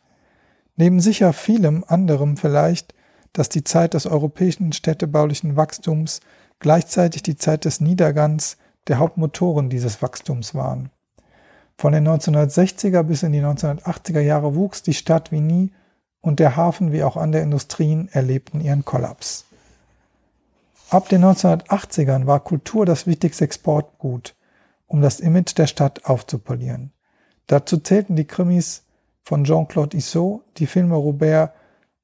Neben 0.77 1.01
sicher 1.01 1.33
vielem 1.33 1.85
anderem 1.85 2.37
vielleicht, 2.37 2.95
dass 3.33 3.49
die 3.49 3.65
Zeit 3.65 3.95
des 3.95 4.07
europäischen 4.07 4.73
städtebaulichen 4.73 5.57
Wachstums 5.57 6.21
gleichzeitig 6.63 7.23
die 7.23 7.37
Zeit 7.37 7.67
des 7.67 7.81
Niedergangs 7.81 8.57
der 8.89 8.99
Hauptmotoren 8.99 9.69
dieses 9.69 10.01
Wachstums 10.01 10.55
waren. 10.55 10.91
Von 11.77 11.93
den 11.93 12.09
1960er 12.09 13.03
bis 13.03 13.23
in 13.23 13.33
die 13.33 13.43
1980er 13.43 14.21
Jahre 14.21 14.55
wuchs 14.55 14.83
die 14.83 14.95
Stadt 14.95 15.33
wie 15.33 15.41
nie 15.41 15.73
und 16.21 16.39
der 16.39 16.57
Hafen 16.57 16.93
wie 16.93 17.03
auch 17.03 17.17
andere 17.17 17.43
Industrien 17.43 18.09
erlebten 18.13 18.61
ihren 18.61 18.85
Kollaps. 18.85 19.45
Ab 20.89 21.09
den 21.09 21.25
1980ern 21.25 22.27
war 22.27 22.41
Kultur 22.41 22.87
das 22.87 23.07
wichtigste 23.07 23.45
Exportgut, 23.45 24.37
um 24.87 25.03
das 25.03 25.21
Image 25.21 25.57
der 25.59 25.67
Stadt 25.67 26.05
aufzupolieren. 26.05 26.93
Dazu 27.47 27.79
zählten 27.79 28.15
die 28.15 28.27
Krimis 28.27 28.85
von 29.25 29.45
Jean-Claude 29.45 29.97
Issot, 29.97 30.43
die 30.59 30.67
Filme 30.67 30.95
Robert 30.95 31.55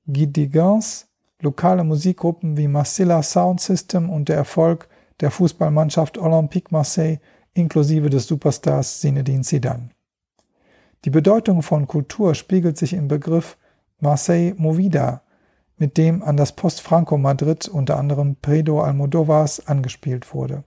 Guidigans, 0.06 1.07
lokale 1.40 1.84
Musikgruppen 1.84 2.56
wie 2.56 2.68
Marcilla 2.68 3.22
Sound 3.22 3.60
System 3.60 4.10
und 4.10 4.28
der 4.28 4.36
Erfolg 4.36 4.88
der 5.20 5.30
Fußballmannschaft 5.30 6.18
Olympique 6.18 6.68
Marseille 6.70 7.18
inklusive 7.54 8.10
des 8.10 8.26
Superstars 8.26 9.00
Zinedine 9.00 9.42
Zidane. 9.42 9.90
Die 11.04 11.10
Bedeutung 11.10 11.62
von 11.62 11.86
Kultur 11.86 12.34
spiegelt 12.34 12.76
sich 12.76 12.92
im 12.92 13.08
Begriff 13.08 13.56
Marseille 14.00 14.54
Movida, 14.56 15.22
mit 15.76 15.96
dem 15.96 16.22
an 16.22 16.36
das 16.36 16.52
Post-Franco-Madrid 16.52 17.68
unter 17.68 17.96
anderem 17.98 18.34
Pedro 18.36 18.82
Almodovars 18.82 19.66
angespielt 19.66 20.34
wurde. 20.34 20.64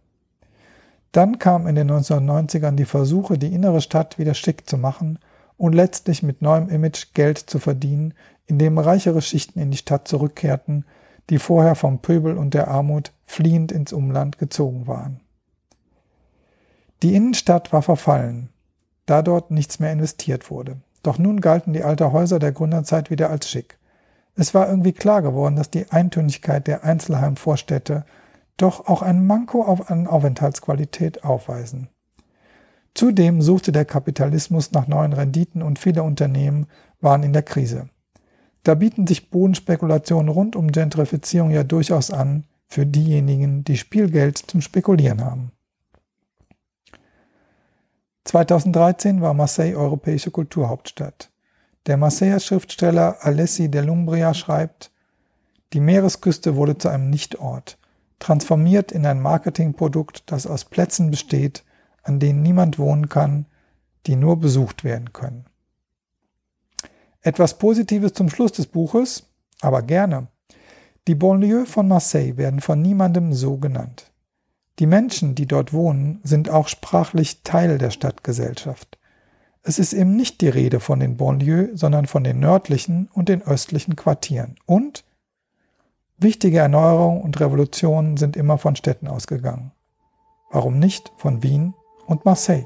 Dann 1.11 1.39
kamen 1.39 1.67
in 1.67 1.75
den 1.75 1.91
1990ern 1.91 2.75
die 2.75 2.85
Versuche, 2.85 3.37
die 3.37 3.53
innere 3.53 3.81
Stadt 3.81 4.17
wieder 4.17 4.33
schick 4.33 4.69
zu 4.69 4.77
machen 4.77 5.19
und 5.57 5.73
letztlich 5.73 6.23
mit 6.23 6.41
neuem 6.41 6.69
Image 6.69 7.13
Geld 7.13 7.37
zu 7.37 7.59
verdienen, 7.59 8.13
indem 8.47 8.77
reichere 8.77 9.21
Schichten 9.21 9.59
in 9.59 9.71
die 9.71 9.77
Stadt 9.77 10.07
zurückkehrten, 10.07 10.85
die 11.29 11.39
vorher 11.39 11.75
vom 11.75 11.99
Pöbel 11.99 12.37
und 12.37 12.53
der 12.53 12.67
Armut 12.67 13.13
fliehend 13.23 13.71
ins 13.71 13.93
Umland 13.93 14.37
gezogen 14.37 14.87
waren. 14.87 15.21
Die 17.03 17.15
Innenstadt 17.15 17.73
war 17.73 17.81
verfallen, 17.81 18.49
da 19.05 19.21
dort 19.21 19.51
nichts 19.51 19.79
mehr 19.79 19.91
investiert 19.91 20.51
wurde. 20.51 20.77
Doch 21.03 21.17
nun 21.17 21.41
galten 21.41 21.73
die 21.73 21.83
alten 21.83 22.11
Häuser 22.11 22.37
der 22.37 22.51
Gründerzeit 22.51 23.09
wieder 23.09 23.29
als 23.29 23.49
schick. 23.49 23.79
Es 24.35 24.53
war 24.53 24.69
irgendwie 24.69 24.93
klar 24.93 25.21
geworden, 25.21 25.55
dass 25.55 25.69
die 25.69 25.89
Eintönigkeit 25.91 26.67
der 26.67 26.83
Einzelheimvorstädte 26.83 28.05
doch 28.57 28.87
auch 28.87 29.01
ein 29.01 29.25
Manko 29.25 29.63
auf 29.63 29.89
an 29.89 30.07
Aufenthaltsqualität 30.07 31.23
aufweisen. 31.23 31.89
Zudem 32.93 33.41
suchte 33.41 33.71
der 33.71 33.85
Kapitalismus 33.85 34.71
nach 34.71 34.87
neuen 34.87 35.13
Renditen 35.13 35.61
und 35.61 35.79
viele 35.79 36.03
Unternehmen 36.03 36.67
waren 36.99 37.23
in 37.23 37.33
der 37.33 37.43
Krise. 37.43 37.89
Da 38.63 38.75
bieten 38.75 39.07
sich 39.07 39.29
Bodenspekulationen 39.29 40.29
rund 40.29 40.55
um 40.55 40.71
Gentrifizierung 40.71 41.51
ja 41.51 41.63
durchaus 41.63 42.11
an 42.11 42.45
für 42.67 42.85
diejenigen, 42.85 43.63
die 43.63 43.77
Spielgeld 43.77 44.37
zum 44.37 44.61
Spekulieren 44.61 45.23
haben. 45.23 45.51
2013 48.25 49.21
war 49.21 49.33
Marseille 49.33 49.75
europäische 49.75 50.31
Kulturhauptstadt. 50.31 51.31
Der 51.87 51.97
Marseiller 51.97 52.39
Schriftsteller 52.39 53.17
Alessi 53.21 53.69
Delumbria 53.69 54.33
schreibt, 54.35 54.91
die 55.73 55.79
Meeresküste 55.79 56.55
wurde 56.55 56.77
zu 56.77 56.89
einem 56.89 57.09
Nichtort, 57.09 57.79
transformiert 58.19 58.91
in 58.91 59.05
ein 59.05 59.19
Marketingprodukt, 59.19 60.23
das 60.27 60.45
aus 60.45 60.65
Plätzen 60.65 61.09
besteht, 61.09 61.63
an 62.03 62.19
denen 62.19 62.43
niemand 62.43 62.77
wohnen 62.77 63.09
kann, 63.09 63.47
die 64.05 64.15
nur 64.15 64.39
besucht 64.39 64.83
werden 64.83 65.13
können. 65.13 65.45
Etwas 67.21 67.57
Positives 67.57 68.13
zum 68.13 68.29
Schluss 68.29 68.51
des 68.53 68.67
Buches, 68.67 69.27
aber 69.61 69.83
gerne. 69.83 70.27
Die 71.07 71.15
Banlieue 71.15 71.65
von 71.65 71.87
Marseille 71.87 72.37
werden 72.37 72.61
von 72.61 72.81
niemandem 72.81 73.33
so 73.33 73.57
genannt. 73.57 74.11
Die 74.79 74.87
Menschen, 74.87 75.35
die 75.35 75.45
dort 75.45 75.73
wohnen, 75.73 76.19
sind 76.23 76.49
auch 76.49 76.67
sprachlich 76.67 77.43
Teil 77.43 77.77
der 77.77 77.91
Stadtgesellschaft. 77.91 78.97
Es 79.61 79.77
ist 79.77 79.93
eben 79.93 80.15
nicht 80.15 80.41
die 80.41 80.49
Rede 80.49 80.79
von 80.79 80.99
den 80.99 81.17
Banlieues, 81.17 81.79
sondern 81.79 82.07
von 82.07 82.23
den 82.23 82.39
nördlichen 82.39 83.07
und 83.13 83.29
den 83.29 83.43
östlichen 83.43 83.95
Quartieren. 83.95 84.55
Und 84.65 85.03
wichtige 86.17 86.59
Erneuerungen 86.59 87.21
und 87.21 87.39
Revolutionen 87.39 88.17
sind 88.17 88.35
immer 88.35 88.57
von 88.57 88.75
Städten 88.75 89.07
ausgegangen. 89.07 89.71
Warum 90.49 90.79
nicht 90.79 91.11
von 91.17 91.43
Wien 91.43 91.75
und 92.07 92.25
Marseille? 92.25 92.65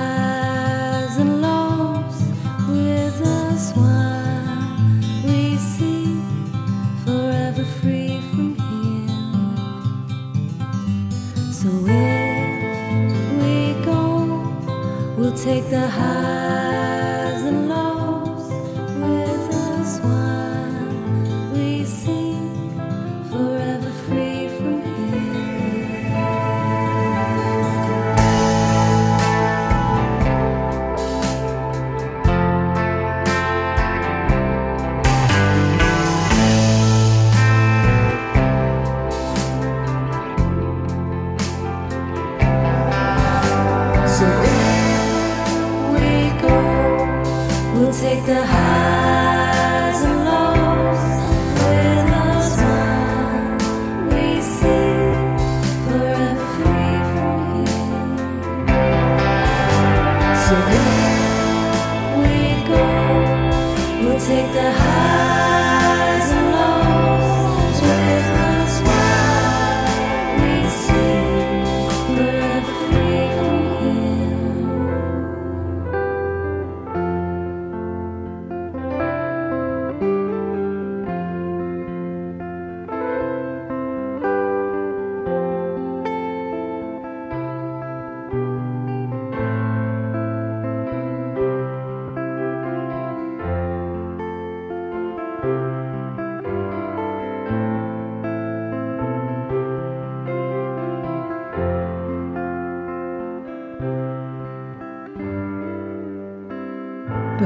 the 15.71 15.87
highs 15.87 16.60
take 64.27 64.53
the 64.53 64.71
highs 64.71 64.90